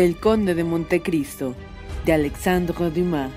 El 0.00 0.16
Conde 0.16 0.54
de 0.54 0.64
Montecristo, 0.64 1.54
de 2.06 2.14
Alexandre 2.14 2.88
Dumas. 2.88 3.30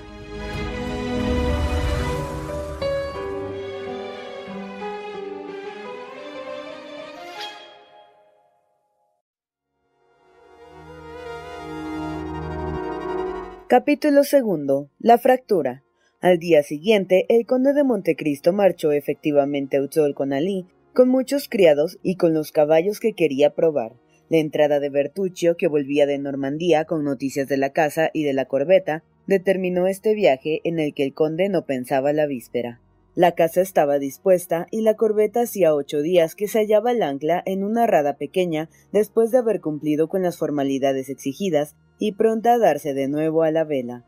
Capítulo 13.68 14.24
segundo. 14.24 14.88
La 14.98 15.18
fractura. 15.18 15.84
Al 16.22 16.38
día 16.38 16.62
siguiente, 16.62 17.26
el 17.28 17.44
conde 17.44 17.74
de 17.74 17.84
Montecristo 17.84 18.54
marchó 18.54 18.90
efectivamente 18.92 19.76
a 19.76 19.82
Utsol 19.82 20.14
con 20.14 20.32
Ali, 20.32 20.64
con 20.94 21.10
muchos 21.10 21.50
criados 21.50 21.98
y 22.02 22.16
con 22.16 22.32
los 22.32 22.52
caballos 22.52 23.00
que 23.00 23.12
quería 23.12 23.54
probar. 23.54 23.96
La 24.30 24.38
entrada 24.38 24.80
de 24.80 24.88
Bertuccio, 24.88 25.56
que 25.56 25.68
volvía 25.68 26.06
de 26.06 26.18
Normandía 26.18 26.84
con 26.86 27.04
noticias 27.04 27.46
de 27.46 27.56
la 27.56 27.70
casa 27.70 28.10
y 28.12 28.24
de 28.24 28.32
la 28.32 28.46
corbeta, 28.46 29.04
determinó 29.26 29.86
este 29.86 30.14
viaje 30.14 30.60
en 30.64 30.78
el 30.78 30.94
que 30.94 31.04
el 31.04 31.14
conde 31.14 31.48
no 31.48 31.66
pensaba 31.66 32.12
la 32.12 32.26
víspera. 32.26 32.80
La 33.14 33.32
casa 33.32 33.60
estaba 33.60 34.00
dispuesta 34.00 34.66
y 34.70 34.80
la 34.80 34.94
corbeta 34.94 35.42
hacía 35.42 35.74
ocho 35.74 36.02
días 36.02 36.34
que 36.34 36.48
se 36.48 36.58
hallaba 36.58 36.90
al 36.90 37.02
ancla 37.02 37.42
en 37.46 37.62
una 37.62 37.86
rada 37.86 38.16
pequeña 38.16 38.68
después 38.92 39.30
de 39.30 39.38
haber 39.38 39.60
cumplido 39.60 40.08
con 40.08 40.22
las 40.22 40.36
formalidades 40.36 41.08
exigidas 41.08 41.76
y 42.00 42.12
pronta 42.12 42.54
a 42.54 42.58
darse 42.58 42.92
de 42.92 43.06
nuevo 43.06 43.44
a 43.44 43.52
la 43.52 43.62
vela. 43.62 44.04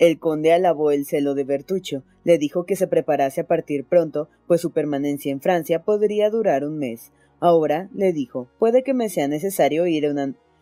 El 0.00 0.18
conde 0.18 0.52
alabó 0.52 0.90
el 0.90 1.06
celo 1.06 1.34
de 1.34 1.44
Bertuccio, 1.44 2.02
le 2.24 2.36
dijo 2.38 2.66
que 2.66 2.74
se 2.74 2.88
preparase 2.88 3.42
a 3.42 3.46
partir 3.46 3.84
pronto, 3.84 4.28
pues 4.48 4.60
su 4.60 4.72
permanencia 4.72 5.30
en 5.30 5.40
Francia 5.40 5.84
podría 5.84 6.28
durar 6.30 6.64
un 6.64 6.78
mes, 6.78 7.12
Ahora, 7.46 7.90
le 7.92 8.14
dijo, 8.14 8.48
puede 8.58 8.82
que 8.82 8.94
me 8.94 9.10
sea 9.10 9.28
necesario 9.28 9.86
ir 9.86 10.10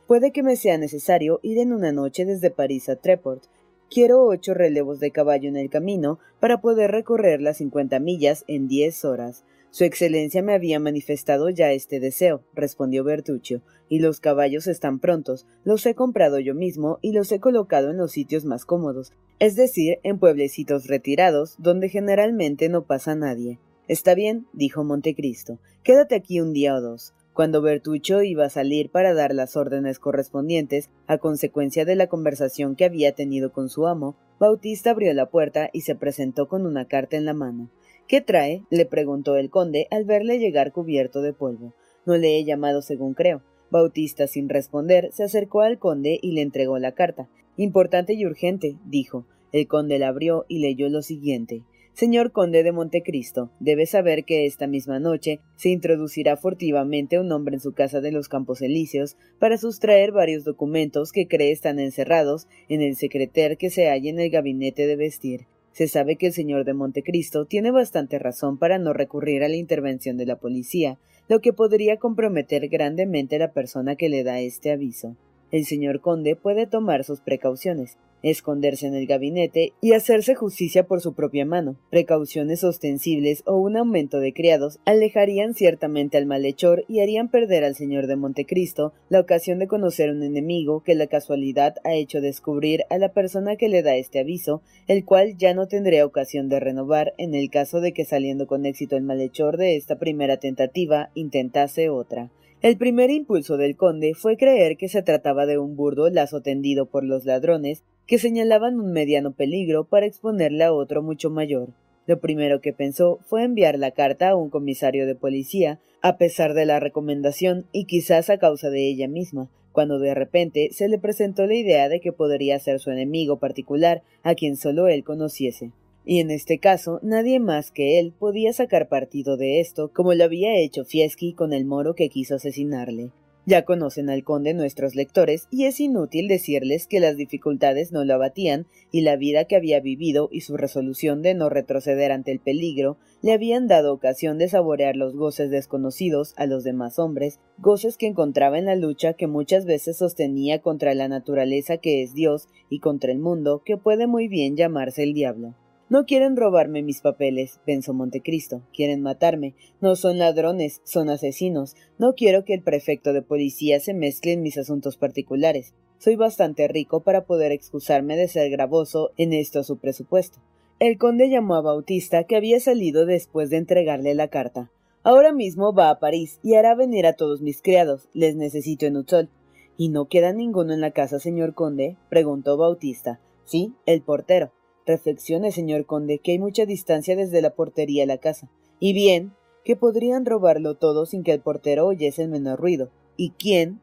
puede 0.09 0.33
que 0.33 0.43
me 0.43 0.57
sea 0.57 0.79
necesario 0.79 1.39
ir 1.41 1.59
en 1.59 1.73
una 1.73 1.93
noche 1.93 2.25
desde 2.25 2.51
París 2.51 2.89
a 2.89 2.97
Treport. 2.97 3.45
Quiero 3.89 4.25
ocho 4.25 4.53
relevos 4.53 4.99
de 4.99 5.13
caballo 5.13 5.49
en 5.49 5.57
el 5.57 5.71
camino 5.71 6.19
para 6.41 6.61
poder 6.61 6.91
recorrer 6.91 7.41
las 7.41 7.59
cincuenta 7.59 8.01
millas 8.01 8.45
en 8.49 8.67
diez 8.67 9.05
horas. 9.05 9.45
Su 9.71 9.85
excelencia 9.85 10.43
me 10.43 10.55
había 10.55 10.81
manifestado 10.81 11.51
ya 11.51 11.71
este 11.71 12.01
deseo, 12.01 12.43
respondió 12.53 13.05
Bertuccio, 13.05 13.63
y 13.89 14.01
los 14.01 14.19
caballos 14.19 14.67
están 14.67 14.99
prontos. 14.99 15.47
Los 15.63 15.87
he 15.87 15.95
comprado 15.95 16.41
yo 16.41 16.57
mismo 16.57 16.99
y 17.01 17.13
los 17.13 17.31
he 17.31 17.39
colocado 17.39 17.91
en 17.91 17.99
los 17.99 18.11
sitios 18.11 18.45
más 18.45 18.65
cómodos, 18.65 19.13
es 19.39 19.55
decir, 19.55 20.01
en 20.03 20.19
pueblecitos 20.19 20.89
retirados, 20.89 21.55
donde 21.59 21.89
generalmente 21.89 22.69
no 22.69 22.87
pasa 22.87 23.15
nadie. 23.15 23.61
Está 23.89 24.15
bien, 24.15 24.47
dijo 24.53 24.85
Montecristo. 24.85 25.59
Quédate 25.83 26.15
aquí 26.15 26.41
un 26.41 26.53
día 26.53 26.75
o 26.75 26.81
dos. 26.81 27.15
Cuando 27.33 27.63
Bertuccio 27.63 28.23
iba 28.23 28.45
a 28.45 28.51
salir 28.51 28.91
para 28.91 29.15
dar 29.15 29.35
las 29.35 29.57
órdenes 29.57 29.99
correspondientes 29.99 30.91
a 31.07 31.19
consecuencia 31.19 31.85
de 31.85 31.97
la 31.97 32.07
conversación 32.07 32.77
que 32.77 32.85
había 32.85 33.13
tenido 33.13 33.53
con 33.53 33.69
su 33.69 33.87
amo, 33.87 34.17
Bautista 34.39 34.91
abrió 34.91 35.13
la 35.15 35.31
puerta 35.31 35.71
y 35.73 35.81
se 35.81 35.95
presentó 35.95 36.47
con 36.47 36.67
una 36.67 36.87
carta 36.87 37.17
en 37.17 37.25
la 37.25 37.33
mano. 37.33 37.71
¿Qué 38.07 38.21
trae? 38.21 38.63
le 38.71 38.85
preguntó 38.85 39.37
el 39.37 39.51
conde 39.51 39.89
al 39.91 40.05
verle 40.05 40.39
llegar 40.39 40.73
cubierto 40.73 41.23
de 41.23 41.33
polvo. 41.33 41.73
No 42.05 42.17
le 42.17 42.37
he 42.37 42.45
llamado 42.45 42.83
según 42.83 43.15
creo. 43.15 43.43
Bautista, 43.71 44.27
sin 44.27 44.49
responder, 44.49 45.11
se 45.13 45.25
acercó 45.25 45.63
al 45.63 45.79
conde 45.79 46.19
y 46.21 46.33
le 46.33 46.43
entregó 46.43 46.79
la 46.79 46.93
carta. 46.93 47.29
Importante 47.57 48.13
y 48.13 48.27
urgente, 48.27 48.77
dijo. 48.85 49.27
El 49.53 49.67
conde 49.67 49.99
la 49.99 50.09
abrió 50.09 50.45
y 50.49 50.59
leyó 50.59 50.89
lo 50.89 51.03
siguiente. 51.03 51.63
Señor 51.95 52.33
conde 52.33 52.63
de 52.63 52.73
Montecristo, 52.73 53.51
debe 53.61 53.85
saber 53.85 54.25
que 54.25 54.47
esta 54.47 54.67
misma 54.67 54.99
noche 54.99 55.41
se 55.57 55.69
introducirá 55.69 56.39
furtivamente 56.39 57.21
un 57.21 57.31
hombre 57.31 57.57
en 57.57 57.61
su 57.61 57.73
casa 57.75 58.01
de 58.01 58.11
los 58.11 58.29
Campos 58.29 58.63
Elíseos 58.63 59.19
para 59.39 59.59
sustraer 59.59 60.11
varios 60.11 60.43
documentos 60.43 61.13
que 61.13 61.29
cree 61.29 61.53
están 61.53 61.79
encerrados 61.79 62.49
en 62.71 62.81
el 62.81 62.97
secreter 62.97 63.59
que 63.59 63.69
se 63.69 63.89
halla 63.89 64.09
en 64.09 64.21
el 64.21 64.31
gabinete 64.31 64.87
de 64.87 64.97
vestir. 64.97 65.47
Se 65.73 65.87
sabe 65.87 66.17
que 66.17 66.29
el 66.29 66.33
señor 66.33 66.65
de 66.65 66.73
Montecristo 66.73 67.45
tiene 67.45 67.71
bastante 67.71 68.19
razón 68.19 68.59
para 68.59 68.79
no 68.79 68.95
recurrir 68.95 69.45
a 69.45 69.49
la 69.49 69.57
intervención 69.57 70.17
de 70.17 70.27
la 70.27 70.37
policía, 70.37 70.99
lo 71.29 71.41
que 71.41 71.53
podría 71.53 71.99
comprometer 71.99 72.69
grandemente 72.69 73.39
la 73.39 73.53
persona 73.53 73.97
que 73.97 74.09
le 74.09 74.25
da 74.25 74.41
este 74.41 74.73
aviso. 74.73 75.17
El 75.51 75.67
señor 75.67 76.01
conde 76.01 76.37
puede 76.37 76.67
tomar 76.67 77.05
sus 77.05 77.21
precauciones, 77.21 77.99
esconderse 78.23 78.87
en 78.87 78.95
el 78.95 79.07
gabinete 79.07 79.73
y 79.81 79.93
hacerse 79.93 80.35
justicia 80.35 80.87
por 80.87 81.01
su 81.01 81.15
propia 81.15 81.45
mano. 81.45 81.77
Precauciones 81.91 82.65
ostensibles 82.65 83.43
o 83.47 83.57
un 83.57 83.77
aumento 83.77 84.21
de 84.21 84.33
criados 84.33 84.79
alejarían 84.85 85.55
ciertamente 85.55 86.17
al 86.17 86.27
malhechor 86.27 86.85
y 86.89 87.01
harían 87.01 87.29
perder 87.29 87.65
al 87.65 87.75
señor 87.75 88.07
de 88.07 88.17
Montecristo 88.17 88.93
la 89.09 89.21
ocasión 89.21 89.59
de 89.59 89.67
conocer 89.67 90.11
un 90.11 90.23
enemigo 90.23 90.83
que 90.83 90.95
la 90.95 91.07
casualidad 91.07 91.75
ha 91.85 91.95
hecho 91.95 92.21
descubrir 92.21 92.83
a 92.91 92.99
la 92.99 93.13
persona 93.13 93.57
que 93.57 93.69
le 93.69 93.83
da 93.83 93.97
este 93.97 94.21
aviso, 94.21 94.63
el 94.87 95.05
cual 95.05 95.37
ya 95.37 95.55
no 95.55 95.67
tendría 95.67 96.07
ocasión 96.07 96.49
de 96.49 96.61
renovar 96.61 97.15
en 97.19 97.35
el 97.35 97.51
caso 97.51 97.81
de 97.81 97.93
que 97.93 98.05
saliendo 98.05 98.47
con 98.47 98.67
éxito 98.67 98.97
el 98.97 99.03
malhechor 99.03 99.57
de 99.57 99.77
esta 99.77 99.99
primera 99.99 100.37
tentativa 100.37 101.11
intentase 101.15 101.89
otra. 101.89 102.31
El 102.63 102.77
primer 102.77 103.11
impulso 103.11 103.57
del 103.57 103.77
conde 103.77 104.15
fue 104.15 104.37
creer 104.37 104.77
que 104.77 104.89
se 104.89 105.03
trataba 105.03 105.47
de 105.47 105.59
un 105.59 105.75
burdo 105.75 106.09
lazo 106.11 106.43
tendido 106.43 106.87
por 106.87 107.03
los 107.03 107.25
ladrones 107.25 107.83
que 108.07 108.19
señalaban 108.19 108.79
un 108.79 108.93
mediano 108.93 109.33
peligro 109.33 109.85
para 109.85 110.07
exponerle 110.07 110.65
a 110.65 110.73
otro 110.73 111.03
mucho 111.03 111.31
mayor. 111.31 111.71
Lo 112.07 112.21
primero 112.21 112.61
que 112.61 112.73
pensó 112.73 113.21
fue 113.27 113.45
enviar 113.45 113.79
la 113.79 113.93
carta 113.93 114.31
a 114.31 114.37
un 114.37 114.51
comisario 114.51 115.07
de 115.07 115.15
policía, 115.15 115.81
a 116.01 116.17
pesar 116.17 116.53
de 116.55 116.67
la 116.67 116.81
recomendación 116.81 117.67
y 117.71 117.85
quizás 117.85 118.29
a 118.29 118.39
causa 118.39 118.71
de 118.71 118.89
ella 118.89 119.07
misma, 119.07 119.49
cuando 119.71 119.99
de 119.99 120.15
repente 120.15 120.71
se 120.73 120.89
le 120.89 120.99
presentó 120.99 121.47
la 121.47 121.55
idea 121.55 121.89
de 121.89 122.01
que 122.01 122.13
podría 122.13 122.59
ser 122.59 122.81
su 122.81 122.91
enemigo 122.91 123.39
particular, 123.39 124.03
a 124.23 124.35
quien 124.35 124.57
solo 124.57 124.89
él 124.89 125.05
conociese. 125.05 125.71
Y 126.05 126.19
en 126.19 126.33
este 126.33 126.59
caso 126.59 126.99
nadie 127.03 127.39
más 127.39 127.71
que 127.71 128.01
él 128.01 128.13
podía 128.19 128.53
sacar 128.53 128.89
partido 128.89 129.37
de 129.37 129.61
esto, 129.61 129.93
como 129.93 130.13
lo 130.15 130.25
había 130.25 130.59
hecho 130.59 130.85
Fieschi 130.85 131.33
con 131.35 131.53
el 131.53 131.65
moro 131.65 131.95
que 131.95 132.09
quiso 132.09 132.35
asesinarle. 132.35 133.11
Ya 133.45 133.65
conocen 133.65 134.09
al 134.09 134.23
conde 134.23 134.55
nuestros 134.55 134.95
lectores 134.95 135.49
y 135.51 135.65
es 135.65 135.81
inútil 135.81 136.29
decirles 136.29 136.87
que 136.87 137.01
las 137.01 137.17
dificultades 137.17 137.91
no 137.91 138.05
lo 138.05 138.15
abatían 138.15 138.67
y 138.93 139.01
la 139.01 139.17
vida 139.17 139.47
que 139.47 139.57
había 139.57 139.81
vivido 139.81 140.29
y 140.31 140.43
su 140.43 140.57
resolución 140.57 141.23
de 141.23 141.35
no 141.35 141.49
retroceder 141.49 142.13
ante 142.13 142.31
el 142.31 142.39
peligro 142.39 142.99
le 143.21 143.33
habían 143.33 143.67
dado 143.67 143.93
ocasión 143.93 144.39
de 144.39 144.49
saborear 144.49 144.95
los 144.95 145.17
goces 145.17 145.51
desconocidos 145.51 146.35
a 146.37 146.47
los 146.47 146.63
demás 146.63 147.01
hombres, 147.01 147.41
goces 147.59 147.97
que 147.97 148.07
encontraba 148.07 148.59
en 148.59 148.67
la 148.67 148.77
lucha 148.77 149.15
que 149.15 149.27
muchas 149.27 149.65
veces 149.65 149.99
sostenía 149.99 150.61
contra 150.61 150.95
la 150.95 151.09
naturaleza 151.09 151.79
que 151.79 152.05
es 152.05 152.15
Dios 152.15 152.47
y 152.71 152.79
contra 152.79 153.11
el 153.11 153.19
mundo 153.19 153.63
que 153.65 153.77
puede 153.77 154.07
muy 154.07 154.29
bien 154.29 154.57
llamarse 154.57 155.03
el 155.03 155.15
diablo. 155.15 155.57
No 155.93 156.07
quieren 156.07 156.39
robarme 156.39 156.83
mis 156.83 157.03
papeles, 157.03 157.61
pensó 157.67 157.93
Montecristo. 157.93 158.63
Quieren 158.73 159.03
matarme. 159.03 159.55
No 159.83 159.95
son 159.95 160.17
ladrones, 160.17 160.81
son 160.85 161.11
asesinos. 161.11 161.77
No 161.99 162.15
quiero 162.15 162.47
que 162.47 162.55
el 162.55 162.63
prefecto 162.63 163.13
de 163.13 163.21
policía 163.21 163.79
se 163.79 163.93
mezcle 163.93 164.33
en 164.33 164.41
mis 164.41 164.57
asuntos 164.57 164.97
particulares. 164.97 165.75
Soy 165.99 166.17
bastante 166.17 166.67
rico 166.67 167.01
para 167.03 167.27
poder 167.27 167.53
excusarme 167.53 168.17
de 168.17 168.27
ser 168.29 168.51
gravoso 168.51 169.11
en 169.19 169.35
esto 169.35 169.61
a 169.61 169.65
su 169.65 169.77
presupuesto. 169.77 170.39
El 170.79 170.97
conde 170.97 171.29
llamó 171.29 171.57
a 171.57 171.61
Bautista, 171.61 172.25
que 172.25 172.37
había 172.37 172.59
salido 172.59 173.05
después 173.05 173.51
de 173.51 173.59
entregarle 173.59 174.15
la 174.15 174.29
carta. 174.29 174.71
Ahora 175.03 175.35
mismo 175.35 175.75
va 175.75 175.91
a 175.91 175.99
París 176.01 176.41
y 176.43 176.55
hará 176.55 176.75
venir 176.75 177.05
a 177.05 177.17
todos 177.17 177.43
mis 177.43 177.61
criados. 177.61 178.09
Les 178.15 178.35
necesito 178.35 178.87
en 178.87 178.97
Utzol. 178.97 179.29
¿Y 179.77 179.91
no 179.91 180.09
queda 180.09 180.33
ninguno 180.33 180.73
en 180.73 180.81
la 180.81 180.93
casa, 180.93 181.19
señor 181.19 181.53
conde? 181.53 181.99
preguntó 182.09 182.57
Bautista. 182.57 183.21
Sí, 183.45 183.75
el 183.85 184.01
portero. 184.01 184.53
Reflexione, 184.87 185.53
señor 185.53 185.87
conde, 185.87 186.19
que 186.19 186.33
hay 186.33 186.39
mucha 186.39 186.67
distancia 186.67 187.17
desde 187.17 187.43
la 187.43 187.55
portería 187.55 188.05
a 188.05 188.07
la 188.07 188.19
casa. 188.19 188.51
Y 188.81 188.93
bien, 188.93 189.33
que 189.65 189.77
podrían 189.77 190.27
robarlo 190.27 190.75
todo 190.77 191.07
sin 191.07 191.23
que 191.23 191.33
el 191.33 191.41
portero 191.41 191.87
oyese 191.87 192.23
el 192.23 192.29
menor 192.29 192.61
ruido. 192.61 192.91
¿Y 193.17 193.31
quién? 193.31 193.81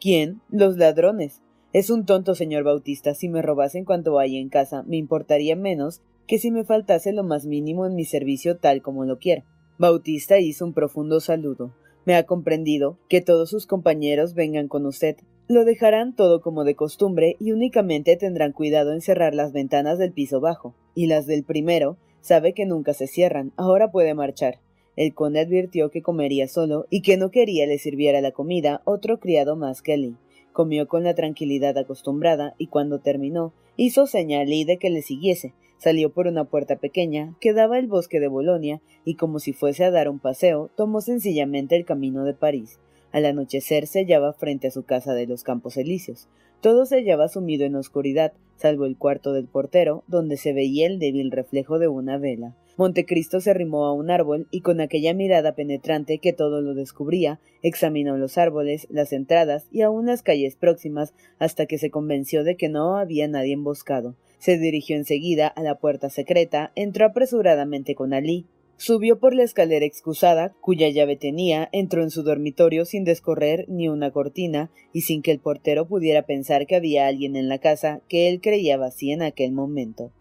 ¿Quién? 0.00 0.40
Los 0.50 0.76
ladrones. 0.76 1.42
Es 1.72 1.90
un 1.90 2.06
tonto, 2.06 2.34
señor 2.34 2.64
Bautista. 2.64 3.14
Si 3.14 3.28
me 3.28 3.42
robasen 3.42 3.84
cuanto 3.84 4.18
hay 4.18 4.36
en 4.36 4.48
casa, 4.48 4.82
me 4.84 4.96
importaría 4.96 5.56
menos 5.56 6.00
que 6.26 6.38
si 6.38 6.50
me 6.50 6.64
faltase 6.64 7.12
lo 7.12 7.24
más 7.24 7.46
mínimo 7.46 7.86
en 7.86 7.94
mi 7.94 8.04
servicio 8.04 8.58
tal 8.58 8.82
como 8.82 9.04
lo 9.04 9.18
quiera. 9.18 9.44
Bautista 9.78 10.38
hizo 10.38 10.64
un 10.64 10.72
profundo 10.72 11.20
saludo. 11.20 11.74
Me 12.04 12.14
ha 12.14 12.24
comprendido 12.24 12.98
que 13.08 13.20
todos 13.20 13.50
sus 13.50 13.66
compañeros 13.66 14.34
vengan 14.34 14.68
con 14.68 14.86
usted. 14.86 15.16
Lo 15.48 15.64
dejarán 15.64 16.12
todo 16.16 16.40
como 16.40 16.64
de 16.64 16.74
costumbre 16.74 17.36
y 17.38 17.52
únicamente 17.52 18.16
tendrán 18.16 18.50
cuidado 18.50 18.92
en 18.92 19.00
cerrar 19.00 19.32
las 19.32 19.52
ventanas 19.52 19.96
del 19.96 20.10
piso 20.12 20.40
bajo. 20.40 20.74
Y 20.96 21.06
las 21.06 21.26
del 21.26 21.44
primero, 21.44 21.98
sabe 22.20 22.52
que 22.52 22.66
nunca 22.66 22.94
se 22.94 23.06
cierran, 23.06 23.52
ahora 23.56 23.92
puede 23.92 24.12
marchar. 24.14 24.58
El 24.96 25.14
conde 25.14 25.38
advirtió 25.38 25.92
que 25.92 26.02
comería 26.02 26.48
solo 26.48 26.86
y 26.90 27.02
que 27.02 27.16
no 27.16 27.30
quería 27.30 27.64
le 27.66 27.78
sirviera 27.78 28.20
la 28.20 28.32
comida 28.32 28.82
otro 28.84 29.20
criado 29.20 29.54
más 29.54 29.82
que 29.82 29.92
Ali. 29.92 30.16
Comió 30.52 30.88
con 30.88 31.04
la 31.04 31.14
tranquilidad 31.14 31.78
acostumbrada 31.78 32.56
y 32.58 32.66
cuando 32.66 32.98
terminó, 32.98 33.52
hizo 33.76 34.08
señal 34.08 34.48
de 34.48 34.78
que 34.80 34.90
le 34.90 35.02
siguiese. 35.02 35.54
Salió 35.78 36.10
por 36.10 36.26
una 36.26 36.44
puerta 36.44 36.74
pequeña 36.74 37.36
que 37.40 37.52
daba 37.52 37.76
al 37.76 37.86
bosque 37.86 38.18
de 38.18 38.26
Bolonia 38.26 38.80
y 39.04 39.14
como 39.14 39.38
si 39.38 39.52
fuese 39.52 39.84
a 39.84 39.92
dar 39.92 40.08
un 40.08 40.18
paseo, 40.18 40.70
tomó 40.74 41.02
sencillamente 41.02 41.76
el 41.76 41.84
camino 41.84 42.24
de 42.24 42.34
París. 42.34 42.80
Al 43.12 43.24
anochecer 43.24 43.86
se 43.86 44.00
hallaba 44.00 44.32
frente 44.32 44.68
a 44.68 44.70
su 44.70 44.84
casa 44.84 45.14
de 45.14 45.26
los 45.26 45.42
Campos 45.42 45.76
Elíseos. 45.76 46.28
Todo 46.60 46.86
se 46.86 46.96
hallaba 46.96 47.28
sumido 47.28 47.64
en 47.64 47.76
oscuridad, 47.76 48.32
salvo 48.56 48.86
el 48.86 48.96
cuarto 48.96 49.32
del 49.32 49.46
portero, 49.46 50.04
donde 50.06 50.36
se 50.36 50.52
veía 50.52 50.86
el 50.86 50.98
débil 50.98 51.30
reflejo 51.30 51.78
de 51.78 51.88
una 51.88 52.18
vela. 52.18 52.56
Montecristo 52.76 53.40
se 53.40 53.50
arrimó 53.50 53.86
a 53.86 53.92
un 53.94 54.10
árbol 54.10 54.48
y 54.50 54.60
con 54.60 54.80
aquella 54.80 55.14
mirada 55.14 55.54
penetrante 55.54 56.18
que 56.18 56.34
todo 56.34 56.60
lo 56.60 56.74
descubría, 56.74 57.40
examinó 57.62 58.18
los 58.18 58.36
árboles, 58.36 58.86
las 58.90 59.12
entradas 59.14 59.66
y 59.70 59.80
aun 59.80 60.06
las 60.06 60.22
calles 60.22 60.56
próximas 60.56 61.14
hasta 61.38 61.64
que 61.64 61.78
se 61.78 61.90
convenció 61.90 62.44
de 62.44 62.56
que 62.56 62.68
no 62.68 62.96
había 62.98 63.28
nadie 63.28 63.54
emboscado. 63.54 64.14
Se 64.38 64.58
dirigió 64.58 64.96
enseguida 64.96 65.48
a 65.48 65.62
la 65.62 65.76
puerta 65.76 66.10
secreta, 66.10 66.72
entró 66.74 67.06
apresuradamente 67.06 67.94
con 67.94 68.12
Alí, 68.12 68.44
Subió 68.78 69.18
por 69.18 69.34
la 69.34 69.42
escalera 69.42 69.86
excusada, 69.86 70.54
cuya 70.60 70.90
llave 70.90 71.16
tenía, 71.16 71.70
entró 71.72 72.02
en 72.02 72.10
su 72.10 72.22
dormitorio 72.22 72.84
sin 72.84 73.04
descorrer 73.04 73.64
ni 73.68 73.88
una 73.88 74.10
cortina 74.10 74.70
y 74.92 75.00
sin 75.00 75.22
que 75.22 75.30
el 75.30 75.40
portero 75.40 75.88
pudiera 75.88 76.26
pensar 76.26 76.66
que 76.66 76.76
había 76.76 77.06
alguien 77.06 77.36
en 77.36 77.48
la 77.48 77.58
casa 77.58 78.02
que 78.06 78.28
él 78.28 78.42
creía 78.42 78.76
vacía 78.76 79.14
en 79.14 79.22
aquel 79.22 79.52
momento. 79.52 80.12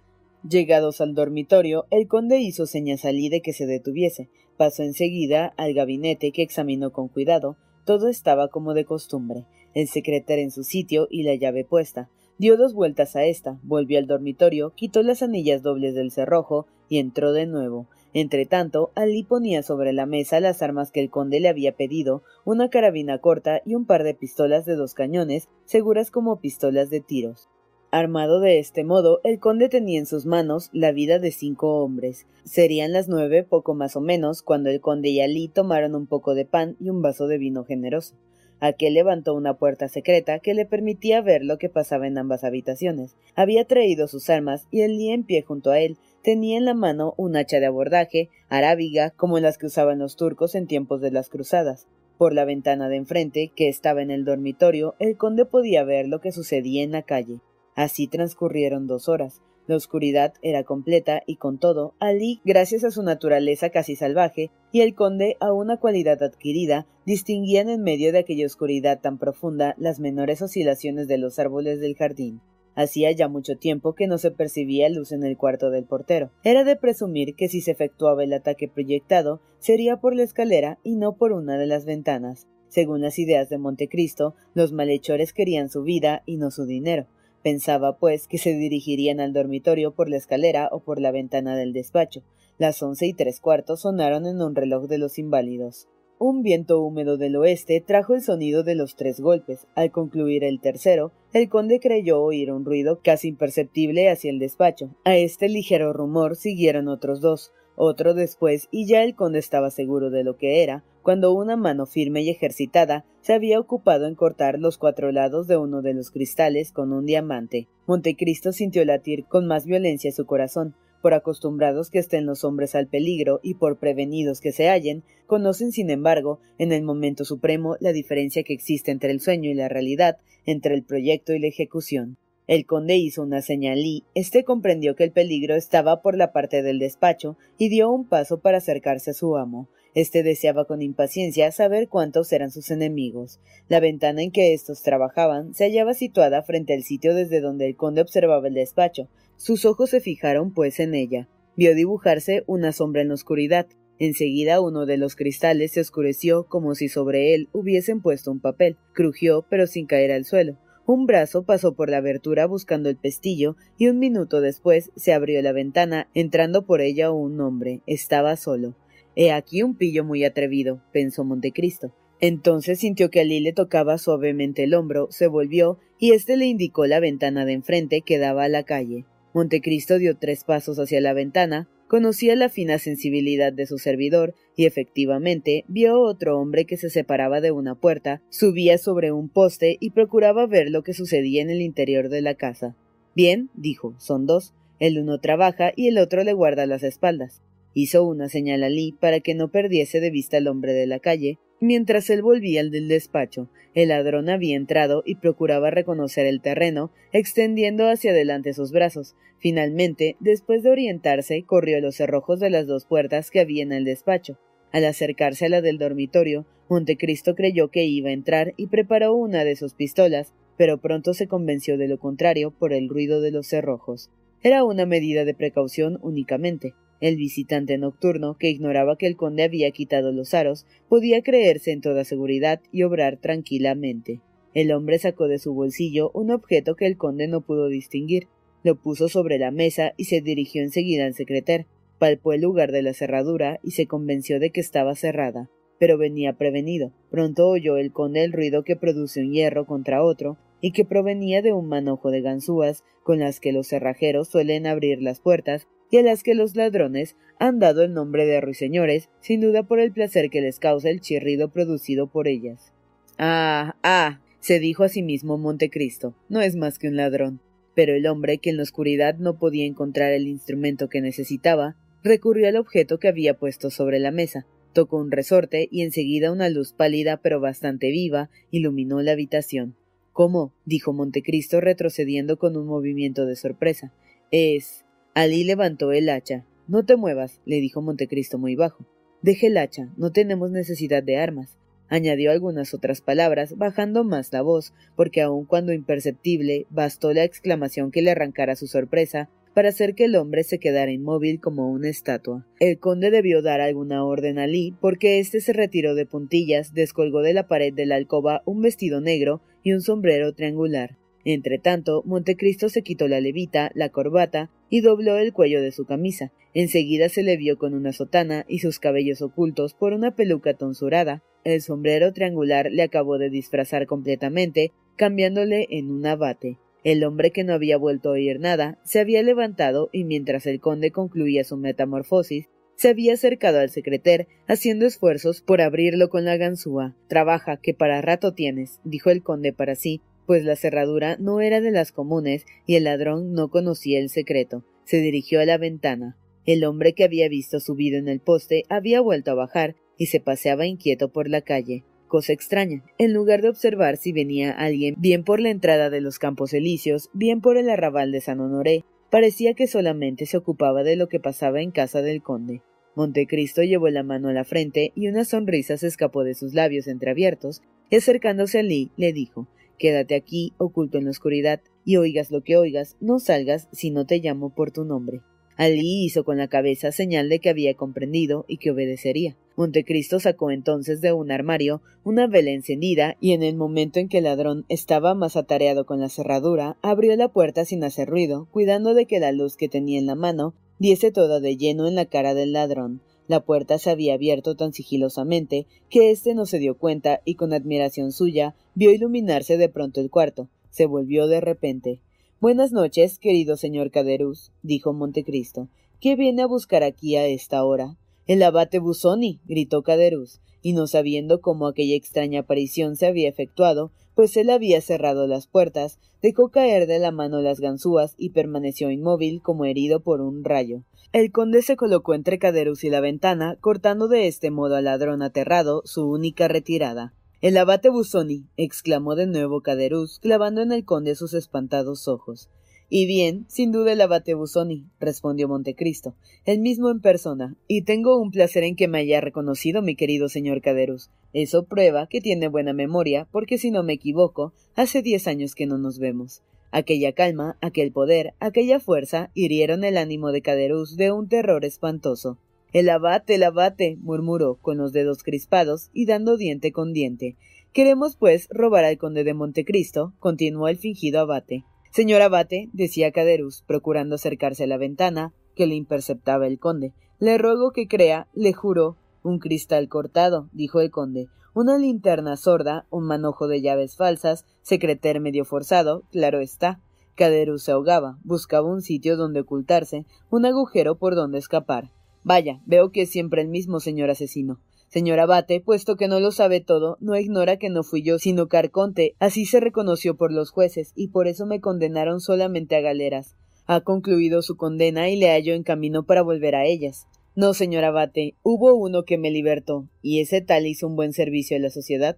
Llegados 0.48 1.02
al 1.02 1.16
dormitorio, 1.16 1.86
el 1.92 2.08
conde 2.08 2.40
hizo 2.40 2.66
señas 2.66 3.04
a 3.04 3.10
de 3.10 3.42
que 3.44 3.52
se 3.52 3.66
detuviese. 3.66 4.30
Pasó 4.58 4.84
enseguida 4.84 5.54
al 5.58 5.74
gabinete 5.74 6.32
que 6.32 6.44
examinó 6.44 6.94
con 6.94 7.10
cuidado. 7.10 7.58
Todo 7.84 8.08
estaba 8.08 8.48
como 8.48 8.74
de 8.74 8.86
costumbre, 8.86 9.46
el 9.74 9.90
secretario 9.90 10.44
en 10.44 10.52
su 10.52 10.64
sitio 10.64 11.08
y 11.10 11.24
la 11.24 11.36
llave 11.36 11.66
puesta. 11.66 12.10
Dio 12.38 12.58
dos 12.58 12.74
vueltas 12.74 13.16
a 13.16 13.26
esta, 13.26 13.60
volvió 13.64 13.98
al 13.98 14.08
dormitorio, 14.08 14.74
quitó 14.76 15.04
las 15.04 15.24
anillas 15.24 15.62
dobles 15.62 15.94
del 15.94 16.12
cerrojo 16.12 16.68
y 16.90 17.00
entró 17.00 17.34
de 17.34 17.48
nuevo. 17.48 17.88
Entretanto, 18.16 18.92
Alí 18.96 19.24
ponía 19.24 19.62
sobre 19.62 19.92
la 19.92 20.06
mesa 20.06 20.40
las 20.40 20.62
armas 20.62 20.94
que 20.94 21.02
el 21.02 21.10
conde 21.10 21.42
le 21.42 21.50
había 21.50 21.76
pedido, 21.76 22.24
una 22.46 22.70
carabina 22.70 23.18
corta 23.18 23.62
y 23.66 23.76
un 23.76 23.86
par 23.86 24.06
de 24.06 24.14
pistolas 24.14 24.66
de 24.66 24.78
dos 24.78 24.94
cañones, 24.94 25.50
seguras 25.66 26.12
como 26.12 26.40
pistolas 26.40 26.90
de 26.90 27.02
tiros. 27.02 27.50
Armado 27.92 28.40
de 28.40 28.60
este 28.60 28.86
modo, 28.86 29.20
el 29.26 29.40
conde 29.40 29.68
tenía 29.68 30.00
en 30.00 30.06
sus 30.06 30.26
manos 30.26 30.70
la 30.72 30.94
vida 30.94 31.20
de 31.20 31.32
cinco 31.32 31.84
hombres. 31.84 32.26
Serían 32.46 32.94
las 32.94 33.10
nueve, 33.10 33.44
poco 33.44 33.76
más 33.76 33.98
o 33.98 34.02
menos, 34.02 34.44
cuando 34.44 34.70
el 34.70 34.80
conde 34.80 35.10
y 35.10 35.20
Alí 35.20 35.50
tomaron 35.50 35.94
un 35.94 36.08
poco 36.08 36.36
de 36.36 36.46
pan 36.46 36.78
y 36.80 36.90
un 36.90 37.02
vaso 37.02 37.28
de 37.28 37.38
vino 37.38 37.66
generoso. 37.66 38.16
Aquel 38.62 38.94
levantó 38.94 39.34
una 39.34 39.58
puerta 39.58 39.90
secreta 39.90 40.40
que 40.40 40.54
le 40.54 40.66
permitía 40.66 41.22
ver 41.22 41.44
lo 41.44 41.58
que 41.58 41.68
pasaba 41.68 42.08
en 42.08 42.18
ambas 42.18 42.46
habitaciones. 42.46 43.18
Había 43.36 43.66
traído 43.66 44.08
sus 44.08 44.30
armas 44.30 44.68
y 44.72 44.84
Alí 44.84 45.10
en 45.10 45.26
pie 45.26 45.42
junto 45.42 45.72
a 45.72 45.80
él 45.82 45.98
Tenía 46.26 46.58
en 46.58 46.66
la 46.66 46.74
mano 46.74 47.14
un 47.18 47.36
hacha 47.36 47.60
de 47.60 47.68
abordaje, 47.68 48.32
arábiga, 48.50 49.12
como 49.12 49.38
las 49.38 49.60
que 49.60 49.68
usaban 49.68 50.00
los 50.00 50.16
turcos 50.16 50.56
en 50.56 50.66
tiempos 50.66 51.00
de 51.00 51.12
las 51.12 51.30
cruzadas. 51.30 51.86
Por 52.18 52.34
la 52.34 52.46
ventana 52.46 52.90
de 52.90 52.96
enfrente, 52.96 53.52
que 53.56 53.70
estaba 53.70 54.02
en 54.02 54.10
el 54.10 54.26
dormitorio, 54.26 54.96
el 54.98 55.18
conde 55.18 55.46
podía 55.46 55.84
ver 55.84 56.08
lo 56.08 56.22
que 56.22 56.32
sucedía 56.32 56.82
en 56.82 56.94
la 56.94 57.04
calle. 57.04 57.42
Así 57.76 58.08
transcurrieron 58.08 58.88
dos 58.88 59.08
horas. 59.08 59.44
La 59.68 59.76
oscuridad 59.76 60.34
era 60.42 60.64
completa 60.64 61.22
y 61.28 61.36
con 61.36 61.60
todo, 61.60 61.94
Alí, 62.00 62.42
gracias 62.44 62.84
a 62.84 62.90
su 62.90 63.04
naturaleza 63.04 63.70
casi 63.70 63.96
salvaje, 63.96 64.50
y 64.72 64.82
el 64.82 64.96
conde 64.96 65.38
a 65.40 65.54
una 65.54 65.78
cualidad 65.78 66.24
adquirida, 66.24 66.88
distinguían 67.06 67.70
en 67.70 67.84
medio 67.84 68.12
de 68.12 68.18
aquella 68.18 68.48
oscuridad 68.48 69.00
tan 69.00 69.20
profunda 69.20 69.76
las 69.78 70.00
menores 70.00 70.42
oscilaciones 70.42 71.08
de 71.08 71.20
los 71.20 71.38
árboles 71.38 71.80
del 71.80 71.96
jardín. 71.96 72.42
Hacía 72.76 73.12
ya 73.12 73.28
mucho 73.28 73.56
tiempo 73.58 73.94
que 73.94 74.08
no 74.08 74.18
se 74.18 74.32
percibía 74.32 74.90
luz 74.90 75.12
en 75.12 75.24
el 75.24 75.38
cuarto 75.38 75.70
del 75.70 75.86
portero. 75.86 76.30
Era 76.44 76.64
de 76.64 76.76
presumir 76.76 77.36
que 77.36 77.48
si 77.48 77.62
se 77.62 77.72
efectuaba 77.72 78.24
el 78.24 78.34
ataque 78.34 78.68
proyectado, 78.68 79.40
sería 79.60 79.98
por 79.98 80.14
la 80.16 80.24
escalera 80.24 80.78
y 80.84 80.96
no 80.96 81.16
por 81.16 81.32
una 81.32 81.58
de 81.58 81.68
las 81.68 81.86
ventanas. 81.86 82.48
Según 82.68 83.02
las 83.02 83.18
ideas 83.18 83.48
de 83.48 83.58
Montecristo, 83.58 84.36
los 84.54 84.74
malhechores 84.74 85.32
querían 85.32 85.70
su 85.70 85.84
vida 85.84 86.24
y 86.26 86.36
no 86.36 86.52
su 86.52 86.66
dinero. 86.66 87.08
Pensaba, 87.42 87.98
pues, 87.98 88.28
que 88.28 88.38
se 88.38 88.54
dirigirían 88.56 89.20
al 89.22 89.32
dormitorio 89.32 89.94
por 89.94 90.10
la 90.10 90.18
escalera 90.18 90.68
o 90.72 90.80
por 90.82 91.00
la 91.00 91.12
ventana 91.12 91.56
del 91.56 91.72
despacho. 91.72 92.24
Las 92.58 92.82
once 92.82 93.06
y 93.06 93.14
tres 93.14 93.40
cuartos 93.40 93.82
sonaron 93.82 94.26
en 94.26 94.42
un 94.42 94.56
reloj 94.56 94.88
de 94.88 94.98
los 94.98 95.18
inválidos. 95.20 95.88
Un 96.18 96.44
viento 96.44 96.82
húmedo 96.82 97.18
del 97.18 97.36
oeste 97.36 97.84
trajo 97.86 98.14
el 98.14 98.22
sonido 98.22 98.64
de 98.64 98.74
los 98.74 98.96
tres 98.96 99.20
golpes. 99.20 99.68
Al 99.76 99.92
concluir 99.92 100.46
el 100.46 100.62
tercero, 100.62 101.12
el 101.34 101.50
conde 101.50 101.82
creyó 101.82 102.22
oír 102.22 102.54
un 102.54 102.64
ruido 102.64 103.02
casi 103.04 103.28
imperceptible 103.28 104.10
hacia 104.10 104.32
el 104.32 104.40
despacho. 104.40 104.96
A 105.04 105.18
este 105.18 105.50
ligero 105.50 105.92
rumor 105.92 106.38
siguieron 106.38 106.88
otros 106.88 107.20
dos, 107.20 107.52
otro 107.76 108.14
después, 108.14 108.70
y 108.72 108.88
ya 108.88 109.04
el 109.04 109.14
conde 109.14 109.40
estaba 109.40 109.70
seguro 109.72 110.10
de 110.10 110.24
lo 110.24 110.38
que 110.38 110.64
era, 110.64 110.86
cuando 111.04 111.34
una 111.34 111.58
mano 111.58 111.86
firme 111.86 112.22
y 112.22 112.30
ejercitada 112.30 113.04
se 113.20 113.34
había 113.34 113.60
ocupado 113.60 114.08
en 114.08 114.16
cortar 114.16 114.58
los 114.58 114.78
cuatro 114.78 115.12
lados 115.12 115.48
de 115.48 115.58
uno 115.58 115.82
de 115.82 115.94
los 115.94 116.12
cristales 116.12 116.72
con 116.72 116.94
un 116.94 117.06
diamante. 117.06 117.68
Montecristo 117.88 118.54
sintió 118.54 118.86
latir 118.86 119.26
con 119.26 119.48
más 119.48 119.66
violencia 119.66 120.14
su 120.14 120.26
corazón, 120.26 120.76
por 121.06 121.14
acostumbrados 121.14 121.92
que 121.92 122.00
estén 122.00 122.26
los 122.26 122.44
hombres 122.44 122.74
al 122.74 122.88
peligro 122.88 123.40
y 123.44 123.54
por 123.54 123.78
prevenidos 123.78 124.42
que 124.42 124.52
se 124.52 124.70
hallen, 124.70 125.04
conocen 125.28 125.72
sin 125.72 125.92
embargo, 125.92 126.40
en 126.58 126.72
el 126.72 126.82
momento 126.82 127.26
supremo, 127.26 127.76
la 127.80 127.94
diferencia 127.94 128.42
que 128.42 128.54
existe 128.54 128.90
entre 128.90 129.12
el 129.12 129.22
sueño 129.22 129.52
y 129.52 129.54
la 129.54 129.70
realidad, 129.70 130.18
entre 130.48 130.74
el 130.74 130.82
proyecto 130.82 131.34
y 131.34 131.40
la 131.40 131.46
ejecución. 131.46 132.18
El 132.48 132.66
conde 132.66 132.98
hizo 132.98 133.22
una 133.22 133.44
señal 133.44 133.86
y 133.86 134.04
éste 134.16 134.44
comprendió 134.44 134.96
que 134.96 135.04
el 135.04 135.12
peligro 135.12 135.54
estaba 135.54 136.02
por 136.02 136.18
la 136.18 136.32
parte 136.32 136.64
del 136.64 136.80
despacho 136.80 137.38
y 137.60 137.70
dio 137.70 137.92
un 137.92 138.08
paso 138.08 138.40
para 138.40 138.58
acercarse 138.58 139.12
a 139.12 139.14
su 139.14 139.38
amo. 139.38 139.70
Este 139.94 140.24
deseaba 140.24 140.66
con 140.66 140.82
impaciencia 140.82 141.52
saber 141.52 141.88
cuántos 141.88 142.34
eran 142.34 142.50
sus 142.50 142.70
enemigos. 142.72 143.40
La 143.70 143.80
ventana 143.80 144.24
en 144.24 144.32
que 144.32 144.54
estos 144.54 144.82
trabajaban 144.82 145.54
se 145.54 145.66
hallaba 145.66 145.94
situada 145.94 146.42
frente 146.42 146.74
al 146.74 146.82
sitio 146.82 147.14
desde 147.14 147.42
donde 147.42 147.68
el 147.68 147.76
conde 147.76 148.02
observaba 148.02 148.48
el 148.48 148.56
despacho. 148.56 149.08
Sus 149.38 149.66
ojos 149.66 149.90
se 149.90 150.00
fijaron 150.00 150.54
pues 150.54 150.80
en 150.80 150.94
ella. 150.96 151.28
Vio 151.56 151.76
dibujarse 151.76 152.44
una 152.48 152.72
sombra 152.72 153.02
en 153.02 153.10
la 153.10 153.14
oscuridad. 153.14 153.68
Enseguida 153.98 154.62
uno 154.62 154.86
de 154.86 154.98
los 154.98 155.16
cristales 155.16 155.72
se 155.72 155.82
oscureció 155.82 156.46
como 156.46 156.76
si 156.76 156.90
sobre 156.90 157.34
él 157.34 157.50
hubiesen 157.54 158.02
puesto 158.02 158.32
un 158.32 158.40
papel. 158.40 158.78
Crujió, 158.94 159.46
pero 159.50 159.68
sin 159.68 159.86
caer 159.86 160.12
al 160.12 160.26
suelo. 160.26 160.58
Un 160.88 161.08
brazo 161.08 161.44
pasó 161.44 161.74
por 161.74 161.90
la 161.90 161.98
abertura 161.98 162.46
buscando 162.46 162.90
el 162.90 162.98
pestillo 162.98 163.56
y 163.78 163.88
un 163.88 163.98
minuto 163.98 164.40
después 164.40 164.92
se 164.96 165.14
abrió 165.14 165.42
la 165.42 165.52
ventana, 165.52 166.10
entrando 166.14 166.66
por 166.66 166.82
ella 166.82 167.12
un 167.12 167.40
hombre. 167.42 167.82
Estaba 167.88 168.36
solo. 168.36 168.76
He 169.16 169.32
aquí 169.32 169.64
un 169.64 169.76
pillo 169.76 170.04
muy 170.04 170.24
atrevido, 170.26 170.82
pensó 170.92 171.24
Montecristo. 171.24 171.94
Entonces 172.20 172.80
sintió 172.80 173.10
que 173.10 173.22
Alí 173.22 173.40
le 173.40 173.54
tocaba 173.54 173.98
suavemente 173.98 174.64
el 174.64 174.74
hombro, 174.74 175.08
se 175.10 175.28
volvió 175.28 175.80
y 176.00 176.12
éste 176.12 176.38
le 176.38 176.46
indicó 176.46 176.86
la 176.86 177.00
ventana 177.00 177.46
de 177.46 177.54
enfrente 177.54 178.02
que 178.02 178.20
daba 178.20 178.44
a 178.44 178.50
la 178.50 178.64
calle. 178.64 179.06
Montecristo 179.36 179.98
dio 179.98 180.16
tres 180.16 180.46
pasos 180.46 180.80
hacia 180.80 181.02
la 181.02 181.12
ventana, 181.12 181.68
conocía 181.90 182.38
la 182.38 182.48
fina 182.48 182.80
sensibilidad 182.80 183.52
de 183.52 183.66
su 183.66 183.80
servidor 183.80 184.34
y 184.56 184.66
efectivamente 184.66 185.66
vio 185.68 186.00
otro 186.00 186.40
hombre 186.40 186.64
que 186.64 186.78
se 186.78 186.90
separaba 186.90 187.42
de 187.42 187.52
una 187.52 187.76
puerta, 187.76 188.22
subía 188.30 188.78
sobre 188.78 189.12
un 189.12 189.28
poste 189.28 189.76
y 189.82 189.90
procuraba 189.90 190.48
ver 190.48 190.70
lo 190.70 190.84
que 190.84 190.94
sucedía 190.94 191.42
en 191.42 191.50
el 191.50 191.60
interior 191.62 192.08
de 192.08 192.22
la 192.22 192.36
casa. 192.36 192.78
Bien, 193.14 193.50
dijo, 193.56 193.94
son 194.00 194.26
dos. 194.26 194.54
El 194.80 195.00
uno 195.00 195.20
trabaja 195.20 195.74
y 195.76 195.90
el 195.90 195.98
otro 195.98 196.24
le 196.24 196.32
guarda 196.32 196.66
las 196.66 196.84
espaldas. 196.84 197.42
Hizo 197.74 198.06
una 198.06 198.30
señal 198.30 198.64
a 198.64 198.70
Lee 198.70 198.96
para 198.98 199.20
que 199.20 199.36
no 199.36 199.52
perdiese 199.52 200.00
de 200.00 200.12
vista 200.12 200.38
al 200.38 200.48
hombre 200.48 200.72
de 200.72 200.88
la 200.88 201.00
calle, 201.00 201.40
mientras 201.66 202.10
él 202.10 202.22
volvía 202.22 202.62
al 202.62 202.72
del 202.72 202.88
despacho. 202.88 203.50
El 203.74 203.90
ladrón 203.90 204.30
había 204.30 204.56
entrado 204.56 205.04
y 205.06 205.16
procuraba 205.16 205.70
reconocer 205.70 206.26
el 206.26 206.42
terreno, 206.42 206.92
extendiendo 207.12 207.90
hacia 207.90 208.12
adelante 208.12 208.54
sus 208.54 208.72
brazos. 208.72 209.16
Finalmente, 209.40 210.16
después 210.20 210.64
de 210.64 210.72
orientarse, 210.72 211.44
corrió 211.44 211.78
a 211.78 211.82
los 211.82 211.96
cerrojos 211.96 212.40
de 212.40 212.50
las 212.50 212.68
dos 212.68 212.86
puertas 212.86 213.32
que 213.32 213.42
había 213.42 213.64
en 213.64 213.74
el 213.74 213.84
despacho. 213.84 214.40
Al 214.72 214.86
acercarse 214.86 215.46
a 215.46 215.50
la 215.50 215.62
del 215.62 215.78
dormitorio, 215.78 216.46
Montecristo 216.70 217.36
creyó 217.36 217.70
que 217.70 217.86
iba 217.86 218.10
a 218.10 218.14
entrar 218.14 218.54
y 218.58 218.68
preparó 218.68 219.14
una 219.14 219.44
de 219.44 219.56
sus 219.56 219.74
pistolas, 219.74 220.34
pero 220.58 220.80
pronto 220.80 221.14
se 221.14 221.28
convenció 221.28 221.78
de 221.78 221.88
lo 221.88 222.00
contrario 222.00 222.52
por 222.52 222.74
el 222.74 222.90
ruido 222.90 223.22
de 223.22 223.32
los 223.32 223.48
cerrojos. 223.48 224.10
Era 224.42 224.64
una 224.64 224.86
medida 224.86 225.26
de 225.26 225.34
precaución 225.34 226.00
únicamente. 226.02 226.74
El 227.02 227.18
visitante 227.18 227.78
nocturno, 227.78 228.38
que 228.38 228.50
ignoraba 228.50 228.98
que 228.98 229.08
el 229.08 229.18
conde 229.18 229.44
había 229.44 229.70
quitado 229.72 230.12
los 230.12 230.34
aros, 230.34 230.66
podía 230.88 231.22
creerse 231.22 231.72
en 231.72 231.82
toda 231.82 232.06
seguridad 232.06 232.62
y 232.72 232.84
obrar 232.84 233.18
tranquilamente. 233.18 234.22
El 234.54 234.72
hombre 234.72 234.98
sacó 235.00 235.28
de 235.28 235.38
su 235.38 235.54
bolsillo 235.54 236.12
un 236.14 236.32
objeto 236.32 236.76
que 236.76 236.88
el 236.88 236.96
conde 236.98 237.28
no 237.28 237.42
pudo 237.42 237.68
distinguir, 237.68 238.28
lo 238.64 238.82
puso 238.82 239.10
sobre 239.10 239.38
la 239.38 239.52
mesa 239.52 239.94
y 239.98 240.06
se 240.06 240.22
dirigió 240.22 240.64
enseguida 240.64 241.06
al 241.06 241.14
secreter. 241.14 241.68
Palpó 242.00 242.34
el 242.34 242.42
lugar 242.42 242.72
de 242.72 242.82
la 242.82 242.94
cerradura 242.94 243.60
y 243.62 243.72
se 243.72 243.86
convenció 243.86 244.40
de 244.40 244.50
que 244.50 244.60
estaba 244.60 244.96
cerrada. 244.96 245.50
Pero 245.78 245.98
venía 245.98 246.34
prevenido. 246.34 246.92
Pronto 247.12 247.48
oyó 247.48 247.78
el 247.78 247.92
conde 247.92 248.24
el 248.24 248.34
ruido 248.34 248.64
que 248.64 248.76
produce 248.76 249.22
un 249.22 249.34
hierro 249.34 249.66
contra 249.66 250.04
otro 250.04 250.38
y 250.62 250.72
que 250.72 250.84
provenía 250.84 251.42
de 251.42 251.54
un 251.54 251.68
manojo 251.68 252.10
de 252.10 252.22
ganzúas 252.22 252.84
con 253.04 253.20
las 253.20 253.40
que 253.40 253.52
los 253.52 253.68
cerrajeros 253.68 254.30
suelen 254.30 254.66
abrir 254.66 255.02
las 255.02 255.20
puertas 255.20 255.68
y 255.92 255.98
a 255.98 256.04
las 256.04 256.24
que 256.24 256.36
los 256.36 256.56
ladrones 256.56 257.16
han 257.40 257.60
dado 257.60 257.84
el 257.84 257.94
nombre 257.94 258.26
de 258.26 258.42
ruiseñores, 258.42 259.10
sin 259.20 259.42
duda 259.42 259.64
por 259.64 259.80
el 259.80 259.92
placer 259.92 260.30
que 260.30 260.42
les 260.42 260.60
causa 260.60 260.90
el 260.90 261.02
chirrido 261.02 261.50
producido 261.50 262.08
por 262.08 262.28
ellas. 262.28 262.72
Ah, 263.18 263.76
ah, 263.84 264.22
se 264.40 264.60
dijo 264.60 264.84
a 264.84 264.90
sí 264.90 265.04
mismo 265.04 265.38
Montecristo, 265.38 266.16
no 266.30 266.42
es 266.42 266.56
más 266.56 266.80
que 266.80 266.88
un 266.88 266.96
ladrón. 266.96 267.40
Pero 267.74 267.94
el 267.94 268.08
hombre, 268.08 268.38
que 268.38 268.52
en 268.52 268.58
la 268.58 268.64
oscuridad 268.64 269.18
no 269.18 269.38
podía 269.38 269.66
encontrar 269.66 270.14
el 270.14 270.28
instrumento 270.28 270.88
que 270.88 271.02
necesitaba, 271.02 271.76
recurrió 272.04 272.48
al 272.48 272.56
objeto 272.56 273.00
que 273.00 273.10
había 273.10 273.38
puesto 273.38 273.70
sobre 273.70 274.00
la 274.00 274.12
mesa, 274.12 274.46
tocó 274.72 274.98
un 274.98 275.12
resorte 275.12 275.68
y 275.72 275.82
enseguida 275.82 276.32
una 276.32 276.50
luz 276.50 276.74
pálida 276.74 277.18
pero 277.18 277.40
bastante 277.40 277.90
viva 277.90 278.30
iluminó 278.52 279.02
la 279.02 279.14
habitación. 279.14 279.76
¿Cómo? 280.14 280.54
dijo 280.64 280.94
Montecristo 280.94 281.60
retrocediendo 281.60 282.38
con 282.38 282.56
un 282.56 282.68
movimiento 282.68 283.26
de 283.26 283.36
sorpresa. 283.36 283.92
Es. 284.32 284.85
Alí 285.16 285.46
levantó 285.46 285.94
el 285.94 286.10
hacha. 286.10 286.44
No 286.68 286.86
te 286.86 286.98
muevas, 286.98 287.40
le 287.46 287.62
dijo 287.62 287.82
Montecristo 287.82 288.38
muy 288.38 288.58
bajo. 288.58 288.86
Deje 289.22 289.48
el 289.48 289.58
hacha, 289.58 289.90
no 289.96 290.12
tenemos 290.12 290.52
necesidad 290.52 291.02
de 291.02 291.16
armas. 291.16 291.56
Añadió 291.88 292.32
algunas 292.32 292.74
otras 292.74 293.00
palabras, 293.00 293.58
bajando 293.58 294.04
más 294.04 294.34
la 294.34 294.42
voz, 294.42 294.74
porque 294.98 295.22
aun 295.22 295.46
cuando 295.46 295.72
imperceptible, 295.72 296.66
bastó 296.70 297.14
la 297.14 297.24
exclamación 297.24 297.92
que 297.92 298.02
le 298.02 298.12
arrancara 298.12 298.58
su 298.58 298.68
sorpresa 298.68 299.30
para 299.54 299.70
hacer 299.70 299.96
que 299.96 300.04
el 300.04 300.18
hombre 300.18 300.44
se 300.44 300.60
quedara 300.60 300.92
inmóvil 300.92 301.40
como 301.40 301.72
una 301.72 301.88
estatua. 301.88 302.46
El 302.60 302.78
conde 302.78 303.10
debió 303.10 303.42
dar 303.42 303.62
alguna 303.62 304.04
orden 304.04 304.38
a 304.38 304.48
Lee, 304.48 304.76
porque 304.82 305.20
éste 305.20 305.40
se 305.40 305.54
retiró 305.54 305.96
de 305.96 306.06
puntillas, 306.06 306.74
descolgó 306.74 307.22
de 307.22 307.34
la 307.34 307.48
pared 307.48 307.74
de 307.74 307.86
la 307.86 307.96
alcoba 307.96 308.42
un 308.44 308.62
vestido 308.62 309.00
negro 309.00 309.42
y 309.64 309.72
un 309.72 309.80
sombrero 309.80 310.34
triangular. 310.34 310.98
Entretanto, 311.26 312.04
Montecristo 312.06 312.70
se 312.70 312.84
quitó 312.84 313.08
la 313.08 313.20
levita, 313.20 313.72
la 313.74 313.90
corbata 313.90 314.52
y 314.70 314.82
dobló 314.82 315.18
el 315.18 315.34
cuello 315.34 315.60
de 315.60 315.72
su 315.72 315.86
camisa. 315.86 316.32
Enseguida 316.54 317.10
se 317.10 317.24
le 317.24 317.36
vio 317.36 317.58
con 317.58 317.74
una 317.74 317.94
sotana 317.94 318.46
y 318.48 318.60
sus 318.60 318.78
cabellos 318.78 319.24
ocultos 319.24 319.74
por 319.74 319.94
una 319.94 320.16
peluca 320.16 320.54
tonsurada. 320.54 321.24
El 321.44 321.62
sombrero 321.62 322.14
triangular 322.14 322.72
le 322.72 322.84
acabó 322.84 323.18
de 323.18 323.32
disfrazar 323.32 323.88
completamente, 323.88 324.72
cambiándole 324.96 325.68
en 325.72 325.90
un 325.90 326.06
abate. 326.06 326.60
El 326.84 327.04
hombre 327.04 327.32
que 327.32 327.44
no 327.44 327.54
había 327.54 327.78
vuelto 327.78 328.10
a 328.10 328.14
oír 328.14 328.40
nada 328.40 328.80
se 328.84 329.00
había 329.00 329.24
levantado 329.24 329.90
y 329.92 330.04
mientras 330.04 330.46
el 330.46 330.60
conde 330.60 330.92
concluía 330.92 331.44
su 331.44 331.58
metamorfosis, 331.58 332.46
se 332.76 332.90
había 332.90 333.14
acercado 333.14 333.60
al 333.60 333.70
secreter, 333.70 334.28
haciendo 334.48 334.86
esfuerzos 334.86 335.42
por 335.42 335.62
abrirlo 335.62 336.10
con 336.10 336.26
la 336.26 336.38
ganzúa. 336.38 336.96
Trabaja, 337.08 337.58
que 337.58 337.74
para 337.74 338.02
rato 338.02 338.34
tienes, 338.34 338.80
dijo 338.84 339.10
el 339.10 339.24
conde 339.24 339.54
para 339.54 339.76
sí, 339.76 340.02
pues 340.26 340.44
la 340.44 340.56
cerradura 340.56 341.18
no 341.20 341.42
era 341.42 341.62
de 341.62 341.72
las 341.72 341.92
comunes 341.92 342.46
y 342.66 342.76
el 342.76 342.86
ladrón 342.86 343.34
no 343.34 343.50
conocía 343.50 344.00
el 344.00 344.10
secreto. 344.10 344.64
Se 344.84 344.98
dirigió 344.98 345.40
a 345.40 345.46
la 345.46 345.58
ventana. 345.58 346.18
El 346.46 346.64
hombre 346.64 346.94
que 346.94 347.04
había 347.04 347.28
visto 347.28 347.60
subido 347.60 347.98
en 347.98 348.08
el 348.08 348.20
poste 348.20 348.64
había 348.70 349.02
vuelto 349.02 349.32
a 349.32 349.36
bajar 349.36 349.76
y 349.98 350.08
se 350.08 350.20
paseaba 350.20 350.66
inquieto 350.66 351.12
por 351.12 351.28
la 351.28 351.42
calle. 351.42 351.84
Cosa 352.08 352.34
extraña, 352.34 352.84
en 353.00 353.14
lugar 353.14 353.42
de 353.42 353.50
observar 353.50 353.98
si 353.98 354.12
venía 354.12 354.52
alguien 354.52 354.96
bien 354.98 355.24
por 355.24 355.40
la 355.40 355.50
entrada 355.50 355.90
de 355.90 356.02
los 356.02 356.20
Campos 356.20 356.54
Elíseos, 356.54 357.10
bien 357.14 357.42
por 357.42 357.58
el 357.58 357.70
arrabal 357.70 358.12
de 358.12 358.22
San 358.22 358.40
Honoré, 358.40 358.86
parecía 359.10 359.56
que 359.56 359.68
solamente 359.68 360.28
se 360.28 360.38
ocupaba 360.38 360.84
de 360.84 360.96
lo 360.96 361.10
que 361.10 361.20
pasaba 361.20 361.62
en 361.62 361.72
casa 361.72 362.02
del 362.04 362.22
conde. 362.22 362.62
Montecristo 362.96 363.64
llevó 363.64 363.90
la 363.90 364.04
mano 364.04 364.30
a 364.30 364.34
la 364.34 364.44
frente 364.46 364.92
y 364.96 365.08
una 365.08 365.26
sonrisa 365.26 365.78
se 365.78 365.88
escapó 365.88 366.24
de 366.24 366.36
sus 366.36 366.54
labios 366.54 366.88
entreabiertos, 366.88 367.62
y 367.90 367.98
acercándose 367.98 368.60
a 368.60 368.64
Lee 368.64 368.92
le 368.98 369.12
dijo 369.14 369.48
Quédate 369.78 370.16
aquí, 370.16 370.54
oculto 370.58 370.98
en 370.98 371.06
la 371.06 371.12
oscuridad, 371.12 371.62
y 371.84 371.98
oigas 371.98 372.32
lo 372.32 372.42
que 372.42 372.58
oigas, 372.58 372.98
no 373.00 373.20
salgas 373.20 373.68
si 373.72 373.92
no 373.92 374.06
te 374.06 374.20
llamo 374.20 374.54
por 374.54 374.72
tu 374.72 374.86
nombre. 374.86 375.22
Alí 375.58 376.04
hizo 376.04 376.26
con 376.26 376.38
la 376.38 376.50
cabeza 376.50 376.92
señal 376.92 377.30
de 377.30 377.40
que 377.40 377.50
había 377.50 377.76
comprendido 377.76 378.44
y 378.48 378.58
que 378.58 378.72
obedecería. 378.72 379.38
Montecristo 379.56 380.20
sacó 380.20 380.52
entonces 380.52 381.00
de 381.00 381.14
un 381.14 381.32
armario 381.32 381.82
una 382.04 382.28
vela 382.28 382.52
encendida 382.52 383.16
y 383.22 383.32
en 383.32 383.42
el 383.42 383.56
momento 383.56 384.00
en 384.00 384.10
que 384.10 384.18
el 384.18 384.26
ladrón 384.26 384.66
estaba 384.68 385.16
más 385.16 385.38
atareado 385.38 385.86
con 385.86 386.02
la 386.02 386.10
cerradura, 386.10 386.78
abrió 386.82 387.16
la 387.16 387.30
puerta 387.30 387.64
sin 387.64 387.86
hacer 387.86 388.10
ruido, 388.10 388.50
cuidando 388.52 388.94
de 388.94 389.06
que 389.06 389.22
la 389.22 389.32
luz 389.32 389.56
que 389.56 389.70
tenía 389.70 389.98
en 389.98 390.08
la 390.08 390.16
mano 390.16 390.54
diese 390.78 391.12
toda 391.12 391.40
de 391.40 391.56
lleno 391.56 391.88
en 391.88 391.96
la 391.96 392.06
cara 392.06 392.34
del 392.34 392.52
ladrón. 392.52 393.02
La 393.28 393.44
puerta 393.44 393.80
se 393.80 393.90
había 393.90 394.14
abierto 394.14 394.56
tan 394.56 394.74
sigilosamente 394.74 395.66
que 395.90 396.12
éste 396.12 396.36
no 396.36 396.46
se 396.46 396.60
dio 396.60 396.78
cuenta 396.78 397.22
y 397.26 397.36
con 397.36 397.54
admiración 397.54 398.12
suya 398.12 398.56
vio 398.76 398.92
iluminarse 398.92 399.58
de 399.58 399.68
pronto 399.70 400.00
el 400.00 400.12
cuarto. 400.12 400.48
Se 400.70 400.86
volvió 400.86 401.28
de 401.28 401.42
repente. 401.42 402.02
Buenas 402.40 402.72
noches, 402.72 403.18
querido 403.18 403.58
señor 403.58 403.90
Caderuz, 403.90 404.52
dijo 404.62 404.94
Montecristo. 404.94 405.70
¿Qué 406.00 406.16
viene 406.16 406.44
a 406.44 406.48
buscar 406.48 406.84
aquí 406.84 407.16
a 407.16 407.26
esta 407.26 407.64
hora? 407.64 407.98
El 408.28 408.44
abate 408.44 408.78
Busoni, 408.80 409.40
gritó 409.46 409.82
Caderuz, 409.82 410.42
y 410.62 410.74
no 410.74 410.86
sabiendo 410.86 411.42
cómo 411.42 411.68
aquella 411.68 411.96
extraña 411.96 412.42
aparición 412.42 412.96
se 412.96 413.08
había 413.08 413.30
efectuado, 413.30 413.92
pues 414.16 414.38
él 414.38 414.50
había 414.50 414.82
cerrado 414.82 415.28
las 415.28 415.46
puertas, 415.46 416.00
dejó 416.22 416.50
caer 416.50 416.88
de 416.88 417.00
la 417.00 417.12
mano 417.12 417.42
las 417.42 417.60
ganzúas 417.60 418.16
y 418.18 418.30
permaneció 418.30 418.90
inmóvil 418.90 419.42
como 419.42 419.66
herido 419.66 420.00
por 420.00 420.22
un 420.22 420.44
rayo. 420.44 420.84
El 421.12 421.32
conde 421.32 421.62
se 421.62 421.76
colocó 421.76 422.14
entre 422.14 422.40
Caderus 422.40 422.84
y 422.84 422.90
la 422.90 423.02
ventana, 423.02 423.58
cortando 423.62 424.08
de 424.08 424.28
este 424.28 424.52
modo 424.52 424.76
al 424.76 424.86
ladrón 424.86 425.22
aterrado 425.22 425.82
su 425.86 426.10
única 426.10 426.48
retirada. 426.48 427.14
El 427.42 427.58
abate 427.58 427.90
Busoni, 427.90 428.48
exclamó 428.58 429.16
de 429.16 429.28
nuevo 429.28 429.62
Caderus, 429.62 430.20
clavando 430.20 430.62
en 430.62 430.72
el 430.72 430.84
conde 430.84 431.16
sus 431.16 431.34
espantados 431.34 432.08
ojos. 432.08 432.50
Y 432.90 433.08
bien, 433.08 433.46
sin 433.50 433.72
duda 433.72 433.94
el 433.94 434.02
abate 434.02 434.34
Busoni, 434.34 434.88
respondió 435.00 435.48
Montecristo, 435.48 436.16
el 436.46 436.60
mismo 436.60 436.90
en 436.90 437.02
persona, 437.02 437.56
y 437.68 437.84
tengo 437.84 438.20
un 438.20 438.32
placer 438.32 438.64
en 438.64 438.76
que 438.76 438.88
me 438.88 439.00
haya 439.00 439.22
reconocido 439.22 439.82
mi 439.82 439.96
querido 439.96 440.30
señor 440.30 440.62
Caderus. 440.62 441.10
Eso 441.36 441.66
prueba 441.66 442.08
que 442.08 442.22
tiene 442.22 442.48
buena 442.48 442.72
memoria, 442.72 443.28
porque 443.30 443.58
si 443.58 443.70
no 443.70 443.84
me 443.84 443.92
equivoco, 443.92 444.54
hace 444.74 445.02
diez 445.02 445.28
años 445.28 445.54
que 445.54 445.66
no 445.66 445.78
nos 445.78 446.00
vemos. 446.00 446.44
Aquella 446.72 447.12
calma, 447.12 447.58
aquel 447.60 447.92
poder, 447.92 448.36
aquella 448.40 448.80
fuerza 448.80 449.32
hirieron 449.34 449.84
el 449.84 449.98
ánimo 449.98 450.32
de 450.32 450.42
Caderus 450.42 450.96
de 450.96 451.12
un 451.12 451.28
terror 451.28 451.66
espantoso. 451.66 452.38
El 452.72 452.88
abate, 452.88 453.36
el 453.36 453.44
abate, 453.44 453.98
murmuró, 454.00 454.56
con 454.62 454.78
los 454.78 454.94
dedos 454.94 455.24
crispados 455.24 455.90
y 455.92 456.06
dando 456.06 456.38
diente 456.38 456.72
con 456.72 456.94
diente. 456.94 457.36
Queremos, 457.74 458.16
pues, 458.16 458.48
robar 458.50 458.86
al 458.86 458.98
conde 458.98 459.26
de 459.26 459.34
Montecristo, 459.34 460.14
continuó 460.20 460.70
el 460.70 460.78
fingido 460.78 461.20
abate. 461.20 461.66
Señor 461.92 462.22
abate, 462.22 462.70
decía 462.72 463.12
Caderus, 463.12 463.62
procurando 463.68 464.16
acercarse 464.16 464.64
a 464.64 464.68
la 464.68 464.78
ventana, 464.78 465.34
que 465.54 465.68
le 465.68 465.76
interceptaba 465.76 466.48
el 466.48 466.60
conde. 466.60 466.94
Le 467.20 467.38
ruego 467.38 467.72
que 467.72 467.90
crea, 467.90 468.30
le 468.34 468.54
juro. 468.54 468.96
Un 469.26 469.40
cristal 469.40 469.90
cortado, 469.90 470.50
dijo 470.52 470.82
el 470.82 470.92
conde. 470.92 471.30
Una 471.56 471.80
linterna 471.80 472.38
sorda, 472.38 472.86
un 472.92 473.08
manojo 473.08 473.48
de 473.48 473.60
llaves 473.60 473.96
falsas, 473.96 474.46
secreter 474.62 475.20
medio 475.20 475.46
forzado, 475.46 476.04
claro 476.12 476.42
está. 476.42 476.80
Caderus 477.16 477.64
se 477.64 477.72
ahogaba, 477.72 478.20
buscaba 478.24 478.70
un 478.70 478.84
sitio 478.84 479.18
donde 479.18 479.40
ocultarse, 479.40 480.06
un 480.30 480.46
agujero 480.46 481.00
por 481.00 481.16
donde 481.16 481.40
escapar. 481.40 481.90
Vaya, 482.24 482.62
veo 482.68 482.92
que 482.92 483.02
es 483.02 483.10
siempre 483.10 483.42
el 483.42 483.48
mismo 483.48 483.80
señor 483.80 484.12
asesino. 484.12 484.60
Señor 484.90 485.20
abate, 485.20 485.60
puesto 485.60 485.96
que 485.96 486.08
no 486.08 486.20
lo 486.20 486.30
sabe 486.30 486.62
todo, 486.62 486.98
no 487.00 487.18
ignora 487.18 487.58
que 487.58 487.72
no 487.72 487.82
fui 487.82 488.04
yo, 488.04 488.20
sino 488.20 488.48
Carconte. 488.48 489.16
Así 489.18 489.48
se 489.48 489.60
reconoció 489.60 490.18
por 490.18 490.32
los 490.32 490.52
jueces, 490.52 490.94
y 490.96 491.08
por 491.08 491.26
eso 491.26 491.48
me 491.48 491.62
condenaron 491.62 492.20
solamente 492.20 492.76
a 492.76 492.82
galeras. 492.82 493.36
Ha 493.66 493.82
concluido 493.82 494.44
su 494.44 494.56
condena 494.56 495.10
y 495.10 495.16
le 495.16 495.32
hallo 495.32 495.56
en 495.56 495.64
camino 495.64 496.04
para 496.04 496.22
volver 496.22 496.54
a 496.54 496.66
ellas. 496.66 497.08
No, 497.36 497.54
señor 497.54 497.84
abate, 497.84 498.36
hubo 498.44 498.74
uno 498.76 499.04
que 499.04 499.18
me 499.18 499.30
libertó, 499.30 499.90
y 500.02 500.22
ese 500.22 500.40
tal 500.40 500.66
hizo 500.68 500.88
un 500.88 500.96
buen 500.96 501.12
servicio 501.12 501.58
a 501.58 501.60
la 501.60 501.70
sociedad. 501.70 502.16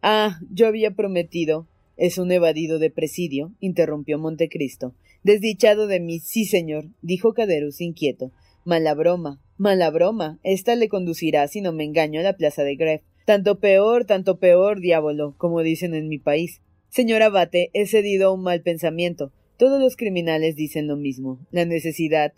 Ah, 0.00 0.38
yo 0.50 0.68
había 0.68 0.92
prometido. 0.92 1.66
Es 1.96 2.16
un 2.16 2.32
evadido 2.32 2.78
de 2.78 2.90
presidio, 2.90 3.52
interrumpió 3.60 4.18
Montecristo. 4.18 4.94
Desdichado 5.22 5.86
de 5.86 6.00
mí, 6.00 6.20
sí, 6.20 6.46
señor, 6.46 6.86
dijo 7.02 7.34
Caderus 7.34 7.80
inquieto. 7.80 8.32
Mala 8.64 8.94
broma, 8.94 9.40
mala 9.58 9.90
broma. 9.90 10.38
Esta 10.42 10.76
le 10.76 10.88
conducirá, 10.88 11.46
si 11.48 11.60
no 11.60 11.72
me 11.72 11.84
engaño, 11.84 12.20
a 12.20 12.22
la 12.22 12.36
plaza 12.36 12.62
de 12.62 12.76
Gref. 12.76 13.02
Tanto 13.26 13.58
peor, 13.58 14.06
tanto 14.06 14.38
peor, 14.38 14.80
diablo, 14.80 15.34
como 15.36 15.62
dicen 15.62 15.94
en 15.94 16.08
mi 16.08 16.18
país. 16.18 16.60
Señor 16.88 17.22
abate, 17.22 17.70
he 17.74 17.86
cedido 17.86 18.28
a 18.28 18.32
un 18.32 18.42
mal 18.42 18.62
pensamiento. 18.62 19.32
Todos 19.58 19.80
los 19.80 19.96
criminales 19.96 20.56
dicen 20.56 20.86
lo 20.86 20.96
mismo. 20.96 21.38
La 21.50 21.66
necesidad. 21.66 22.32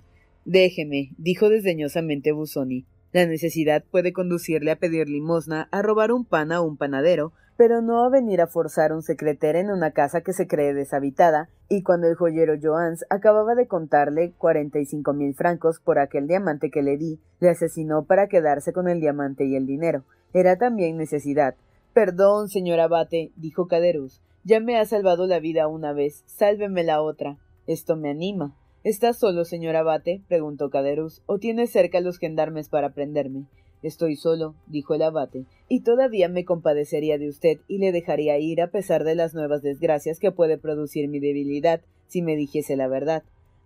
Déjeme, 0.44 1.10
dijo 1.18 1.48
desdeñosamente 1.48 2.32
Busoni. 2.32 2.84
La 3.12 3.26
necesidad 3.26 3.84
puede 3.90 4.12
conducirle 4.12 4.70
a 4.70 4.76
pedir 4.76 5.08
limosna, 5.08 5.68
a 5.70 5.82
robar 5.82 6.12
un 6.12 6.24
pan 6.24 6.50
a 6.50 6.60
un 6.62 6.76
panadero, 6.76 7.32
pero 7.56 7.82
no 7.82 8.02
a 8.04 8.08
venir 8.08 8.40
a 8.40 8.46
forzar 8.46 8.92
un 8.92 9.02
secreter 9.02 9.56
en 9.56 9.70
una 9.70 9.90
casa 9.90 10.22
que 10.22 10.32
se 10.32 10.46
cree 10.46 10.72
deshabitada, 10.74 11.48
y 11.68 11.82
cuando 11.82 12.08
el 12.08 12.16
joyero 12.16 12.54
Joans 12.60 13.04
acababa 13.10 13.54
de 13.54 13.66
contarle 13.66 14.32
cuarenta 14.36 14.78
y 14.78 14.86
cinco 14.86 15.12
mil 15.12 15.34
francos 15.34 15.78
por 15.78 15.98
aquel 15.98 16.26
diamante 16.26 16.70
que 16.70 16.82
le 16.82 16.96
di, 16.96 17.20
le 17.38 17.50
asesinó 17.50 18.04
para 18.04 18.28
quedarse 18.28 18.72
con 18.72 18.88
el 18.88 19.00
diamante 19.00 19.44
y 19.44 19.54
el 19.54 19.66
dinero. 19.66 20.04
Era 20.32 20.56
también 20.56 20.96
necesidad. 20.96 21.54
Perdón, 21.92 22.48
señor 22.48 22.80
abate, 22.80 23.30
dijo 23.36 23.68
Caderus. 23.68 24.22
Ya 24.44 24.58
me 24.58 24.78
ha 24.78 24.84
salvado 24.86 25.26
la 25.26 25.38
vida 25.38 25.68
una 25.68 25.92
vez, 25.92 26.24
sálveme 26.26 26.82
la 26.82 27.02
otra. 27.02 27.36
Esto 27.66 27.96
me 27.96 28.10
anima. 28.10 28.56
¿Estás 28.84 29.16
solo, 29.16 29.44
señor 29.44 29.76
abate? 29.76 30.22
preguntó 30.26 30.68
Caderus, 30.68 31.22
o 31.26 31.38
tiene 31.38 31.68
cerca 31.68 32.00
los 32.00 32.18
gendarmes 32.18 32.68
para 32.68 32.92
prenderme. 32.92 33.46
Estoy 33.80 34.16
solo, 34.16 34.56
dijo 34.66 34.94
el 34.94 35.02
abate, 35.02 35.46
y 35.68 35.82
todavía 35.82 36.28
me 36.28 36.44
compadecería 36.44 37.16
de 37.16 37.28
usted 37.28 37.60
y 37.68 37.78
le 37.78 37.92
dejaría 37.92 38.38
ir 38.38 38.60
a 38.60 38.72
pesar 38.72 39.04
de 39.04 39.14
las 39.14 39.34
nuevas 39.34 39.62
desgracias 39.62 40.18
que 40.18 40.32
puede 40.32 40.58
producir 40.58 41.08
mi 41.08 41.20
debilidad, 41.20 41.80
si 42.08 42.22
me 42.22 42.34
dijese 42.34 42.74
la 42.76 42.88
verdad. 42.88 43.22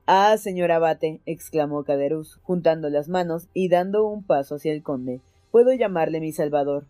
Ah, 0.06 0.36
señor 0.36 0.70
abate, 0.70 1.22
exclamó 1.24 1.82
Caderus, 1.84 2.38
juntando 2.42 2.90
las 2.90 3.08
manos 3.08 3.48
y 3.54 3.70
dando 3.70 4.06
un 4.06 4.22
paso 4.22 4.56
hacia 4.56 4.72
el 4.72 4.82
conde. 4.82 5.22
Puedo 5.50 5.72
llamarle 5.72 6.20
mi 6.20 6.32
salvador. 6.32 6.88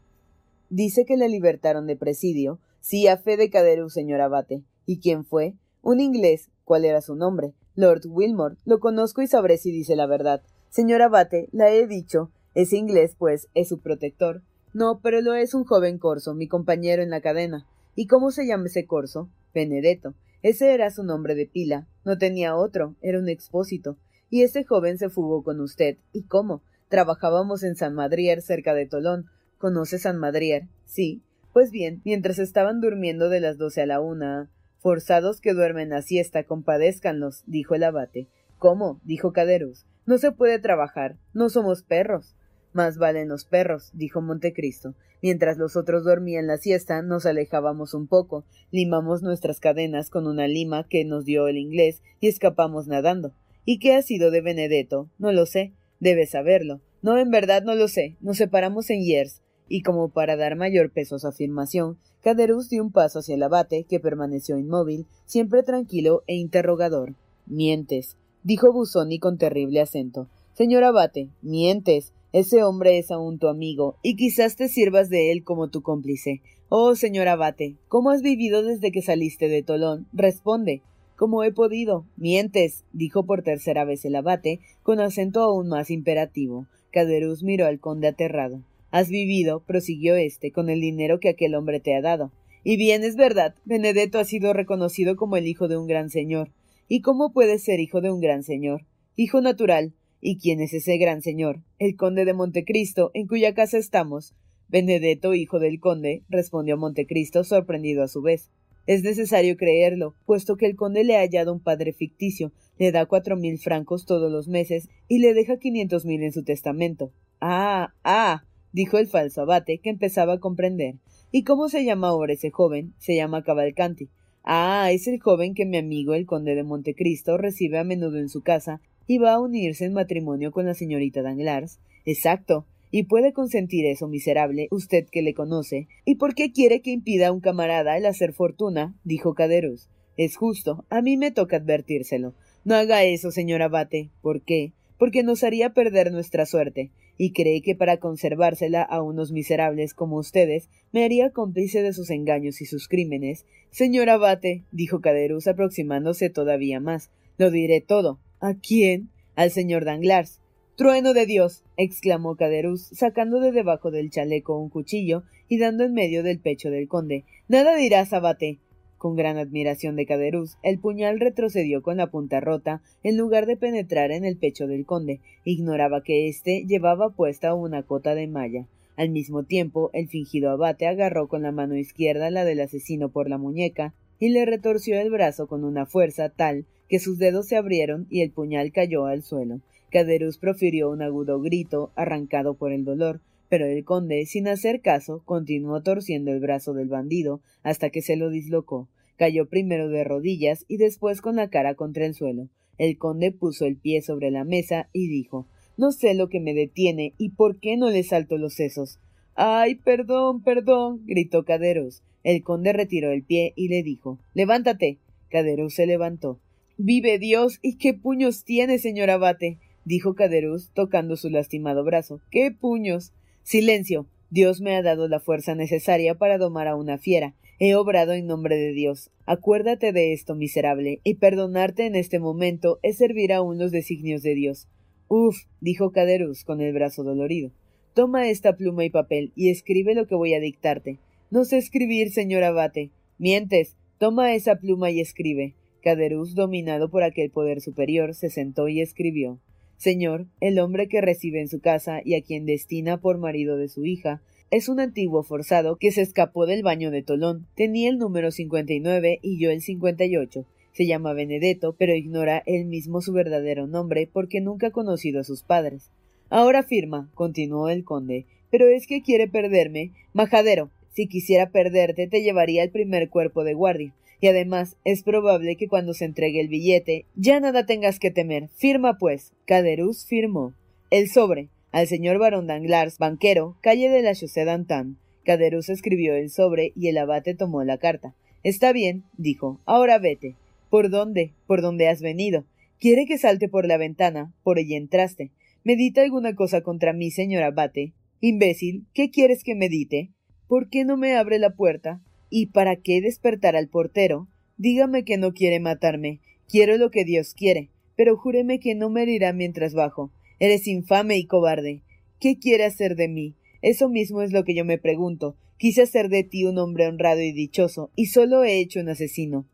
Dice 0.68 1.04
que 1.04 1.16
le 1.16 1.28
libertaron 1.28 1.86
de 1.86 1.96
presidio. 1.96 2.58
Sí, 2.80 3.06
a 3.06 3.18
fe 3.18 3.36
de 3.36 3.50
Caderus, 3.50 3.92
señor 3.92 4.20
abate. 4.20 4.62
¿Y 4.84 4.98
quién 4.98 5.24
fue? 5.24 5.54
Un 5.80 6.00
inglés. 6.00 6.50
¿Cuál 6.64 6.84
era 6.84 7.00
su 7.00 7.14
nombre? 7.14 7.54
Lord 7.76 8.02
Wilmore. 8.06 8.56
Lo 8.64 8.80
conozco 8.80 9.22
y 9.22 9.26
sabré 9.26 9.58
si 9.58 9.70
dice 9.70 9.94
la 9.94 10.06
verdad. 10.06 10.42
Señor 10.70 11.02
abate, 11.02 11.48
la 11.52 11.70
he 11.70 11.86
dicho. 11.86 12.30
Ese 12.54 12.76
inglés, 12.76 13.14
pues, 13.18 13.48
es 13.54 13.68
su 13.68 13.80
protector. 13.80 14.42
No, 14.72 15.00
pero 15.02 15.20
lo 15.20 15.34
es 15.34 15.54
un 15.54 15.64
joven 15.64 15.98
corso, 15.98 16.34
mi 16.34 16.48
compañero 16.48 17.02
en 17.02 17.10
la 17.10 17.20
cadena. 17.20 17.66
¿Y 17.94 18.06
cómo 18.06 18.30
se 18.30 18.46
llama 18.46 18.66
ese 18.66 18.86
corso? 18.86 19.28
Benedetto. 19.54 20.14
Ese 20.42 20.72
era 20.74 20.90
su 20.90 21.02
nombre 21.02 21.34
de 21.34 21.46
pila. 21.46 21.86
No 22.04 22.18
tenía 22.18 22.56
otro, 22.56 22.94
era 23.02 23.18
un 23.18 23.28
expósito. 23.28 23.96
Y 24.30 24.42
ese 24.42 24.64
joven 24.64 24.98
se 24.98 25.08
fugó 25.08 25.42
con 25.42 25.60
usted. 25.60 25.98
¿Y 26.12 26.24
cómo? 26.24 26.62
Trabajábamos 26.88 27.62
en 27.62 27.76
San 27.76 27.94
Madrier, 27.94 28.42
cerca 28.42 28.74
de 28.74 28.86
Tolón. 28.86 29.26
¿Conoce 29.58 29.98
San 29.98 30.18
Madrier? 30.18 30.68
Sí. 30.84 31.22
Pues 31.52 31.70
bien, 31.70 32.02
mientras 32.04 32.38
estaban 32.38 32.80
durmiendo 32.80 33.28
de 33.28 33.40
las 33.40 33.56
doce 33.58 33.82
a 33.82 33.86
la 33.86 34.00
una. 34.00 34.50
Forzados 34.87 35.40
que 35.40 35.53
duermen 35.53 35.92
a 35.92 36.01
siesta, 36.01 36.44
compadézcanlos, 36.44 37.42
dijo 37.49 37.75
el 37.75 37.83
abate. 37.83 38.29
¿Cómo? 38.57 39.01
dijo 39.03 39.33
Caderus. 39.33 39.85
No 40.05 40.16
se 40.16 40.31
puede 40.31 40.61
trabajar. 40.61 41.16
No 41.35 41.49
somos 41.49 41.83
perros. 41.83 42.37
Más 42.72 42.96
valen 42.96 43.29
los 43.29 43.46
perros, 43.46 43.90
dijo 43.94 44.22
Montecristo. 44.22 44.94
Mientras 45.20 45.59
los 45.59 45.75
otros 45.77 46.05
dormían 46.05 46.46
la 46.46 46.59
siesta, 46.59 47.03
nos 47.03 47.27
alejábamos 47.27 47.94
un 47.94 48.07
poco, 48.07 48.44
limamos 48.70 49.25
nuestras 49.25 49.59
cadenas 49.59 50.09
con 50.09 50.29
una 50.29 50.46
lima 50.46 50.87
que 50.88 51.05
nos 51.05 51.25
dio 51.25 51.49
el 51.49 51.59
inglés 51.59 52.05
y 52.20 52.29
escapamos 52.29 52.87
nadando. 52.87 53.33
¿Y 53.64 53.81
qué 53.81 53.96
ha 53.96 54.03
sido 54.03 54.31
de 54.31 54.40
Benedetto? 54.40 55.11
No 55.18 55.33
lo 55.33 55.46
sé. 55.46 55.72
Debes 55.99 56.31
saberlo. 56.31 56.81
No, 57.03 57.18
en 57.18 57.33
verdad 57.33 57.64
no 57.64 57.75
lo 57.75 57.88
sé. 57.88 58.18
Nos 58.20 58.37
separamos 58.37 58.88
en 58.90 59.03
Yers. 59.03 59.42
Y 59.68 59.83
como 59.83 60.09
para 60.09 60.37
dar 60.37 60.57
mayor 60.57 60.90
peso 60.90 61.16
a 61.16 61.18
su 61.18 61.29
afirmación, 61.29 61.98
Caderus 62.22 62.68
dio 62.68 62.83
un 62.83 62.92
paso 62.92 63.20
hacia 63.20 63.35
el 63.35 63.42
abate, 63.42 63.85
que 63.85 64.00
permaneció 64.00 64.59
inmóvil, 64.59 65.07
siempre 65.24 65.62
tranquilo 65.62 66.22
e 66.26 66.35
interrogador. 66.35 67.14
Mientes, 67.46 68.16
dijo 68.42 68.72
Busoni 68.72 69.18
con 69.18 69.38
terrible 69.38 69.81
acento. 69.81 70.29
Señor 70.55 70.85
abate, 70.85 71.29
mientes. 71.42 72.12
Ese 72.33 72.64
hombre 72.64 72.98
es 72.98 73.11
aún 73.11 73.38
tu 73.38 73.48
amigo, 73.48 73.96
y 74.02 74.16
quizás 74.16 74.57
te 74.57 74.68
sirvas 74.68 75.09
de 75.09 75.33
él 75.33 75.44
como 75.44 75.68
tu 75.68 75.83
cómplice. 75.83 76.42
Oh, 76.68 76.96
señor 76.96 77.29
abate, 77.29 77.76
¿cómo 77.88 78.11
has 78.11 78.22
vivido 78.22 78.62
desde 78.62 78.90
que 78.90 79.02
saliste 79.02 79.48
de 79.48 79.62
Tolón? 79.62 80.07
Responde. 80.12 80.83
Como 81.16 81.44
he 81.44 81.52
podido. 81.52 82.05
Mientes, 82.16 82.85
dijo 82.92 83.24
por 83.24 83.42
tercera 83.42 83.85
vez 83.85 84.05
el 84.05 84.16
abate, 84.16 84.61
con 84.83 85.00
acento 85.00 85.42
aún 85.42 85.68
más 85.68 85.90
imperativo. 85.90 86.66
Caderus 86.92 87.42
miró 87.42 87.66
al 87.66 87.79
conde 87.79 88.09
aterrado. 88.09 88.62
Has 88.90 89.09
vivido, 89.09 89.61
prosiguió 89.61 90.16
éste, 90.16 90.53
con 90.53 90.70
el 90.70 90.81
dinero 90.81 91.20
que 91.20 91.29
aquel 91.29 91.55
hombre 91.55 91.81
te 91.81 91.94
ha 91.94 92.01
dado. 92.01 92.33
Y 92.64 92.77
bien 92.77 93.05
es 93.05 93.16
verdad, 93.16 93.55
Benedetto 93.64 94.18
ha 94.18 94.25
sido 94.25 94.53
reconocido 94.53 95.16
como 95.16 95.37
el 95.37 95.46
hijo 95.46 95.68
de 95.68 95.77
un 95.77 95.87
gran 95.87 96.11
señor. 96.11 96.51
¿Y 96.88 97.01
cómo 97.01 97.33
puede 97.33 97.59
ser 97.59 97.81
hijo 97.81 98.01
de 98.01 98.11
un 98.11 98.20
gran 98.20 98.42
señor? 98.42 98.87
Hijo 99.16 99.40
natural, 99.40 99.94
¿Y 100.20 100.38
quién 100.38 100.61
es 100.61 100.72
ese 100.72 100.96
gran 100.99 101.22
señor? 101.22 101.61
El 101.79 101.96
conde 101.96 102.25
de 102.25 102.35
Montecristo, 102.35 103.11
en 103.14 103.27
cuya 103.27 103.55
casa 103.55 103.79
estamos. 103.79 104.35
Benedetto, 104.68 105.35
hijo 105.35 105.59
del 105.61 105.79
conde, 105.79 106.25
respondió 106.29 106.77
Montecristo, 106.77 107.44
sorprendido 107.44 108.03
a 108.03 108.09
su 108.09 108.22
vez. 108.22 108.51
Es 108.87 109.03
necesario 109.03 109.57
creerlo, 109.57 110.14
puesto 110.25 110.57
que 110.57 110.66
el 110.66 110.77
conde 110.77 111.05
le 111.05 111.16
ha 111.16 111.20
hallado 111.20 111.53
un 111.53 111.61
padre 111.61 111.92
ficticio, 111.92 112.53
le 112.79 112.92
da 112.92 113.07
cuatro 113.07 113.37
mil 113.37 113.59
francos 113.59 114.07
todos 114.07 114.31
los 114.31 114.49
meses 114.49 114.88
y 115.07 115.18
le 115.18 115.35
deja 115.35 115.59
quinientos 115.59 116.05
mil 116.05 116.22
en 116.22 116.33
su 116.33 116.44
testamento. 116.44 117.12
Ah, 117.40 117.94
ah, 118.03 118.44
dijo 118.76 118.98
el 118.98 119.06
falso 119.06 119.40
abate, 119.40 119.78
que 119.78 119.88
empezaba 119.88 120.34
a 120.34 120.38
comprender. 120.38 120.96
¿Y 121.32 121.44
cómo 121.44 121.70
se 121.70 121.86
llama 121.86 122.08
ahora 122.08 122.34
ese 122.34 122.50
joven? 122.50 122.92
Se 122.98 123.16
llama 123.16 123.42
Cavalcanti. 123.42 124.10
Ah, 124.44 124.90
es 124.92 125.08
el 125.08 125.18
joven 125.18 125.54
que 125.54 125.64
mi 125.64 125.78
amigo 125.78 126.12
el 126.12 126.26
conde 126.26 126.54
de 126.54 126.62
Montecristo 126.62 127.38
recibe 127.38 127.78
a 127.78 127.84
menudo 127.84 128.18
en 128.18 128.28
su 128.28 128.42
casa 128.42 128.82
y 129.06 129.16
va 129.16 129.32
a 129.32 129.40
unirse 129.40 129.86
en 129.86 129.94
matrimonio 129.94 130.52
con 130.52 130.66
la 130.66 130.74
señorita 130.74 131.22
Danglars. 131.22 131.80
Exacto. 132.04 132.66
¿Y 132.90 133.04
puede 133.04 133.32
consentir 133.32 133.86
eso, 133.86 134.08
miserable, 134.08 134.68
usted 134.70 135.06
que 135.10 135.22
le 135.22 135.32
conoce? 135.32 135.88
¿Y 136.04 136.16
por 136.16 136.34
qué 136.34 136.52
quiere 136.52 136.82
que 136.82 136.90
impida 136.90 137.28
a 137.28 137.32
un 137.32 137.40
camarada 137.40 137.96
el 137.96 138.04
hacer 138.04 138.34
fortuna? 138.34 138.94
dijo 139.04 139.32
Caderus. 139.32 139.88
Es 140.18 140.36
justo. 140.36 140.84
A 140.90 141.00
mí 141.00 141.16
me 141.16 141.30
toca 141.30 141.56
advertírselo. 141.56 142.34
No 142.66 142.74
haga 142.74 143.04
eso, 143.04 143.30
señor 143.30 143.62
abate. 143.62 144.10
¿Por 144.20 144.42
qué? 144.42 144.74
Porque 144.98 145.22
nos 145.22 145.44
haría 145.44 145.72
perder 145.72 146.12
nuestra 146.12 146.44
suerte. 146.44 146.90
Y 147.18 147.33
cree 147.33 147.62
que 147.62 147.74
para 147.74 147.98
conservársela 147.98 148.83
a 148.83 149.02
unos 149.02 149.33
miserables 149.33 149.94
como 149.94 150.16
ustedes 150.16 150.68
me 150.92 151.05
haría 151.05 151.31
cómplice 151.31 151.83
de 151.83 151.92
sus 151.92 152.11
engaños 152.11 152.61
y 152.61 152.66
sus 152.66 152.88
crímenes. 152.88 153.46
Señor 153.70 154.11
abate, 154.11 154.64
dijo 154.72 155.00
Caderus 155.00 155.46
aproximándose 155.46 156.31
todavía 156.31 156.81
más, 156.81 157.11
lo 157.38 157.50
diré 157.50 157.81
todo. 157.81 158.18
¿A 158.40 158.55
quién? 158.55 159.11
Al 159.35 159.50
señor 159.50 159.85
Danglars. 159.85 160.40
Trueno 160.76 161.14
de 161.14 161.24
Dios. 161.24 161.64
exclamó 161.79 162.37
Caderus, 162.37 162.88
sacando 162.92 163.40
de 163.40 163.50
debajo 163.50 163.90
del 163.90 164.11
chaleco 164.11 164.59
un 164.59 164.68
cuchillo 164.68 165.22
y 165.48 165.59
dando 165.59 165.85
en 165.85 165.94
medio 165.94 166.22
del 166.22 166.38
pecho 166.38 166.70
del 166.70 166.87
conde. 166.87 167.24
Nada 167.48 167.76
dirás, 167.76 168.12
abate. 168.12 168.59
Con 168.98 169.14
gran 169.14 169.37
admiración 169.37 169.94
de 169.96 170.06
Caderuz, 170.06 170.56
el 170.62 170.78
puñal 170.78 171.20
retrocedió 171.20 171.82
con 171.82 171.98
la 171.98 172.11
punta 172.11 172.40
rota 172.40 172.82
en 173.02 173.16
lugar 173.16 173.46
de 173.46 173.56
penetrar 173.56 174.11
en 174.11 174.24
el 174.24 174.37
pecho 174.37 174.66
del 174.66 174.87
conde. 174.87 175.20
Ignoraba 175.44 176.02
que 176.02 176.28
éste 176.28 176.64
llevaba 176.66 177.11
puesta 177.11 177.54
una 177.54 177.82
cota 177.82 178.14
de 178.14 178.26
malla. 178.26 178.66
Al 178.96 179.11
mismo 179.11 179.42
tiempo, 179.42 179.90
el 179.92 180.09
fingido 180.09 180.50
abate 180.50 180.87
agarró 180.87 181.28
con 181.28 181.42
la 181.42 181.52
mano 181.52 181.76
izquierda 181.76 182.30
la 182.30 182.44
del 182.44 182.61
asesino 182.61 183.11
por 183.11 183.28
la 183.28 183.37
muñeca 183.37 183.92
y 184.18 184.30
le 184.30 184.46
retorció 184.46 184.98
el 184.98 185.11
brazo 185.11 185.46
con 185.46 185.64
una 185.64 185.85
fuerza 185.85 186.30
tal 186.30 186.64
que 186.88 186.98
sus 186.98 187.18
dedos 187.18 187.46
se 187.46 187.56
abrieron 187.56 188.06
y 188.09 188.22
el 188.22 188.30
puñal 188.30 188.72
cayó 188.72 189.04
al 189.04 189.22
suelo. 189.22 189.61
Caderuz 189.90 190.38
profirió 190.38 190.90
un 190.90 191.02
agudo 191.02 191.40
grito, 191.40 191.92
arrancado 191.94 192.54
por 192.54 192.72
el 192.72 192.85
dolor, 192.85 193.20
pero 193.48 193.66
el 193.66 193.85
conde, 193.85 194.26
sin 194.26 194.48
hacer 194.48 194.80
caso, 194.80 195.22
continuó 195.24 195.82
torciendo 195.82 196.32
el 196.32 196.40
brazo 196.40 196.74
del 196.74 196.88
bandido 196.88 197.40
hasta 197.62 197.90
que 197.90 198.02
se 198.02 198.16
lo 198.16 198.30
dislocó. 198.30 198.88
Cayó 199.16 199.48
primero 199.48 199.88
de 199.88 200.04
rodillas 200.04 200.64
y 200.68 200.76
después 200.76 201.20
con 201.20 201.37
la 201.37 201.48
cara 201.48 201.74
contra 201.74 202.06
el 202.06 202.14
suelo. 202.14 202.48
El 202.78 202.98
conde 202.98 203.32
puso 203.32 203.64
el 203.64 203.76
pie 203.76 204.02
sobre 204.02 204.30
la 204.30 204.44
mesa 204.44 204.88
y 204.92 205.09
dijo 205.09 205.46
No 205.76 205.92
sé 205.92 206.14
lo 206.14 206.28
que 206.28 206.40
me 206.40 206.54
detiene 206.54 207.14
y 207.16 207.30
por 207.30 207.59
qué 207.59 207.76
no 207.76 207.90
le 207.90 208.02
salto 208.02 208.37
los 208.37 208.54
sesos. 208.54 208.98
Ay, 209.35 209.76
perdón, 209.76 210.42
perdón. 210.42 211.02
gritó 211.06 211.44
Caderos. 211.44 212.02
El 212.22 212.42
conde 212.42 212.72
retiró 212.72 213.11
el 213.12 213.22
pie 213.22 213.52
y 213.56 213.68
le 213.68 213.82
dijo 213.82 214.18
Levántate. 214.35 214.98
Caderos 215.30 215.74
se 215.74 215.87
levantó. 215.87 216.40
Vive 216.76 217.18
Dios. 217.18 217.59
¿Y 217.62 217.76
qué 217.76 217.94
puños 217.94 218.44
tiene, 218.44 218.78
señor 218.78 219.11
abate? 219.11 219.59
dijo 219.87 220.14
Caderuz, 220.14 220.70
tocando 220.74 221.16
su 221.16 221.30
lastimado 221.30 221.85
brazo. 221.85 222.20
¡Qué 222.30 222.50
puños! 222.50 223.12
Silencio. 223.46 224.09
Dios 224.28 224.61
me 224.61 224.74
ha 224.74 224.82
dado 224.82 225.06
la 225.06 225.20
fuerza 225.20 225.54
necesaria 225.54 226.16
para 226.16 226.37
domar 226.37 226.66
a 226.66 226.74
una 226.74 226.98
fiera. 226.98 227.37
He 227.61 227.76
obrado 227.76 228.12
en 228.12 228.26
nombre 228.26 228.56
de 228.56 228.72
Dios. 228.72 229.12
Acuérdate 229.24 229.92
de 229.92 230.12
esto, 230.12 230.35
miserable, 230.35 230.98
y 231.04 231.14
perdonarte 231.14 231.87
en 231.87 231.94
este 231.94 232.18
momento 232.18 232.80
es 232.82 232.96
servir 232.96 233.32
aún 233.32 233.56
los 233.56 233.70
designios 233.70 234.24
de 234.24 234.35
Dios. 234.35 234.66
Uf, 235.06 235.44
dijo 235.61 235.92
Caderus 235.92 236.42
con 236.42 236.61
el 236.61 236.72
brazo 236.72 237.04
dolorido. 237.04 237.52
Toma 237.94 238.28
esta 238.28 238.56
pluma 238.56 238.85
y 238.85 238.90
papel 238.90 239.30
y 239.37 239.50
escribe 239.50 239.94
lo 239.94 240.09
que 240.09 240.16
voy 240.16 240.35
a 240.35 240.40
dictarte. 240.40 240.98
No 241.30 241.44
sé 241.44 241.59
escribir, 241.59 242.11
señor 242.11 242.42
abate. 242.42 242.90
Mientes. 243.16 243.76
Toma 243.98 244.35
esa 244.35 244.56
pluma 244.56 244.90
y 244.90 244.98
escribe. 244.98 245.54
Caderus, 245.85 246.35
dominado 246.35 246.90
por 246.90 247.04
aquel 247.04 247.30
poder 247.30 247.61
superior, 247.61 248.12
se 248.16 248.28
sentó 248.28 248.66
y 248.66 248.80
escribió. 248.80 249.38
Señor, 249.76 250.26
el 250.40 250.58
hombre 250.58 250.88
que 250.88 251.00
recibe 251.00 251.40
en 251.40 251.48
su 251.48 251.60
casa 251.60 252.00
y 252.04 252.14
a 252.14 252.22
quien 252.22 252.46
destina 252.46 252.98
por 252.98 253.18
marido 253.18 253.56
de 253.56 253.68
su 253.68 253.84
hija, 253.84 254.22
es 254.50 254.68
un 254.68 254.80
antiguo 254.80 255.22
forzado 255.22 255.76
que 255.76 255.90
se 255.90 256.02
escapó 256.02 256.46
del 256.46 256.62
baño 256.62 256.90
de 256.90 257.02
Tolón. 257.02 257.46
Tenía 257.56 257.90
el 257.90 257.98
número 257.98 258.30
59 258.30 259.18
y 259.20 259.38
yo 259.38 259.50
el 259.50 259.60
58. 259.60 260.46
Se 260.72 260.86
llama 260.86 261.12
Benedetto, 261.12 261.74
pero 261.76 261.94
ignora 261.94 262.42
él 262.46 262.66
mismo 262.66 263.00
su 263.00 263.12
verdadero 263.12 263.66
nombre 263.66 264.08
porque 264.10 264.40
nunca 264.40 264.68
ha 264.68 264.72
conocido 264.72 265.20
a 265.20 265.24
sus 265.24 265.42
padres. 265.42 265.90
Ahora 266.30 266.62
firma, 266.62 267.10
continuó 267.14 267.68
el 267.68 267.84
conde, 267.84 268.26
pero 268.50 268.68
es 268.68 268.86
que 268.86 269.02
quiere 269.02 269.28
perderme. 269.28 269.92
Majadero, 270.12 270.70
si 270.90 271.06
quisiera 271.06 271.50
perderte 271.50 272.06
te 272.06 272.22
llevaría 272.22 272.62
el 272.62 272.70
primer 272.70 273.10
cuerpo 273.10 273.44
de 273.44 273.54
guardia 273.54 273.94
y 274.20 274.29
además 274.29 274.76
es 274.85 275.02
probable 275.02 275.57
que 275.57 275.68
cuando 275.68 275.94
se 275.94 276.05
entregue 276.05 276.40
el 276.40 276.48
billete 276.48 277.07
ya 277.14 277.40
nada 277.40 277.66
tengas 277.66 277.98
que 277.98 278.11
temer. 278.11 278.48
Firma 278.57 278.98
pues. 278.98 279.33
Caderus 279.46 280.07
firmó. 280.07 280.55
El 280.90 281.09
sobre. 281.09 281.48
Al 281.72 281.87
señor 281.87 282.18
barón 282.18 282.46
Danglars, 282.46 282.98
banquero, 282.98 283.57
calle 283.61 283.88
de 283.90 284.02
la 284.02 284.14
Chaussée 284.14 284.44
d'Antin. 284.44 284.96
Caderus 285.24 285.68
escribió 285.68 286.14
el 286.14 286.31
sobre 286.31 286.72
y 286.74 286.88
el 286.88 286.98
abate 286.98 287.35
tomó 287.35 287.62
la 287.64 287.79
carta. 287.79 288.14
Está 288.42 288.72
bien, 288.72 289.05
dijo. 289.18 289.61
Ahora 289.66 289.98
vete. 289.98 290.37
¿Por 290.70 290.90
dónde? 290.90 291.33
¿Por 291.46 291.62
dónde 291.62 291.88
has 291.88 292.00
venido? 292.00 292.44
Quiere 292.79 293.07
que 293.07 293.18
salte 293.18 293.48
por 293.48 293.66
la 293.66 293.76
ventana. 293.76 294.33
Por 294.42 294.59
ella 294.59 294.76
entraste. 294.76 295.33
¿Medita 295.64 296.02
alguna 296.02 296.35
cosa 296.35 296.61
contra 296.61 296.92
mí, 296.92 297.11
señor 297.11 297.42
abate? 297.42 297.92
Imbécil, 298.20 298.87
¿qué 298.94 299.11
quieres 299.11 299.42
que 299.42 299.55
medite? 299.55 300.11
¿Por 300.46 300.68
qué 300.70 300.85
no 300.85 300.96
me 300.96 301.16
abre 301.16 301.38
la 301.38 301.50
puerta? 301.50 302.00
¿Y 302.28 302.46
para 302.46 302.76
qué 302.76 303.00
despertar 303.00 303.56
al 303.56 303.68
portero? 303.68 304.28
Dígame 304.56 305.04
que 305.04 305.16
no 305.16 305.32
quiere 305.32 305.60
matarme. 305.60 306.20
Quiero 306.48 306.76
lo 306.76 306.90
que 306.90 307.04
Dios 307.04 307.34
quiere. 307.34 307.70
Pero 307.96 308.16
júreme 308.16 308.58
que 308.58 308.74
no 308.74 308.90
me 308.90 309.02
herirá 309.02 309.32
mientras 309.32 309.74
bajo. 309.74 310.12
Eres 310.38 310.66
infame 310.66 311.16
y 311.18 311.26
cobarde. 311.26 311.82
¿Qué 312.20 312.38
quiere 312.38 312.64
hacer 312.64 312.96
de 312.96 313.08
mí? 313.08 313.36
Eso 313.62 313.88
mismo 313.88 314.22
es 314.22 314.32
lo 314.32 314.44
que 314.44 314.54
yo 314.54 314.64
me 314.64 314.78
pregunto. 314.78 315.36
Quise 315.58 315.82
hacer 315.82 316.08
de 316.08 316.24
ti 316.24 316.44
un 316.44 316.58
hombre 316.58 316.86
honrado 316.86 317.22
y 317.22 317.32
dichoso, 317.32 317.90
y 317.96 318.06
solo 318.06 318.44
he 318.44 318.58
hecho 318.58 318.80
un 318.80 318.90
asesino. 318.90 319.46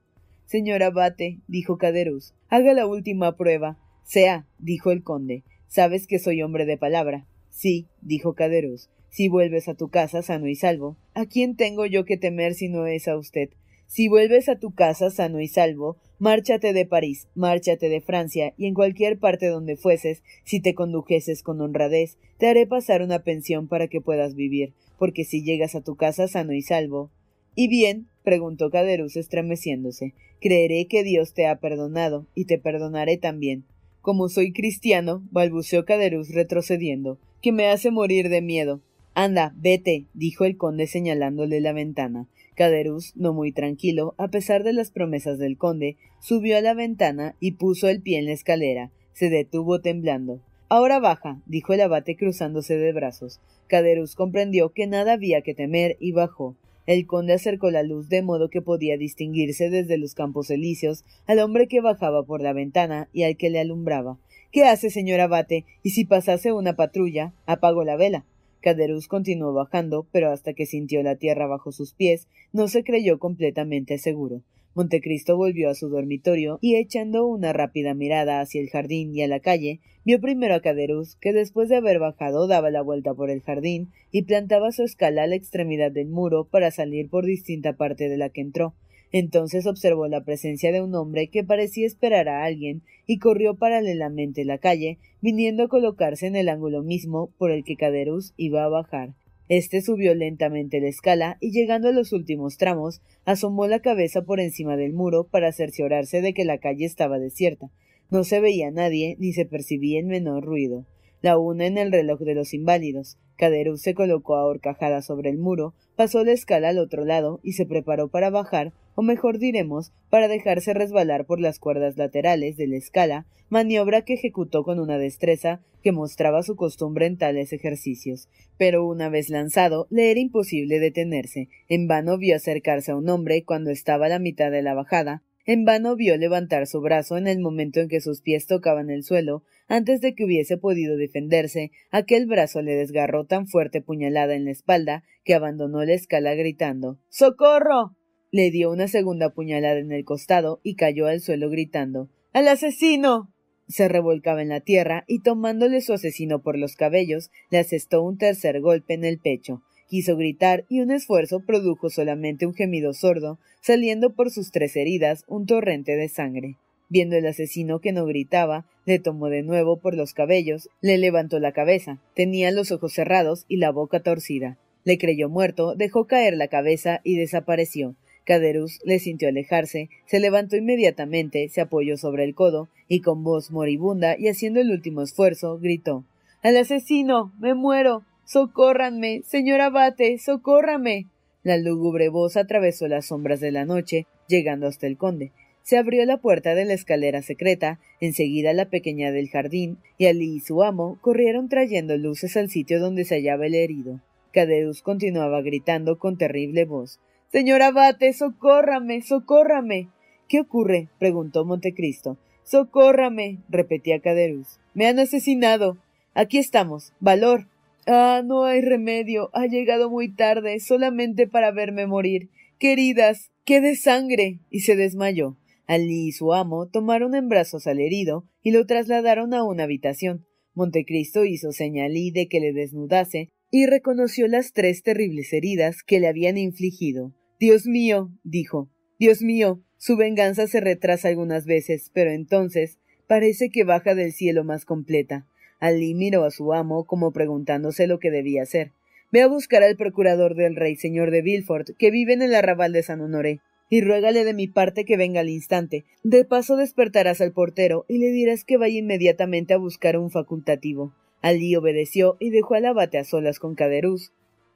Señor 0.47 0.83
abate, 0.83 1.39
dijo 1.47 1.79
Caderus, 1.79 2.35
haga 2.49 2.75
la 2.75 2.87
última 2.87 3.37
prueba. 3.37 3.79
Sea, 4.03 4.47
dijo 4.59 4.91
el 4.91 5.05
conde. 5.05 5.45
Sabes 5.69 6.07
que 6.07 6.19
soy 6.19 6.43
hombre 6.43 6.67
de 6.67 6.77
palabra. 6.77 7.27
Sí, 7.51 7.87
dijo 8.01 8.35
Caderus 8.35 8.91
si 9.13 9.29
vuelves 9.29 9.69
a 9.69 9.75
tu 9.75 9.89
casa 9.89 10.23
sano 10.23 10.49
y 10.49 10.55
salvo. 10.55 10.97
¿A 11.13 11.27
quién 11.27 11.55
tengo 11.55 11.85
yo 11.85 12.07
que 12.07 12.17
temer 12.17 12.55
si 12.55 12.71
no 12.71 12.87
es 12.87 13.09
a 13.09 13.17
usted? 13.19 13.51
Si 13.87 14.09
vuelves 14.09 14.49
a 14.49 14.59
tu 14.59 14.75
casa 14.75 15.11
sano 15.11 15.39
y 15.39 15.49
salvo, 15.49 15.99
márchate 16.19 16.73
de 16.73 16.87
París, 16.87 17.29
márchate 17.35 17.91
de 17.91 18.01
Francia, 18.01 18.55
y 18.57 18.67
en 18.67 18.73
cualquier 18.73 19.19
parte 19.19 19.49
donde 19.49 19.77
fueses, 19.77 20.23
si 20.45 20.61
te 20.61 20.75
condujeses 20.75 21.43
con 21.43 21.61
honradez, 21.61 22.17
te 22.39 22.47
haré 22.47 22.67
pasar 22.67 23.03
una 23.03 23.19
pensión 23.19 23.69
para 23.69 23.87
que 23.89 24.01
puedas 24.01 24.35
vivir, 24.35 24.73
porque 24.99 25.25
si 25.25 25.45
llegas 25.45 25.75
a 25.75 25.83
tu 25.83 25.95
casa 25.95 26.27
sano 26.27 26.55
y 26.55 26.63
salvo. 26.63 27.11
¿Y 27.55 27.69
bien? 27.69 28.07
preguntó 28.25 28.71
Caderus 28.71 29.17
estremeciéndose. 29.19 30.15
Creeré 30.41 30.87
que 30.87 31.05
Dios 31.05 31.35
te 31.35 31.47
ha 31.47 31.57
perdonado, 31.57 32.27
y 32.35 32.47
te 32.47 32.57
perdonaré 32.57 33.19
también. 33.19 33.65
Como 34.01 34.31
soy 34.31 34.55
cristiano, 34.55 35.23
balbuceó 35.31 35.85
Caderus 35.85 36.31
retrocediendo, 36.31 37.19
que 37.43 37.53
me 37.53 37.67
hace 37.67 37.91
morir 37.91 38.31
de 38.31 38.41
miedo. 38.41 38.81
Anda, 39.15 39.53
vete, 39.57 40.07
dijo 40.15 40.45
el 40.45 40.57
conde 40.57 40.87
señalándole 40.87 41.61
la 41.61 41.73
ventana. 41.73 42.29
Caderus, 42.55 43.15
no 43.17 43.33
muy 43.33 43.53
tranquilo, 43.53 44.15
a 44.17 44.29
pesar 44.29 44.63
de 44.63 44.73
las 44.73 44.91
promesas 44.91 45.39
del 45.39 45.59
conde, 45.59 45.97
subió 46.21 46.57
a 46.57 46.61
la 46.61 46.75
ventana 46.75 47.37
y 47.41 47.53
puso 47.53 47.89
el 47.89 48.01
pie 48.01 48.19
en 48.19 48.27
la 48.27 48.33
escalera. 48.33 48.91
Se 49.13 49.29
detuvo 49.29 49.81
temblando. 49.81 50.41
Ahora 50.69 50.99
baja, 50.99 51.43
dijo 51.45 51.75
el 51.75 51.83
abate 51.83 52.17
cruzándose 52.17 52.79
de 52.79 52.93
brazos. 52.93 53.41
Caderus 53.67 54.15
comprendió 54.15 54.71
que 54.71 54.87
nada 54.87 55.13
había 55.13 55.43
que 55.43 55.55
temer 55.55 55.97
y 56.01 56.13
bajó. 56.13 56.57
El 56.87 57.07
conde 57.07 57.35
acercó 57.35 57.71
la 57.71 57.83
luz 57.83 58.09
de 58.09 58.23
modo 58.23 58.49
que 58.49 58.63
podía 58.63 58.97
distinguirse 58.97 59.69
desde 59.69 59.99
los 59.99 60.15
campos 60.15 60.51
elíseos 60.51 61.05
al 61.27 61.39
hombre 61.39 61.69
que 61.69 61.81
bajaba 61.81 62.25
por 62.25 62.41
la 62.41 62.55
ventana 62.55 63.09
y 63.13 63.25
al 63.25 63.37
que 63.37 63.51
le 63.51 63.61
alumbraba. 63.61 64.19
¿Qué 64.51 64.65
hace, 64.65 64.91
señor 64.91 65.21
abate? 65.21 65.65
Y 65.83 65.91
si 65.91 66.05
pasase 66.05 66.53
una 66.53 66.75
patrulla, 66.75 67.35
apagó 67.47 67.85
la 67.85 67.97
vela. 67.97 68.25
Caderus 68.63 69.09
continuó 69.09 69.53
bajando, 69.53 70.07
pero 70.11 70.31
hasta 70.31 70.55
que 70.55 70.65
sintió 70.65 71.03
la 71.03 71.17
tierra 71.17 71.47
bajo 71.47 71.73
sus 71.73 71.93
pies, 71.93 72.29
no 72.53 72.69
se 72.69 72.85
creyó 72.85 73.19
completamente 73.19 73.99
seguro. 73.99 74.43
Montecristo 74.75 75.37
volvió 75.37 75.69
a 75.69 75.75
su 75.75 75.91
dormitorio 75.91 76.59
y 76.63 76.77
echando 76.77 77.27
una 77.27 77.53
rápida 77.53 77.93
mirada 77.93 78.41
hacia 78.41 78.63
el 78.63 78.71
jardín 78.71 79.15
y 79.15 79.23
a 79.23 79.29
la 79.29 79.41
calle, 79.41 79.81
vio 80.05 80.19
primero 80.19 80.55
a 80.55 80.61
Caderus, 80.61 81.17
que 81.17 81.35
después 81.35 81.69
de 81.69 81.77
haber 81.77 81.99
bajado 81.99 82.47
daba 82.47 82.71
la 82.71 82.81
vuelta 82.81 83.13
por 83.13 83.29
el 83.29 83.43
jardín 83.43 83.91
y 84.11 84.23
plantaba 84.23 84.73
su 84.73 84.85
escala 84.85 85.25
a 85.25 85.27
la 85.27 85.35
extremidad 85.35 85.93
del 85.93 86.09
muro 86.09 86.45
para 86.45 86.71
salir 86.71 87.11
por 87.11 87.27
distinta 87.27 87.75
parte 87.75 88.09
de 88.09 88.17
la 88.17 88.31
que 88.31 88.41
entró. 88.41 88.75
Entonces 89.13 89.67
observó 89.67 90.09
la 90.09 90.25
presencia 90.25 90.73
de 90.73 90.81
un 90.81 90.95
hombre 90.95 91.29
que 91.29 91.45
parecía 91.45 91.87
esperar 91.87 92.31
a 92.31 92.45
alguien 92.45 92.83
y 93.07 93.19
corrió 93.19 93.57
paralelamente 93.57 94.47
la 94.47 94.57
calle, 94.57 94.99
viniendo 95.21 95.65
a 95.65 95.69
colocarse 95.69 96.27
en 96.27 96.35
el 96.35 96.49
ángulo 96.49 96.83
mismo 96.83 97.31
por 97.37 97.51
el 97.51 97.63
que 97.63 97.77
Caderus 97.77 98.33
iba 98.39 98.65
a 98.65 98.69
bajar. 98.69 99.15
Este 99.49 99.83
subió 99.83 100.15
lentamente 100.15 100.81
la 100.81 100.89
escala 100.89 101.37
y 101.41 101.51
llegando 101.51 101.89
a 101.89 101.93
los 101.93 102.15
últimos 102.15 102.57
tramos, 102.57 103.03
asomó 103.27 103.67
la 103.67 103.81
cabeza 103.81 104.23
por 104.23 104.41
encima 104.41 104.79
del 104.79 104.95
muro 104.95 105.25
para 105.25 105.53
cerciorarse 105.53 106.23
de 106.23 106.33
que 106.33 106.47
la 106.47 106.57
calle 106.57 106.87
estaba 106.87 107.19
desierta. 107.19 107.71
No 108.11 108.25
se 108.25 108.41
veía 108.41 108.71
nadie 108.71 109.17
ni 109.19 109.35
se 109.35 109.45
percibía 109.45 110.01
el 110.01 110.07
menor 110.07 110.45
ruido. 110.45 110.87
La 111.21 111.37
una 111.37 111.67
en 111.67 111.77
el 111.77 111.93
reloj 111.93 112.21
de 112.21 112.35
los 112.35 112.55
inválidos. 112.55 113.19
Caderus 113.37 113.83
se 113.83 113.93
colocó 113.95 114.37
a 114.37 114.47
horcajada 114.47 115.03
sobre 115.03 115.29
el 115.29 115.39
muro, 115.39 115.75
pasó 115.97 116.25
la 116.25 116.33
escala 116.33 116.71
al 116.71 116.79
otro 116.79 117.05
lado 117.05 117.41
y 117.43 117.53
se 117.53 117.67
preparó 117.67 118.09
para 118.09 118.31
bajar 118.31 118.73
o 118.95 119.03
mejor 119.03 119.39
diremos, 119.39 119.93
para 120.11 120.29
dejarse 120.29 120.75
resbalar 120.75 121.27
por 121.27 121.41
las 121.41 121.59
cuerdas 121.59 121.97
laterales 121.97 122.57
de 122.57 122.67
la 122.67 122.77
escala, 122.77 123.27
maniobra 123.49 124.03
que 124.03 124.15
ejecutó 124.15 124.65
con 124.65 124.81
una 124.81 124.99
destreza 124.99 125.61
que 125.83 125.93
mostraba 125.93 126.43
su 126.43 126.57
costumbre 126.57 127.07
en 127.07 127.19
tales 127.19 127.53
ejercicios. 127.53 128.29
Pero 128.57 128.87
una 128.87 129.09
vez 129.09 129.29
lanzado, 129.29 129.87
le 129.91 130.11
era 130.11 130.21
imposible 130.21 130.79
detenerse. 130.81 131.49
En 131.69 131.89
vano 131.89 132.19
vio 132.19 132.37
acercarse 132.37 132.93
a 132.93 132.97
un 132.97 133.09
hombre 133.09 133.45
cuando 133.45 133.71
estaba 133.71 134.07
a 134.07 134.09
la 134.11 134.19
mitad 134.19 134.51
de 134.51 134.63
la 134.63 134.75
bajada, 134.75 135.23
en 135.45 135.65
vano 135.65 135.97
vio 135.97 136.17
levantar 136.17 136.69
su 136.69 136.81
brazo 136.81 137.17
en 137.17 137.27
el 137.27 137.41
momento 137.41 137.81
en 137.81 137.89
que 137.89 138.01
sus 138.01 138.21
pies 138.21 138.47
tocaban 138.47 138.91
el 138.91 139.03
suelo, 139.03 139.43
antes 139.67 140.01
de 140.01 140.15
que 140.15 140.25
hubiese 140.25 140.57
podido 140.57 140.97
defenderse, 140.97 141.73
aquel 141.91 142.27
brazo 142.27 142.63
le 142.63 142.77
desgarró 142.77 143.25
tan 143.27 143.49
fuerte 143.49 143.81
puñalada 143.83 144.35
en 144.35 144.45
la 144.45 144.53
espalda 144.53 145.03
que 145.25 145.35
abandonó 145.35 145.85
la 145.85 145.95
escala 145.95 146.35
gritando 146.35 147.01
¡Socorro! 147.09 147.97
Le 148.35 148.51
dio 148.51 148.71
una 148.71 148.89
segunda 148.89 149.29
puñalada 149.29 149.79
en 149.79 149.93
el 149.93 150.07
costado 150.07 150.59
y 150.63 150.75
cayó 150.75 151.07
al 151.07 151.21
suelo 151.21 151.51
gritando 151.51 152.09
¡Al 152.33 152.49
asesino! 152.49 153.31
Se 153.69 153.89
revolcaba 153.89 154.41
en 154.41 154.49
la 154.49 154.61
tierra 154.61 155.05
y 155.07 155.19
tomándole 155.19 155.83
su 155.83 155.93
asesino 155.93 156.41
por 156.41 156.57
los 156.57 156.75
cabellos, 156.75 157.31
le 157.51 157.59
asestó 157.59 158.03
un 158.03 158.17
tercer 158.17 158.63
golpe 158.63 158.95
en 158.95 159.05
el 159.05 159.19
pecho. 159.19 159.61
Quiso 159.87 160.17
gritar 160.17 160.65
y 160.71 160.81
un 160.81 160.91
esfuerzo 160.91 161.41
produjo 161.45 161.91
solamente 161.91 162.47
un 162.47 162.55
gemido 162.55 162.95
sordo, 162.95 163.39
saliendo 163.61 164.15
por 164.15 164.31
sus 164.31 164.51
tres 164.51 164.77
heridas 164.77 165.25
un 165.29 165.45
torrente 165.45 165.95
de 165.97 166.09
sangre. 166.09 166.57
Viendo 166.89 167.17
el 167.17 167.27
asesino 167.27 167.81
que 167.81 167.93
no 167.93 168.07
gritaba, 168.07 168.65
le 168.87 168.99
tomó 168.99 169.29
de 169.29 169.43
nuevo 169.43 169.79
por 169.79 169.95
los 169.95 170.15
cabellos, 170.15 170.71
le 170.81 170.97
levantó 170.97 171.39
la 171.39 171.53
cabeza, 171.53 172.01
tenía 172.15 172.51
los 172.51 172.73
ojos 172.73 172.95
cerrados 172.95 173.45
y 173.47 173.59
la 173.59 173.71
boca 173.71 174.01
torcida. 174.01 174.57
Le 174.85 174.97
creyó 174.97 175.29
muerto, 175.29 175.75
dejó 175.75 176.07
caer 176.07 176.35
la 176.35 176.49
cabeza 176.49 177.03
y 177.05 177.17
desapareció. 177.17 177.95
Caderus 178.25 178.79
le 178.85 178.99
sintió 178.99 179.29
alejarse, 179.29 179.89
se 180.07 180.21
levantó 180.21 180.57
inmediatamente, 180.57 181.49
se 181.49 181.61
apoyó 181.61 181.97
sobre 181.97 182.25
el 182.25 182.35
codo 182.35 182.69
y 182.89 183.01
con 183.01 183.25
voz 183.25 183.51
moribunda 183.51 184.17
y 184.19 184.29
haciendo 184.29 184.61
el 184.61 184.71
último 184.71 185.03
esfuerzo, 185.03 185.59
gritó 185.59 186.05
Al 186.43 186.57
asesino. 186.57 187.33
me 187.41 187.55
muero. 187.55 188.05
Socórranme. 188.25 189.23
señor 189.25 189.61
abate. 189.61 190.19
socórrame. 190.19 191.07
La 191.43 191.57
lúgubre 191.57 192.09
voz 192.09 192.37
atravesó 192.37 192.87
las 192.87 193.07
sombras 193.07 193.41
de 193.41 193.51
la 193.51 193.65
noche, 193.65 194.07
llegando 194.29 194.69
hasta 194.69 194.87
el 194.87 194.97
conde. 194.97 195.33
Se 195.63 195.77
abrió 195.77 196.05
la 196.05 196.19
puerta 196.19 196.55
de 196.55 196.65
la 196.65 196.75
escalera 196.75 197.23
secreta, 197.23 197.81
enseguida 198.01 198.53
la 198.53 198.71
pequeña 198.71 199.11
del 199.11 199.29
jardín, 199.29 199.79
y 199.99 200.07
Alí 200.07 200.37
y 200.37 200.41
su 200.41 200.63
amo 200.63 200.99
corrieron 201.01 201.49
trayendo 201.49 201.97
luces 201.97 202.37
al 202.37 202.49
sitio 202.49 202.81
donde 202.81 203.05
se 203.05 203.17
hallaba 203.17 203.47
el 203.47 203.55
herido. 203.55 204.01
Cadeus 204.33 204.83
continuaba 204.83 205.43
gritando 205.43 205.99
con 205.99 206.17
terrible 206.17 206.65
voz 206.65 207.01
Señor 207.33 207.63
abate, 207.63 208.13
socórrame, 208.13 209.01
socórrame. 209.01 209.89
¿Qué 210.29 210.41
ocurre? 210.41 210.91
preguntó 210.99 211.47
Montecristo. 211.47 212.19
Socórrame, 212.45 213.39
repetía 213.49 214.01
Caderus. 214.01 214.61
Me 214.75 214.87
han 214.87 214.99
asesinado. 214.99 215.79
Aquí 216.13 216.37
estamos. 216.37 216.93
Valor. 217.01 217.47
Ah, 217.87 218.21
no 218.23 218.45
hay 218.45 218.61
remedio. 218.61 219.31
Ha 219.33 219.47
llegado 219.47 219.89
muy 219.89 220.13
tarde, 220.15 220.61
solamente 220.61 221.27
para 221.27 221.53
verme 221.53 221.87
morir. 221.87 222.29
Queridas, 222.59 223.31
qué 223.47 223.63
de 223.63 223.77
sangre. 223.77 224.41
y 224.51 224.61
se 224.61 224.77
desmayó. 224.77 225.39
Alí 225.67 226.09
y 226.09 226.13
su 226.13 226.35
amo 226.35 226.67
tomaron 226.67 227.15
en 227.15 227.31
brazos 227.31 227.67
al 227.67 227.81
herido 227.81 228.29
y 228.43 228.51
lo 228.51 228.67
trasladaron 228.67 229.33
a 229.33 229.43
una 229.43 229.63
habitación. 229.63 230.27
Montecristo 230.53 231.25
hizo 231.25 231.53
señal 231.53 231.95
de 231.95 232.29
que 232.29 232.41
le 232.41 232.53
desnudase 232.53 233.31
y 233.51 233.65
reconoció 233.65 234.29
las 234.29 234.53
tres 234.53 234.83
terribles 234.83 235.33
heridas 235.33 235.83
que 235.83 235.99
le 235.99 236.09
habían 236.09 236.37
infligido. 236.37 237.15
Dios 237.43 237.67
mío, 237.67 238.13
dijo. 238.23 238.69
Dios 239.01 239.21
mío, 239.21 239.61
su 239.77 239.97
venganza 239.97 240.47
se 240.47 240.61
retrasa 240.61 241.09
algunas 241.09 241.45
veces, 241.45 241.91
pero 241.93 242.13
entonces 242.13 242.79
parece 243.09 243.51
que 243.51 243.65
baja 243.65 243.97
del 243.97 244.13
cielo 244.13 244.45
más 244.45 244.65
completa. 244.65 245.27
Alí 245.59 245.93
miró 245.95 246.23
a 246.23 246.31
su 246.31 246.53
amo 246.53 246.85
como 246.85 247.11
preguntándose 247.11 247.89
lo 247.89 247.99
que 247.99 248.13
debía 248.13 248.45
hacer. 248.45 248.71
Ve 249.11 249.23
a 249.23 249.27
buscar 249.27 249.65
al 249.65 249.77
procurador 249.77 250.37
del 250.37 250.55
rey, 250.55 250.77
señor 250.77 251.11
de 251.11 251.21
Villefort, 251.21 251.71
que 251.77 251.91
vive 251.91 252.13
en 252.13 252.23
el 252.23 252.37
arrabal 252.37 252.73
de 252.73 252.85
San 252.85 253.01
Honoré, 253.01 253.41
y 253.69 253.81
ruégale 253.81 254.25
de 254.25 254.35
mi 254.35 254.47
parte 254.47 254.85
que 254.85 254.97
venga 254.97 255.19
al 255.19 255.29
instante. 255.29 255.85
De 256.05 256.25
paso 256.25 256.55
despertarás 256.55 257.21
al 257.21 257.33
portero 257.33 257.87
y 257.89 257.99
le 257.99 258.13
dirás 258.13 258.45
que 258.45 258.57
vaya 258.57 258.79
inmediatamente 258.79 259.53
a 259.53 259.59
buscar 259.59 259.99
un 259.99 260.13
facultativo. 260.13 260.95
Alí 261.23 261.57
obedeció 261.57 262.17
y 262.21 262.31
dejó 262.31 262.55
al 262.55 262.67
abate 262.67 262.99
a 262.99 263.05
solas 263.05 263.41
con 263.41 263.57
Caderuz, 263.57 264.13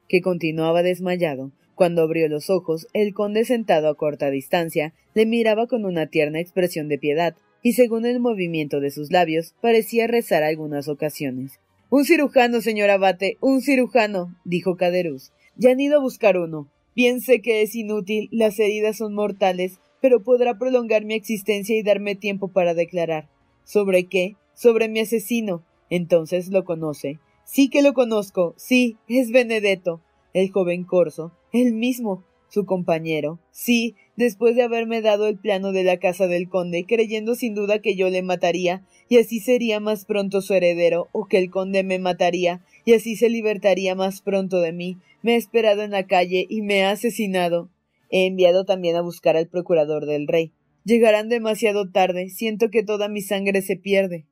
que 0.08 0.20
continuaba 0.20 0.84
desmayado. 0.84 1.50
Cuando 1.76 2.00
abrió 2.00 2.26
los 2.28 2.48
ojos, 2.48 2.88
el 2.94 3.12
conde 3.12 3.44
sentado 3.44 3.90
a 3.90 3.94
corta 3.94 4.30
distancia 4.30 4.94
le 5.14 5.26
miraba 5.26 5.66
con 5.66 5.84
una 5.84 6.06
tierna 6.06 6.40
expresión 6.40 6.88
de 6.88 6.98
piedad, 6.98 7.36
y 7.62 7.74
según 7.74 8.06
el 8.06 8.18
movimiento 8.18 8.80
de 8.80 8.90
sus 8.90 9.12
labios 9.12 9.54
parecía 9.60 10.06
rezar 10.06 10.42
algunas 10.42 10.88
ocasiones. 10.88 11.60
Un 11.90 12.06
cirujano, 12.06 12.62
señor 12.62 12.88
abate, 12.88 13.36
un 13.42 13.60
cirujano, 13.60 14.34
dijo 14.46 14.76
Caderuz. 14.78 15.32
Ya 15.54 15.70
han 15.70 15.78
ido 15.78 15.98
a 15.98 16.00
buscar 16.00 16.38
uno. 16.38 16.66
Bien 16.94 17.20
sé 17.20 17.42
que 17.42 17.60
es 17.60 17.74
inútil, 17.74 18.30
las 18.32 18.58
heridas 18.58 18.96
son 18.96 19.12
mortales, 19.12 19.78
pero 20.00 20.22
podrá 20.22 20.58
prolongar 20.58 21.04
mi 21.04 21.12
existencia 21.12 21.76
y 21.76 21.82
darme 21.82 22.14
tiempo 22.14 22.48
para 22.48 22.72
declarar. 22.72 23.28
¿Sobre 23.64 24.04
qué? 24.04 24.36
Sobre 24.54 24.88
mi 24.88 25.00
asesino. 25.00 25.62
Entonces 25.90 26.48
lo 26.48 26.64
conoce. 26.64 27.18
Sí 27.44 27.68
que 27.68 27.82
lo 27.82 27.92
conozco. 27.92 28.54
Sí, 28.56 28.96
es 29.08 29.30
Benedetto. 29.30 30.00
El 30.32 30.50
joven 30.50 30.84
corso. 30.84 31.32
El 31.58 31.72
mismo 31.72 32.22
su 32.50 32.66
compañero. 32.66 33.40
Sí, 33.50 33.94
después 34.14 34.56
de 34.56 34.62
haberme 34.62 35.00
dado 35.00 35.26
el 35.26 35.38
plano 35.38 35.72
de 35.72 35.84
la 35.84 35.96
casa 35.96 36.26
del 36.26 36.50
conde, 36.50 36.84
creyendo 36.86 37.34
sin 37.34 37.54
duda 37.54 37.78
que 37.78 37.96
yo 37.96 38.10
le 38.10 38.22
mataría, 38.22 38.84
y 39.08 39.16
así 39.16 39.40
sería 39.40 39.80
más 39.80 40.04
pronto 40.04 40.42
su 40.42 40.52
heredero, 40.52 41.08
o 41.12 41.24
que 41.24 41.38
el 41.38 41.48
conde 41.48 41.82
me 41.82 41.98
mataría, 41.98 42.62
y 42.84 42.92
así 42.92 43.16
se 43.16 43.30
libertaría 43.30 43.94
más 43.94 44.20
pronto 44.20 44.60
de 44.60 44.74
mí. 44.74 44.98
Me 45.22 45.32
ha 45.32 45.36
esperado 45.36 45.80
en 45.80 45.92
la 45.92 46.06
calle 46.06 46.44
y 46.46 46.60
me 46.60 46.84
ha 46.84 46.90
asesinado. 46.90 47.70
He 48.10 48.26
enviado 48.26 48.66
también 48.66 48.96
a 48.96 49.00
buscar 49.00 49.38
al 49.38 49.48
procurador 49.48 50.04
del 50.04 50.28
rey. 50.28 50.52
Llegarán 50.84 51.30
demasiado 51.30 51.90
tarde, 51.90 52.28
siento 52.28 52.68
que 52.68 52.82
toda 52.82 53.08
mi 53.08 53.22
sangre 53.22 53.62
se 53.62 53.76
pierde. 53.76 54.26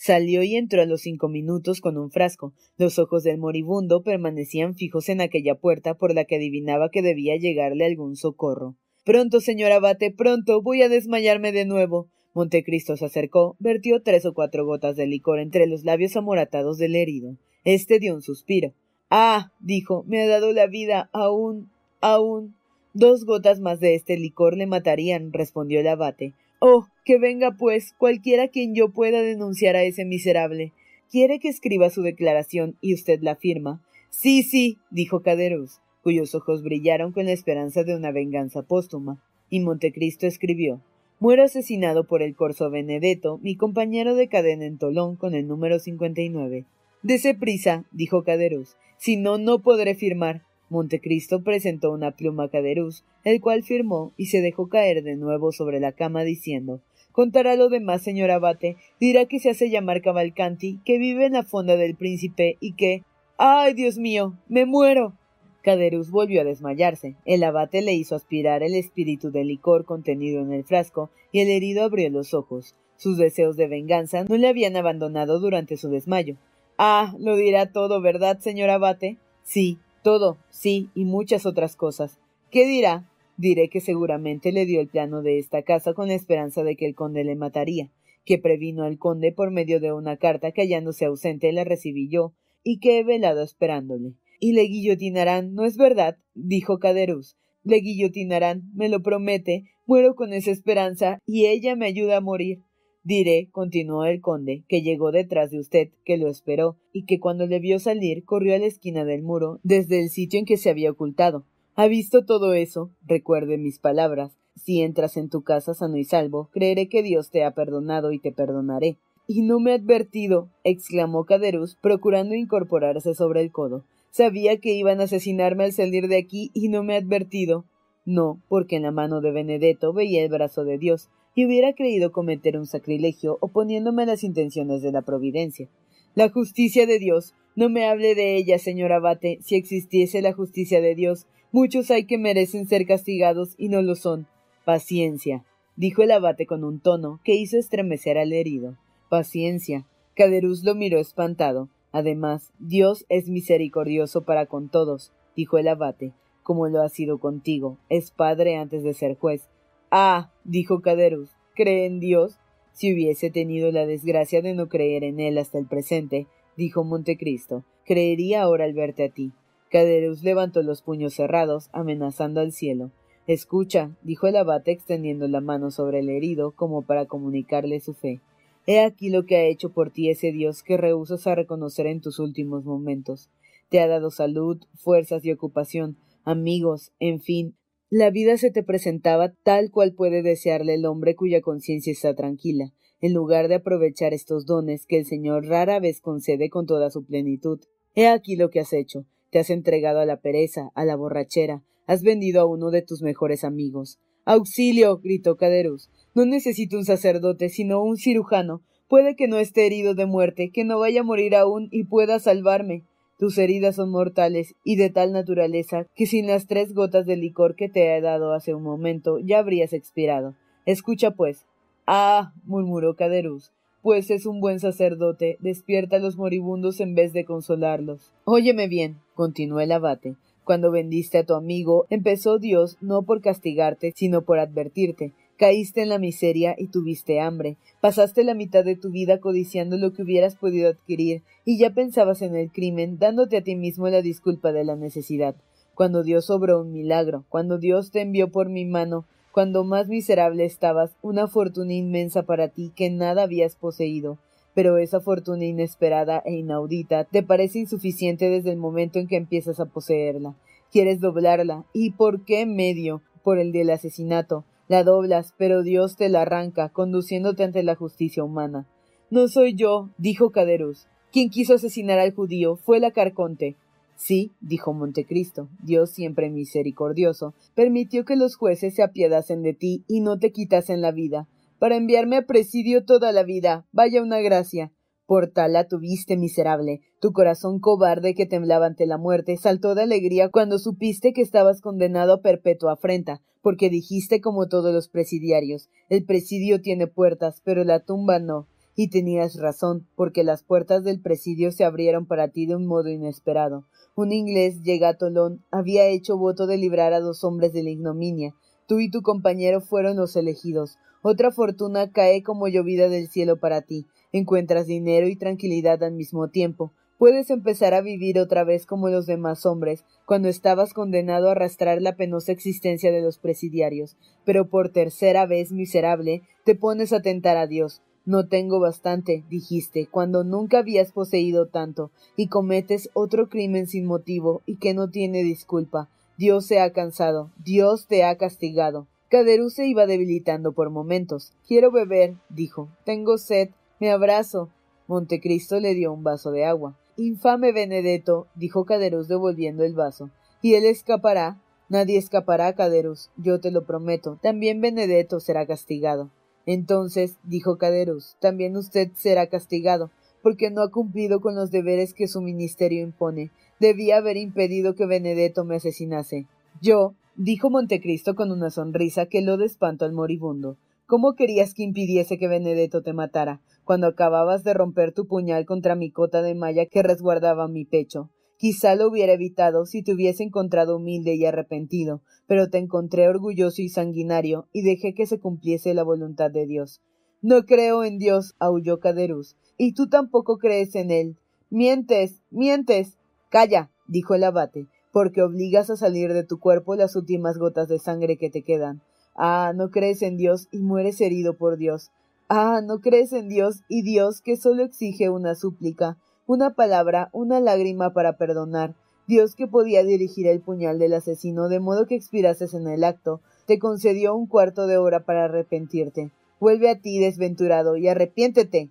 Salió 0.00 0.44
y 0.44 0.54
entró 0.54 0.80
a 0.80 0.86
los 0.86 1.00
cinco 1.00 1.28
minutos 1.28 1.80
con 1.80 1.98
un 1.98 2.12
frasco. 2.12 2.54
Los 2.76 3.00
ojos 3.00 3.24
del 3.24 3.36
moribundo 3.36 4.04
permanecían 4.04 4.76
fijos 4.76 5.08
en 5.08 5.20
aquella 5.20 5.56
puerta 5.56 5.94
por 5.94 6.14
la 6.14 6.24
que 6.24 6.36
adivinaba 6.36 6.88
que 6.88 7.02
debía 7.02 7.36
llegarle 7.36 7.84
algún 7.84 8.14
socorro. 8.14 8.76
Pronto, 9.04 9.40
señor 9.40 9.72
abate, 9.72 10.12
pronto. 10.12 10.62
voy 10.62 10.82
a 10.82 10.88
desmayarme 10.88 11.50
de 11.50 11.64
nuevo. 11.64 12.08
Montecristo 12.32 12.96
se 12.96 13.06
acercó, 13.06 13.56
vertió 13.58 14.00
tres 14.00 14.24
o 14.24 14.34
cuatro 14.34 14.64
gotas 14.64 14.94
de 14.94 15.08
licor 15.08 15.40
entre 15.40 15.66
los 15.66 15.82
labios 15.82 16.16
amoratados 16.16 16.78
del 16.78 16.94
herido. 16.94 17.36
Este 17.64 17.98
dio 17.98 18.14
un 18.14 18.22
suspiro. 18.22 18.74
Ah, 19.10 19.50
dijo, 19.58 20.04
me 20.06 20.22
ha 20.22 20.28
dado 20.28 20.52
la 20.52 20.68
vida 20.68 21.10
aún. 21.12 21.70
aún. 22.00 22.54
Dos 22.94 23.24
gotas 23.24 23.58
más 23.58 23.80
de 23.80 23.96
este 23.96 24.16
licor 24.16 24.56
le 24.56 24.66
matarían, 24.66 25.32
respondió 25.32 25.80
el 25.80 25.88
abate. 25.88 26.34
Oh, 26.60 26.86
que 27.04 27.18
venga, 27.18 27.52
pues, 27.52 27.94
cualquiera 27.96 28.48
quien 28.48 28.74
yo 28.74 28.90
pueda 28.90 29.22
denunciar 29.22 29.76
a 29.76 29.84
ese 29.84 30.04
miserable. 30.04 30.72
¿Quiere 31.10 31.38
que 31.38 31.48
escriba 31.48 31.88
su 31.90 32.02
declaración 32.02 32.76
y 32.80 32.94
usted 32.94 33.20
la 33.22 33.36
firma? 33.36 33.80
Sí, 34.10 34.42
sí, 34.42 34.78
dijo 34.90 35.22
Caderus, 35.22 35.80
cuyos 36.02 36.34
ojos 36.34 36.62
brillaron 36.62 37.12
con 37.12 37.26
la 37.26 37.32
esperanza 37.32 37.84
de 37.84 37.94
una 37.94 38.10
venganza 38.10 38.62
póstuma. 38.62 39.22
Y 39.48 39.60
Montecristo 39.60 40.26
escribió 40.26 40.82
Muero 41.20 41.44
asesinado 41.44 42.04
por 42.04 42.22
el 42.22 42.36
corso 42.36 42.70
Benedetto, 42.70 43.38
mi 43.42 43.56
compañero 43.56 44.14
de 44.14 44.28
cadena 44.28 44.66
en 44.66 44.78
Tolón 44.78 45.16
con 45.16 45.34
el 45.34 45.48
número 45.48 45.78
59. 45.78 46.64
Dese 47.02 47.34
prisa, 47.34 47.84
dijo 47.92 48.24
Caderus, 48.24 48.76
si 48.98 49.16
no, 49.16 49.38
no 49.38 49.60
podré 49.60 49.94
firmar. 49.94 50.42
Montecristo 50.70 51.42
presentó 51.42 51.92
una 51.92 52.12
pluma 52.12 52.44
a 52.44 52.48
Caderuz, 52.48 53.04
el 53.24 53.40
cual 53.40 53.62
firmó 53.62 54.12
y 54.16 54.26
se 54.26 54.40
dejó 54.40 54.68
caer 54.68 55.02
de 55.02 55.16
nuevo 55.16 55.52
sobre 55.52 55.80
la 55.80 55.92
cama 55.92 56.24
diciendo 56.24 56.80
Contará 57.18 57.56
lo 57.56 57.68
demás, 57.68 58.02
señor 58.02 58.30
abate. 58.30 58.76
Dirá 59.00 59.26
que 59.26 59.40
se 59.40 59.50
hace 59.50 59.70
llamar 59.70 60.02
Cavalcanti, 60.02 60.78
que 60.84 60.98
vive 60.98 61.26
en 61.26 61.32
la 61.32 61.42
fonda 61.42 61.76
del 61.76 61.96
príncipe 61.96 62.56
y 62.60 62.74
que. 62.74 63.02
¡Ay, 63.36 63.74
Dios 63.74 63.98
mío! 63.98 64.38
¡Me 64.48 64.66
muero! 64.66 65.14
Caderuz 65.62 66.12
volvió 66.12 66.42
a 66.42 66.44
desmayarse. 66.44 67.16
El 67.24 67.42
abate 67.42 67.82
le 67.82 67.92
hizo 67.94 68.14
aspirar 68.14 68.62
el 68.62 68.74
espíritu 68.74 69.32
de 69.32 69.44
licor 69.44 69.84
contenido 69.84 70.40
en 70.42 70.52
el 70.52 70.62
frasco 70.62 71.10
y 71.32 71.40
el 71.40 71.48
herido 71.48 71.82
abrió 71.82 72.08
los 72.08 72.34
ojos. 72.34 72.76
Sus 72.96 73.18
deseos 73.18 73.56
de 73.56 73.66
venganza 73.66 74.24
no 74.24 74.36
le 74.36 74.46
habían 74.46 74.76
abandonado 74.76 75.40
durante 75.40 75.76
su 75.76 75.88
desmayo. 75.90 76.36
Ah, 76.78 77.14
lo 77.18 77.36
dirá 77.36 77.72
todo, 77.72 78.00
¿verdad, 78.00 78.38
señor 78.38 78.70
abate? 78.70 79.18
Sí, 79.42 79.78
todo, 80.08 80.38
sí, 80.48 80.88
y 80.94 81.04
muchas 81.04 81.44
otras 81.44 81.76
cosas. 81.76 82.18
¿Qué 82.50 82.66
dirá? 82.66 83.06
Diré 83.36 83.68
que 83.68 83.82
seguramente 83.82 84.52
le 84.52 84.64
dio 84.64 84.80
el 84.80 84.88
plano 84.88 85.20
de 85.20 85.38
esta 85.38 85.60
casa 85.64 85.92
con 85.92 86.08
la 86.08 86.14
esperanza 86.14 86.62
de 86.64 86.76
que 86.76 86.86
el 86.86 86.94
conde 86.94 87.24
le 87.24 87.36
mataría, 87.36 87.90
que 88.24 88.38
previno 88.38 88.84
al 88.84 88.96
conde 88.96 89.32
por 89.32 89.50
medio 89.50 89.80
de 89.80 89.92
una 89.92 90.16
carta 90.16 90.50
que 90.50 90.62
hallándose 90.62 91.04
ausente 91.04 91.52
la 91.52 91.64
recibí 91.64 92.08
yo, 92.08 92.32
y 92.64 92.80
que 92.80 92.98
he 92.98 93.04
velado 93.04 93.42
esperándole. 93.42 94.14
Y 94.40 94.52
le 94.52 94.62
guillotinarán, 94.62 95.52
¿no 95.52 95.66
es 95.66 95.76
verdad? 95.76 96.16
dijo 96.32 96.78
Caderuz. 96.78 97.36
Le 97.62 97.76
guillotinarán, 97.76 98.62
me 98.72 98.88
lo 98.88 99.02
promete, 99.02 99.64
muero 99.84 100.14
con 100.14 100.32
esa 100.32 100.52
esperanza, 100.52 101.18
y 101.26 101.48
ella 101.48 101.76
me 101.76 101.84
ayuda 101.84 102.16
a 102.16 102.22
morir. 102.22 102.62
Diré, 103.08 103.48
continuó 103.52 104.04
el 104.04 104.20
conde, 104.20 104.64
que 104.68 104.82
llegó 104.82 105.12
detrás 105.12 105.50
de 105.50 105.58
usted, 105.58 105.88
que 106.04 106.18
lo 106.18 106.28
esperó, 106.28 106.76
y 106.92 107.06
que 107.06 107.20
cuando 107.20 107.46
le 107.46 107.58
vio 107.58 107.78
salir 107.78 108.22
corrió 108.26 108.54
a 108.54 108.58
la 108.58 108.66
esquina 108.66 109.06
del 109.06 109.22
muro, 109.22 109.60
desde 109.62 109.98
el 109.98 110.10
sitio 110.10 110.38
en 110.38 110.44
que 110.44 110.58
se 110.58 110.68
había 110.68 110.90
ocultado. 110.90 111.46
¿Ha 111.74 111.86
visto 111.86 112.26
todo 112.26 112.52
eso? 112.52 112.90
Recuerde 113.06 113.56
mis 113.56 113.78
palabras. 113.78 114.36
Si 114.56 114.82
entras 114.82 115.16
en 115.16 115.30
tu 115.30 115.42
casa 115.42 115.72
sano 115.72 115.96
y 115.96 116.04
salvo, 116.04 116.50
creeré 116.52 116.90
que 116.90 117.02
Dios 117.02 117.30
te 117.30 117.44
ha 117.44 117.52
perdonado 117.52 118.12
y 118.12 118.18
te 118.18 118.30
perdonaré. 118.30 118.98
Y 119.26 119.40
no 119.40 119.58
me 119.58 119.72
ha 119.72 119.76
advertido, 119.76 120.50
exclamó 120.62 121.24
Caderus, 121.24 121.78
procurando 121.80 122.34
incorporarse 122.34 123.14
sobre 123.14 123.40
el 123.40 123.50
codo. 123.50 123.86
Sabía 124.10 124.58
que 124.58 124.74
iban 124.74 125.00
a 125.00 125.04
asesinarme 125.04 125.64
al 125.64 125.72
salir 125.72 126.08
de 126.08 126.18
aquí 126.18 126.50
y 126.52 126.68
no 126.68 126.82
me 126.82 126.94
ha 126.94 126.98
advertido. 126.98 127.64
No, 128.04 128.42
porque 128.50 128.76
en 128.76 128.82
la 128.82 128.90
mano 128.90 129.22
de 129.22 129.30
Benedetto 129.30 129.94
veía 129.94 130.22
el 130.22 130.28
brazo 130.28 130.64
de 130.64 130.76
Dios, 130.76 131.08
y 131.34 131.46
hubiera 131.46 131.74
creído 131.74 132.12
cometer 132.12 132.58
un 132.58 132.66
sacrilegio 132.66 133.38
oponiéndome 133.40 134.02
a 134.02 134.06
las 134.06 134.24
intenciones 134.24 134.82
de 134.82 134.92
la 134.92 135.02
providencia. 135.02 135.68
La 136.14 136.30
justicia 136.30 136.86
de 136.86 136.98
Dios. 136.98 137.34
No 137.54 137.68
me 137.68 137.86
hable 137.86 138.14
de 138.14 138.36
ella, 138.36 138.58
señor 138.58 138.92
abate. 138.92 139.38
Si 139.42 139.56
existiese 139.56 140.22
la 140.22 140.32
justicia 140.32 140.80
de 140.80 140.94
Dios, 140.94 141.26
muchos 141.52 141.90
hay 141.90 142.06
que 142.06 142.18
merecen 142.18 142.66
ser 142.66 142.86
castigados 142.86 143.54
y 143.56 143.68
no 143.68 143.82
lo 143.82 143.94
son. 143.94 144.26
Paciencia, 144.64 145.44
dijo 145.76 146.02
el 146.02 146.10
abate 146.10 146.46
con 146.46 146.64
un 146.64 146.80
tono 146.80 147.20
que 147.24 147.34
hizo 147.34 147.56
estremecer 147.56 148.18
al 148.18 148.32
herido. 148.32 148.76
Paciencia. 149.08 149.86
Caderuz 150.14 150.64
lo 150.64 150.74
miró 150.74 150.98
espantado. 150.98 151.68
Además, 151.92 152.52
Dios 152.58 153.06
es 153.08 153.28
misericordioso 153.28 154.24
para 154.24 154.46
con 154.46 154.68
todos, 154.68 155.12
dijo 155.36 155.58
el 155.58 155.68
abate, 155.68 156.12
como 156.42 156.68
lo 156.68 156.82
ha 156.82 156.88
sido 156.88 157.18
contigo. 157.18 157.78
Es 157.88 158.10
padre 158.10 158.56
antes 158.56 158.82
de 158.82 158.94
ser 158.94 159.16
juez. 159.16 159.48
Ah, 159.90 160.32
dijo 160.44 160.80
Caderus, 160.80 161.30
¿cree 161.54 161.86
en 161.86 162.00
Dios? 162.00 162.38
Si 162.72 162.92
hubiese 162.92 163.30
tenido 163.30 163.72
la 163.72 163.86
desgracia 163.86 164.42
de 164.42 164.54
no 164.54 164.68
creer 164.68 165.02
en 165.02 165.18
él 165.18 165.38
hasta 165.38 165.58
el 165.58 165.66
presente, 165.66 166.26
dijo 166.56 166.84
Montecristo, 166.84 167.64
creería 167.84 168.42
ahora 168.42 168.64
al 168.64 168.74
verte 168.74 169.04
a 169.04 169.08
ti. 169.08 169.32
Caderus 169.70 170.22
levantó 170.22 170.62
los 170.62 170.82
puños 170.82 171.14
cerrados, 171.14 171.68
amenazando 171.72 172.40
al 172.40 172.52
cielo. 172.52 172.90
Escucha, 173.26 173.90
dijo 174.02 174.26
el 174.26 174.36
abate 174.36 174.70
extendiendo 174.70 175.28
la 175.28 175.40
mano 175.40 175.70
sobre 175.70 175.98
el 175.98 176.08
herido 176.08 176.52
como 176.52 176.82
para 176.82 177.06
comunicarle 177.06 177.80
su 177.80 177.92
fe. 177.92 178.20
He 178.66 178.80
aquí 178.80 179.10
lo 179.10 179.26
que 179.26 179.36
ha 179.36 179.44
hecho 179.44 179.70
por 179.70 179.90
ti 179.90 180.08
ese 180.08 180.32
Dios 180.32 180.62
que 180.62 180.76
rehusas 180.76 181.26
a 181.26 181.34
reconocer 181.34 181.86
en 181.86 182.00
tus 182.00 182.18
últimos 182.18 182.64
momentos. 182.64 183.28
Te 183.68 183.80
ha 183.80 183.86
dado 183.86 184.10
salud, 184.10 184.62
fuerzas 184.76 185.24
y 185.24 185.32
ocupación, 185.32 185.98
amigos, 186.24 186.92
en 187.00 187.20
fin. 187.20 187.54
La 187.90 188.10
vida 188.10 188.36
se 188.36 188.50
te 188.50 188.62
presentaba 188.62 189.32
tal 189.42 189.70
cual 189.70 189.94
puede 189.94 190.22
desearle 190.22 190.74
el 190.74 190.84
hombre 190.84 191.14
cuya 191.14 191.40
conciencia 191.40 191.90
está 191.90 192.14
tranquila, 192.14 192.74
en 193.00 193.14
lugar 193.14 193.48
de 193.48 193.54
aprovechar 193.54 194.12
estos 194.12 194.44
dones 194.44 194.84
que 194.84 194.98
el 194.98 195.06
Señor 195.06 195.46
rara 195.46 195.80
vez 195.80 196.02
concede 196.02 196.50
con 196.50 196.66
toda 196.66 196.90
su 196.90 197.06
plenitud. 197.06 197.60
He 197.94 198.06
aquí 198.06 198.36
lo 198.36 198.50
que 198.50 198.60
has 198.60 198.74
hecho. 198.74 199.06
Te 199.30 199.38
has 199.38 199.48
entregado 199.48 200.00
a 200.00 200.06
la 200.06 200.20
pereza, 200.20 200.70
a 200.74 200.84
la 200.84 200.96
borrachera, 200.96 201.62
has 201.86 202.02
vendido 202.02 202.42
a 202.42 202.44
uno 202.44 202.70
de 202.70 202.82
tus 202.82 203.00
mejores 203.00 203.42
amigos. 203.42 203.98
Auxilio. 204.26 204.98
gritó 204.98 205.38
Caderus. 205.38 205.88
No 206.14 206.26
necesito 206.26 206.76
un 206.76 206.84
sacerdote, 206.84 207.48
sino 207.48 207.82
un 207.82 207.96
cirujano. 207.96 208.60
Puede 208.86 209.16
que 209.16 209.28
no 209.28 209.38
esté 209.38 209.64
herido 209.64 209.94
de 209.94 210.04
muerte, 210.04 210.50
que 210.50 210.64
no 210.64 210.78
vaya 210.78 211.00
a 211.00 211.04
morir 211.04 211.34
aún 211.34 211.68
y 211.70 211.84
pueda 211.84 212.18
salvarme. 212.20 212.84
Tus 213.18 213.36
heridas 213.36 213.74
son 213.74 213.90
mortales 213.90 214.54
y 214.62 214.76
de 214.76 214.90
tal 214.90 215.12
naturaleza 215.12 215.86
que 215.96 216.06
sin 216.06 216.28
las 216.28 216.46
tres 216.46 216.72
gotas 216.72 217.04
de 217.04 217.16
licor 217.16 217.56
que 217.56 217.68
te 217.68 217.96
he 217.96 218.00
dado 218.00 218.32
hace 218.32 218.54
un 218.54 218.62
momento 218.62 219.18
ya 219.18 219.40
habrías 219.40 219.72
expirado. 219.72 220.34
Escucha, 220.66 221.10
pues. 221.10 221.44
Ah, 221.86 222.32
murmuró 222.44 222.94
Caderus, 222.94 223.50
pues 223.82 224.10
es 224.10 224.24
un 224.26 224.40
buen 224.40 224.60
sacerdote, 224.60 225.36
despierta 225.40 225.96
a 225.96 226.00
los 226.00 226.16
moribundos 226.16 226.80
en 226.80 226.94
vez 226.94 227.12
de 227.12 227.24
consolarlos. 227.24 228.12
Óyeme 228.24 228.68
bien, 228.68 228.98
continuó 229.14 229.60
el 229.60 229.72
abate. 229.72 230.14
Cuando 230.44 230.70
vendiste 230.70 231.18
a 231.18 231.24
tu 231.24 231.34
amigo, 231.34 231.86
empezó 231.90 232.38
Dios 232.38 232.76
no 232.80 233.02
por 233.02 233.20
castigarte, 233.20 233.92
sino 233.96 234.22
por 234.22 234.38
advertirte 234.38 235.12
Caíste 235.38 235.82
en 235.82 235.88
la 235.88 236.00
miseria 236.00 236.56
y 236.58 236.66
tuviste 236.66 237.20
hambre. 237.20 237.58
Pasaste 237.80 238.24
la 238.24 238.34
mitad 238.34 238.64
de 238.64 238.74
tu 238.74 238.90
vida 238.90 239.20
codiciando 239.20 239.76
lo 239.76 239.92
que 239.92 240.02
hubieras 240.02 240.34
podido 240.34 240.68
adquirir 240.68 241.22
y 241.44 241.58
ya 241.58 241.70
pensabas 241.70 242.22
en 242.22 242.34
el 242.34 242.50
crimen, 242.50 242.98
dándote 242.98 243.36
a 243.36 243.44
ti 243.44 243.54
mismo 243.54 243.88
la 243.88 244.02
disculpa 244.02 244.50
de 244.50 244.64
la 244.64 244.74
necesidad. 244.74 245.36
Cuando 245.76 246.02
Dios 246.02 246.28
obró 246.30 246.62
un 246.62 246.72
milagro, 246.72 247.24
cuando 247.28 247.56
Dios 247.56 247.92
te 247.92 248.00
envió 248.00 248.32
por 248.32 248.48
mi 248.48 248.64
mano, 248.64 249.04
cuando 249.30 249.62
más 249.62 249.86
miserable 249.86 250.44
estabas, 250.44 250.96
una 251.02 251.28
fortuna 251.28 251.72
inmensa 251.72 252.24
para 252.24 252.48
ti 252.48 252.72
que 252.74 252.90
nada 252.90 253.22
habías 253.22 253.54
poseído. 253.54 254.18
Pero 254.54 254.76
esa 254.78 254.98
fortuna 254.98 255.44
inesperada 255.44 256.20
e 256.24 256.34
inaudita 256.34 257.04
te 257.04 257.22
parece 257.22 257.60
insuficiente 257.60 258.28
desde 258.28 258.50
el 258.50 258.56
momento 258.56 258.98
en 258.98 259.06
que 259.06 259.14
empiezas 259.14 259.60
a 259.60 259.66
poseerla. 259.66 260.34
Quieres 260.72 260.98
doblarla. 260.98 261.64
¿Y 261.72 261.92
por 261.92 262.24
qué 262.24 262.44
medio? 262.44 263.02
Por 263.22 263.38
el 263.38 263.52
del 263.52 263.70
asesinato 263.70 264.44
la 264.68 264.84
doblas, 264.84 265.34
pero 265.36 265.62
Dios 265.62 265.96
te 265.96 266.08
la 266.08 266.22
arranca, 266.22 266.68
conduciéndote 266.68 267.42
ante 267.42 267.62
la 267.62 267.74
justicia 267.74 268.22
humana. 268.22 268.66
No 269.10 269.26
soy 269.28 269.54
yo, 269.54 269.90
dijo 269.96 270.30
Caderus. 270.30 270.86
Quien 271.10 271.30
quiso 271.30 271.54
asesinar 271.54 271.98
al 271.98 272.14
judío 272.14 272.56
fue 272.56 272.78
la 272.78 272.90
Carconte. 272.90 273.56
Sí, 273.96 274.30
dijo 274.40 274.72
Montecristo, 274.74 275.48
Dios 275.62 275.90
siempre 275.90 276.30
misericordioso, 276.30 277.34
permitió 277.54 278.04
que 278.04 278.14
los 278.14 278.36
jueces 278.36 278.74
se 278.74 278.82
apiedasen 278.82 279.42
de 279.42 279.54
ti 279.54 279.84
y 279.88 280.00
no 280.00 280.18
te 280.18 280.30
quitasen 280.30 280.82
la 280.82 280.92
vida, 280.92 281.26
para 281.58 281.76
enviarme 281.76 282.16
a 282.18 282.26
presidio 282.26 282.84
toda 282.84 283.10
la 283.10 283.24
vida. 283.24 283.66
Vaya 283.72 284.02
una 284.02 284.20
gracia. 284.20 284.70
Por 285.08 285.28
tal 285.28 285.54
la 285.54 285.66
tuviste, 285.66 286.18
miserable. 286.18 286.82
Tu 287.00 287.14
corazón 287.14 287.60
cobarde 287.60 288.14
que 288.14 288.26
temblaba 288.26 288.66
ante 288.66 288.84
la 288.84 288.98
muerte 288.98 289.38
saltó 289.38 289.74
de 289.74 289.84
alegría 289.84 290.28
cuando 290.28 290.58
supiste 290.58 291.14
que 291.14 291.22
estabas 291.22 291.62
condenado 291.62 292.12
a 292.12 292.20
perpetua 292.20 292.74
afrenta, 292.74 293.22
porque 293.40 293.70
dijiste 293.70 294.20
como 294.20 294.48
todos 294.48 294.70
los 294.70 294.90
presidiarios, 294.90 295.70
el 295.88 296.04
presidio 296.04 296.60
tiene 296.60 296.88
puertas, 296.88 297.40
pero 297.42 297.64
la 297.64 297.80
tumba 297.80 298.18
no. 298.18 298.48
Y 298.76 298.90
tenías 298.90 299.36
razón, 299.40 299.88
porque 299.96 300.24
las 300.24 300.42
puertas 300.42 300.84
del 300.84 301.00
presidio 301.00 301.52
se 301.52 301.64
abrieron 301.64 302.04
para 302.04 302.28
ti 302.28 302.44
de 302.44 302.56
un 302.56 302.66
modo 302.66 302.90
inesperado. 302.90 303.64
Un 303.96 304.12
inglés 304.12 304.62
llega 304.62 304.90
a 304.90 304.98
Tolón, 304.98 305.42
había 305.50 305.86
hecho 305.86 306.18
voto 306.18 306.46
de 306.46 306.58
librar 306.58 306.92
a 306.92 307.00
dos 307.00 307.24
hombres 307.24 307.54
de 307.54 307.62
la 307.62 307.70
ignominia. 307.70 308.34
Tú 308.66 308.78
y 308.78 308.90
tu 308.90 309.00
compañero 309.00 309.62
fueron 309.62 309.96
los 309.96 310.16
elegidos. 310.16 310.76
Otra 311.00 311.30
fortuna 311.30 311.90
cae 311.92 312.22
como 312.22 312.46
llovida 312.48 312.90
del 312.90 313.08
cielo 313.08 313.38
para 313.38 313.62
ti. 313.62 313.86
Encuentras 314.12 314.66
dinero 314.66 315.08
y 315.08 315.16
tranquilidad 315.16 315.82
al 315.82 315.92
mismo 315.92 316.28
tiempo. 316.28 316.72
Puedes 316.98 317.30
empezar 317.30 317.74
a 317.74 317.80
vivir 317.80 318.18
otra 318.18 318.42
vez 318.42 318.66
como 318.66 318.88
los 318.88 319.06
demás 319.06 319.46
hombres, 319.46 319.84
cuando 320.04 320.28
estabas 320.28 320.74
condenado 320.74 321.28
a 321.28 321.32
arrastrar 321.32 321.80
la 321.80 321.94
penosa 321.94 322.32
existencia 322.32 322.90
de 322.90 323.00
los 323.00 323.18
presidiarios, 323.18 323.96
pero 324.24 324.48
por 324.48 324.70
tercera 324.70 325.24
vez 325.24 325.52
miserable 325.52 326.22
te 326.44 326.56
pones 326.56 326.92
a 326.92 327.00
tentar 327.00 327.36
a 327.36 327.46
Dios. 327.46 327.82
No 328.04 328.26
tengo 328.26 328.58
bastante, 328.58 329.22
dijiste, 329.28 329.86
cuando 329.86 330.24
nunca 330.24 330.58
habías 330.58 330.92
poseído 330.92 331.46
tanto, 331.46 331.92
y 332.16 332.28
cometes 332.28 332.90
otro 332.94 333.28
crimen 333.28 333.66
sin 333.66 333.84
motivo 333.86 334.42
y 334.46 334.56
que 334.56 334.74
no 334.74 334.88
tiene 334.88 335.22
disculpa. 335.22 335.90
Dios 336.16 336.46
se 336.46 336.58
ha 336.58 336.72
cansado, 336.72 337.30
Dios 337.36 337.86
te 337.86 338.02
ha 338.02 338.16
castigado. 338.16 338.88
Caderú 339.08 339.50
se 339.50 339.66
iba 339.66 339.86
debilitando 339.86 340.52
por 340.52 340.68
momentos. 340.70 341.32
Quiero 341.46 341.70
beber, 341.70 342.16
dijo. 342.28 342.68
Tengo 342.84 343.16
sed. 343.18 343.50
Me 343.80 343.90
abrazo. 343.90 344.48
Montecristo 344.88 345.60
le 345.60 345.74
dio 345.74 345.92
un 345.92 346.02
vaso 346.02 346.32
de 346.32 346.44
agua. 346.44 346.76
Infame 346.96 347.52
Benedetto, 347.52 348.26
dijo 348.34 348.64
Caderus 348.64 349.06
devolviendo 349.06 349.62
el 349.62 349.74
vaso. 349.74 350.10
¿Y 350.42 350.54
él 350.54 350.64
escapará? 350.64 351.38
Nadie 351.68 351.98
escapará, 351.98 352.54
Caderus, 352.54 353.10
yo 353.16 353.40
te 353.40 353.50
lo 353.50 353.66
prometo. 353.66 354.18
También 354.22 354.60
Benedetto 354.60 355.20
será 355.20 355.46
castigado. 355.46 356.10
Entonces, 356.46 357.16
dijo 357.24 357.58
Caderus, 357.58 358.16
también 358.20 358.56
usted 358.56 358.90
será 358.94 359.28
castigado, 359.28 359.90
porque 360.22 360.50
no 360.50 360.62
ha 360.62 360.70
cumplido 360.70 361.20
con 361.20 361.36
los 361.36 361.50
deberes 361.50 361.92
que 361.92 362.08
su 362.08 362.22
ministerio 362.22 362.82
impone. 362.82 363.30
Debía 363.60 363.98
haber 363.98 364.16
impedido 364.16 364.74
que 364.74 364.86
Benedetto 364.86 365.44
me 365.44 365.56
asesinase. 365.56 366.26
Yo, 366.62 366.94
dijo 367.16 367.50
Montecristo 367.50 368.14
con 368.14 368.32
una 368.32 368.50
sonrisa 368.50 369.06
que 369.06 369.20
lo 369.20 369.36
de 369.36 369.44
espanto 369.44 369.84
al 369.84 369.92
moribundo. 369.92 370.56
¿Cómo 370.86 371.14
querías 371.16 371.52
que 371.52 371.64
impidiese 371.64 372.16
que 372.16 372.28
Benedetto 372.28 372.82
te 372.82 372.94
matara, 372.94 373.42
cuando 373.68 373.86
acababas 373.86 374.44
de 374.44 374.54
romper 374.54 374.94
tu 374.94 375.06
puñal 375.06 375.44
contra 375.44 375.74
mi 375.74 375.90
cota 375.90 376.22
de 376.22 376.34
malla 376.34 376.64
que 376.64 376.82
resguardaba 376.82 377.48
mi 377.48 377.66
pecho? 377.66 378.08
Quizá 378.38 378.74
lo 378.74 378.88
hubiera 378.88 379.12
evitado 379.12 379.66
si 379.66 379.82
te 379.82 379.92
hubiese 379.92 380.22
encontrado 380.22 380.78
humilde 380.78 381.16
y 381.16 381.26
arrepentido, 381.26 382.00
pero 382.26 382.48
te 382.48 382.56
encontré 382.56 383.06
orgulloso 383.10 383.60
y 383.60 383.68
sanguinario, 383.68 384.48
y 384.54 384.62
dejé 384.62 384.94
que 384.94 385.04
se 385.04 385.18
cumpliese 385.18 385.74
la 385.74 385.82
voluntad 385.82 386.30
de 386.30 386.46
Dios. 386.46 386.80
No 387.20 387.42
creo 387.42 387.84
en 387.84 387.98
Dios, 387.98 388.36
aulló 388.38 388.80
Caderus, 388.80 389.36
y 389.58 389.74
tú 389.74 389.86
tampoco 389.86 390.38
crees 390.38 390.74
en 390.74 390.90
él. 390.90 391.18
Mientes, 391.50 392.22
mientes. 392.30 392.96
Calla, 393.28 393.70
dijo 393.86 394.14
el 394.14 394.24
abate. 394.24 394.66
porque 394.94 395.20
obligas 395.20 395.68
a 395.68 395.76
salir 395.76 396.14
de 396.14 396.24
tu 396.24 396.40
cuerpo 396.40 396.74
las 396.74 396.96
últimas 396.96 397.36
gotas 397.36 397.68
de 397.68 397.78
sangre 397.78 398.16
que 398.16 398.30
te 398.30 398.42
quedan. 398.42 398.80
Ah, 399.14 399.52
no 399.54 399.68
crees 399.70 400.00
en 400.00 400.16
Dios 400.16 400.48
y 400.52 400.60
mueres 400.60 401.02
herido 401.02 401.36
por 401.36 401.58
Dios. 401.58 401.90
Ah, 402.30 402.60
no 402.62 402.82
crees 402.82 403.14
en 403.14 403.30
Dios 403.30 403.62
y 403.70 403.80
Dios 403.80 404.20
que 404.20 404.36
solo 404.36 404.62
exige 404.62 405.08
una 405.08 405.34
súplica, 405.34 405.96
una 406.26 406.54
palabra, 406.54 407.08
una 407.14 407.40
lágrima 407.40 407.94
para 407.94 408.18
perdonar. 408.18 408.74
Dios 409.06 409.34
que 409.34 409.46
podía 409.46 409.82
dirigir 409.82 410.26
el 410.26 410.40
puñal 410.40 410.78
del 410.78 410.92
asesino 410.92 411.48
de 411.48 411.58
modo 411.58 411.86
que 411.86 411.94
expirases 411.94 412.52
en 412.52 412.68
el 412.68 412.84
acto, 412.84 413.22
te 413.46 413.58
concedió 413.58 414.14
un 414.14 414.26
cuarto 414.26 414.66
de 414.66 414.76
hora 414.76 415.06
para 415.06 415.24
arrepentirte. 415.24 416.10
Vuelve 416.38 416.68
a 416.68 416.78
ti, 416.78 416.98
desventurado, 416.98 417.78
y 417.78 417.88
arrepiéntete. 417.88 418.68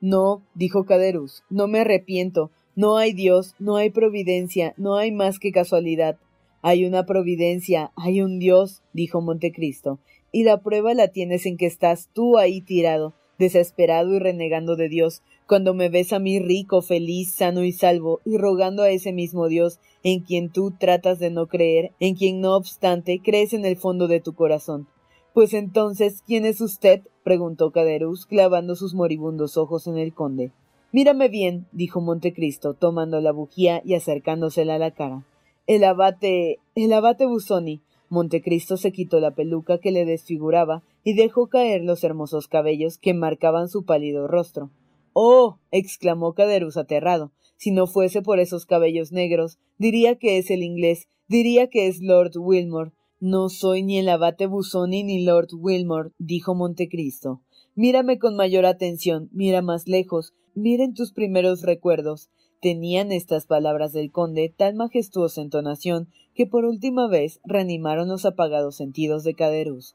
No, 0.00 0.42
dijo 0.54 0.84
Caderus, 0.84 1.42
no 1.50 1.66
me 1.66 1.80
arrepiento. 1.80 2.52
No 2.76 2.96
hay 2.96 3.12
Dios, 3.12 3.56
no 3.58 3.74
hay 3.74 3.90
providencia, 3.90 4.72
no 4.76 4.94
hay 4.94 5.10
más 5.10 5.40
que 5.40 5.50
casualidad. 5.50 6.16
Hay 6.62 6.84
una 6.86 7.06
providencia, 7.06 7.90
hay 7.96 8.22
un 8.22 8.38
Dios, 8.38 8.82
dijo 8.92 9.20
Montecristo, 9.20 9.98
y 10.34 10.42
la 10.42 10.58
prueba 10.58 10.94
la 10.94 11.08
tienes 11.08 11.46
en 11.46 11.56
que 11.56 11.66
estás 11.66 12.10
tú 12.12 12.38
ahí 12.38 12.60
tirado, 12.60 13.14
desesperado 13.38 14.12
y 14.14 14.18
renegando 14.18 14.74
de 14.74 14.88
Dios, 14.88 15.22
cuando 15.46 15.74
me 15.74 15.88
ves 15.88 16.12
a 16.12 16.18
mí 16.18 16.40
rico, 16.40 16.82
feliz, 16.82 17.32
sano 17.32 17.62
y 17.62 17.70
salvo, 17.70 18.20
y 18.24 18.36
rogando 18.36 18.82
a 18.82 18.90
ese 18.90 19.12
mismo 19.12 19.46
Dios, 19.46 19.78
en 20.02 20.22
quien 20.22 20.50
tú 20.50 20.72
tratas 20.72 21.20
de 21.20 21.30
no 21.30 21.46
creer, 21.46 21.92
en 22.00 22.16
quien 22.16 22.40
no 22.40 22.56
obstante 22.56 23.20
crees 23.22 23.52
en 23.52 23.64
el 23.64 23.76
fondo 23.76 24.08
de 24.08 24.18
tu 24.18 24.34
corazón. 24.34 24.88
Pues 25.32 25.54
entonces, 25.54 26.24
¿quién 26.26 26.44
es 26.46 26.60
usted? 26.60 27.02
preguntó 27.22 27.70
Caderus, 27.70 28.26
clavando 28.26 28.74
sus 28.74 28.92
moribundos 28.92 29.56
ojos 29.56 29.86
en 29.86 29.98
el 29.98 30.14
conde. 30.14 30.50
Mírame 30.90 31.28
bien, 31.28 31.68
dijo 31.70 32.00
Montecristo, 32.00 32.74
tomando 32.74 33.20
la 33.20 33.30
bujía 33.30 33.82
y 33.84 33.94
acercándosela 33.94 34.74
a 34.74 34.78
la 34.78 34.90
cara. 34.90 35.24
El 35.68 35.84
abate. 35.84 36.58
el 36.74 36.92
abate 36.92 37.24
Busoni. 37.24 37.82
Montecristo 38.14 38.78
se 38.78 38.92
quitó 38.92 39.20
la 39.20 39.34
peluca 39.34 39.78
que 39.78 39.92
le 39.92 40.06
desfiguraba 40.06 40.82
y 41.02 41.14
dejó 41.14 41.48
caer 41.48 41.82
los 41.82 42.02
hermosos 42.02 42.48
cabellos 42.48 42.96
que 42.96 43.12
marcaban 43.12 43.68
su 43.68 43.84
pálido 43.84 44.26
rostro. 44.26 44.70
Oh. 45.12 45.58
exclamó 45.70 46.32
Caderus 46.32 46.76
aterrado. 46.76 47.32
Si 47.56 47.70
no 47.70 47.86
fuese 47.86 48.22
por 48.22 48.40
esos 48.40 48.66
cabellos 48.66 49.12
negros, 49.12 49.58
diría 49.78 50.16
que 50.16 50.38
es 50.38 50.50
el 50.50 50.62
inglés, 50.62 51.08
diría 51.28 51.68
que 51.68 51.86
es 51.86 52.00
Lord 52.00 52.32
Wilmore. 52.36 52.92
No 53.20 53.48
soy 53.48 53.82
ni 53.82 53.98
el 53.98 54.08
abate 54.08 54.46
Busoni 54.46 55.04
ni 55.04 55.24
Lord 55.24 55.48
Wilmore, 55.56 56.10
dijo 56.18 56.54
Montecristo. 56.54 57.42
Mírame 57.74 58.18
con 58.18 58.36
mayor 58.36 58.66
atención, 58.66 59.28
mira 59.32 59.62
más 59.62 59.88
lejos, 59.88 60.32
miren 60.54 60.94
tus 60.94 61.12
primeros 61.12 61.62
recuerdos. 61.62 62.28
Tenían 62.60 63.12
estas 63.12 63.46
palabras 63.46 63.92
del 63.92 64.10
conde 64.10 64.52
tal 64.56 64.74
majestuosa 64.74 65.42
entonación 65.42 66.08
que 66.34 66.46
por 66.46 66.64
última 66.64 67.08
vez 67.08 67.40
reanimaron 67.44 68.08
los 68.08 68.24
apagados 68.24 68.76
sentidos 68.76 69.24
de 69.24 69.34
Caderus. 69.34 69.94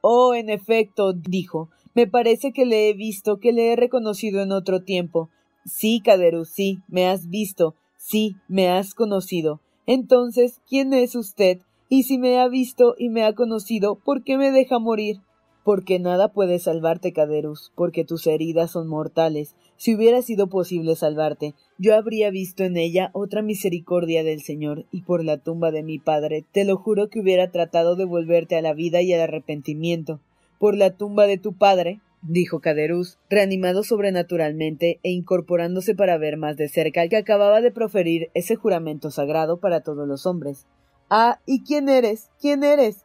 Oh, 0.00 0.34
en 0.34 0.50
efecto, 0.50 1.12
dijo, 1.12 1.70
me 1.94 2.06
parece 2.06 2.52
que 2.52 2.66
le 2.66 2.88
he 2.88 2.94
visto, 2.94 3.40
que 3.40 3.52
le 3.52 3.72
he 3.72 3.76
reconocido 3.76 4.42
en 4.42 4.52
otro 4.52 4.82
tiempo. 4.82 5.30
Sí, 5.64 6.00
Caderus, 6.04 6.50
sí, 6.50 6.78
me 6.88 7.08
has 7.08 7.28
visto, 7.28 7.74
sí, 7.96 8.36
me 8.48 8.68
has 8.68 8.94
conocido. 8.94 9.60
Entonces, 9.86 10.60
¿quién 10.68 10.92
es 10.92 11.14
usted? 11.16 11.60
Y 11.88 12.04
si 12.04 12.18
me 12.18 12.38
ha 12.38 12.48
visto 12.48 12.94
y 12.98 13.08
me 13.08 13.24
ha 13.24 13.34
conocido, 13.34 13.96
¿por 13.96 14.22
qué 14.22 14.36
me 14.36 14.50
deja 14.50 14.78
morir? 14.78 15.22
Porque 15.64 15.98
nada 15.98 16.32
puede 16.32 16.58
salvarte, 16.58 17.12
Caderus, 17.12 17.72
porque 17.74 18.04
tus 18.04 18.26
heridas 18.26 18.70
son 18.70 18.88
mortales. 18.88 19.56
Si 19.78 19.94
hubiera 19.94 20.22
sido 20.22 20.48
posible 20.48 20.96
salvarte, 20.96 21.54
yo 21.78 21.94
habría 21.94 22.30
visto 22.30 22.64
en 22.64 22.76
ella 22.76 23.10
otra 23.12 23.42
misericordia 23.42 24.24
del 24.24 24.42
Señor, 24.42 24.86
y 24.90 25.02
por 25.02 25.24
la 25.24 25.38
tumba 25.38 25.70
de 25.70 25.84
mi 25.84 26.00
padre, 26.00 26.44
te 26.50 26.64
lo 26.64 26.76
juro 26.76 27.08
que 27.08 27.20
hubiera 27.20 27.52
tratado 27.52 27.94
de 27.94 28.04
volverte 28.04 28.56
a 28.56 28.62
la 28.62 28.74
vida 28.74 29.02
y 29.02 29.12
al 29.12 29.20
arrepentimiento. 29.20 30.18
Por 30.58 30.76
la 30.76 30.90
tumba 30.90 31.28
de 31.28 31.38
tu 31.38 31.52
padre, 31.52 32.00
dijo 32.22 32.58
Caderus, 32.58 33.18
reanimado 33.30 33.84
sobrenaturalmente 33.84 34.98
e 35.04 35.10
incorporándose 35.10 35.94
para 35.94 36.18
ver 36.18 36.38
más 36.38 36.56
de 36.56 36.68
cerca 36.68 37.02
al 37.02 37.08
que 37.08 37.16
acababa 37.16 37.60
de 37.60 37.70
proferir 37.70 38.30
ese 38.34 38.56
juramento 38.56 39.12
sagrado 39.12 39.60
para 39.60 39.82
todos 39.82 40.08
los 40.08 40.26
hombres. 40.26 40.66
Ah, 41.08 41.38
¿y 41.46 41.62
quién 41.62 41.88
eres? 41.88 42.30
¿Quién 42.40 42.64
eres? 42.64 43.04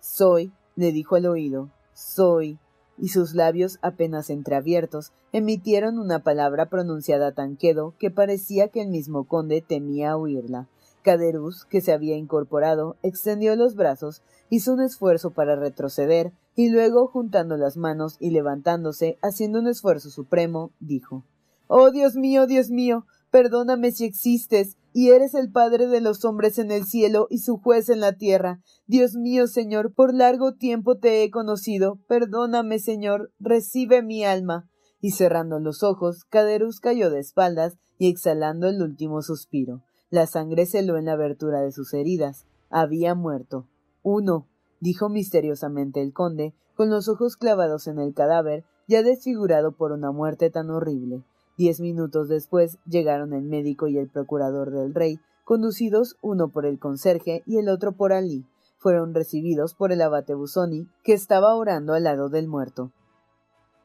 Soy, 0.00 0.52
le 0.74 0.90
dijo 0.90 1.16
al 1.16 1.26
oído, 1.26 1.68
soy. 1.92 2.58
Y 2.98 3.08
sus 3.08 3.34
labios 3.34 3.78
apenas 3.82 4.30
entreabiertos 4.30 5.12
emitieron 5.32 5.98
una 5.98 6.22
palabra 6.22 6.70
pronunciada 6.70 7.32
tan 7.32 7.56
quedo 7.56 7.94
que 7.98 8.10
parecía 8.10 8.68
que 8.68 8.82
el 8.82 8.88
mismo 8.88 9.24
conde 9.24 9.62
temía 9.62 10.16
oírla. 10.16 10.68
Caderus, 11.02 11.66
que 11.66 11.80
se 11.80 11.92
había 11.92 12.16
incorporado, 12.16 12.96
extendió 13.02 13.54
los 13.56 13.74
brazos, 13.76 14.22
hizo 14.48 14.72
un 14.72 14.80
esfuerzo 14.80 15.32
para 15.32 15.54
retroceder, 15.54 16.32
y 16.56 16.70
luego, 16.70 17.08
juntando 17.08 17.56
las 17.56 17.76
manos 17.76 18.16
y 18.20 18.30
levantándose, 18.30 19.18
haciendo 19.22 19.58
un 19.58 19.66
esfuerzo 19.66 20.08
supremo, 20.10 20.70
dijo 20.80 21.24
Oh 21.66 21.90
Dios 21.90 22.14
mío, 22.14 22.46
Dios 22.46 22.70
mío, 22.70 23.06
perdóname 23.30 23.90
si 23.90 24.04
existes, 24.04 24.76
y 24.96 25.10
eres 25.10 25.34
el 25.34 25.50
Padre 25.50 25.88
de 25.88 26.00
los 26.00 26.24
hombres 26.24 26.56
en 26.60 26.70
el 26.70 26.84
cielo 26.84 27.26
y 27.28 27.38
su 27.38 27.56
juez 27.56 27.88
en 27.88 27.98
la 27.98 28.12
tierra. 28.12 28.60
Dios 28.86 29.16
mío, 29.16 29.48
Señor, 29.48 29.92
por 29.92 30.14
largo 30.14 30.54
tiempo 30.54 30.98
te 30.98 31.24
he 31.24 31.32
conocido. 31.32 31.98
Perdóname, 32.06 32.78
Señor, 32.78 33.32
recibe 33.40 34.04
mi 34.04 34.24
alma. 34.24 34.70
Y 35.00 35.10
cerrando 35.10 35.58
los 35.58 35.82
ojos, 35.82 36.22
Caderus 36.30 36.78
cayó 36.78 37.10
de 37.10 37.18
espaldas 37.18 37.76
y 37.98 38.08
exhalando 38.08 38.68
el 38.68 38.80
último 38.80 39.20
suspiro. 39.20 39.82
La 40.10 40.28
sangre 40.28 40.64
se 40.64 40.78
heló 40.78 40.96
en 40.96 41.06
la 41.06 41.14
abertura 41.14 41.60
de 41.60 41.72
sus 41.72 41.92
heridas. 41.92 42.46
Había 42.70 43.16
muerto. 43.16 43.66
Uno, 44.04 44.46
dijo 44.78 45.08
misteriosamente 45.08 46.02
el 46.02 46.12
conde, 46.12 46.54
con 46.76 46.88
los 46.88 47.08
ojos 47.08 47.36
clavados 47.36 47.88
en 47.88 47.98
el 47.98 48.14
cadáver, 48.14 48.64
ya 48.86 49.02
desfigurado 49.02 49.72
por 49.72 49.90
una 49.90 50.12
muerte 50.12 50.50
tan 50.50 50.70
horrible. 50.70 51.24
Diez 51.56 51.80
minutos 51.80 52.28
después 52.28 52.78
llegaron 52.84 53.32
el 53.32 53.42
médico 53.42 53.86
y 53.86 53.98
el 53.98 54.08
procurador 54.08 54.70
del 54.70 54.94
rey, 54.94 55.20
conducidos 55.44 56.16
uno 56.20 56.48
por 56.48 56.66
el 56.66 56.78
conserje 56.78 57.42
y 57.46 57.58
el 57.58 57.68
otro 57.68 57.92
por 57.92 58.12
Alí. 58.12 58.44
Fueron 58.78 59.14
recibidos 59.14 59.74
por 59.74 59.92
el 59.92 60.02
abate 60.02 60.34
Busoni, 60.34 60.88
que 61.04 61.12
estaba 61.12 61.54
orando 61.54 61.94
al 61.94 62.04
lado 62.04 62.28
del 62.28 62.48
muerto. 62.48 62.90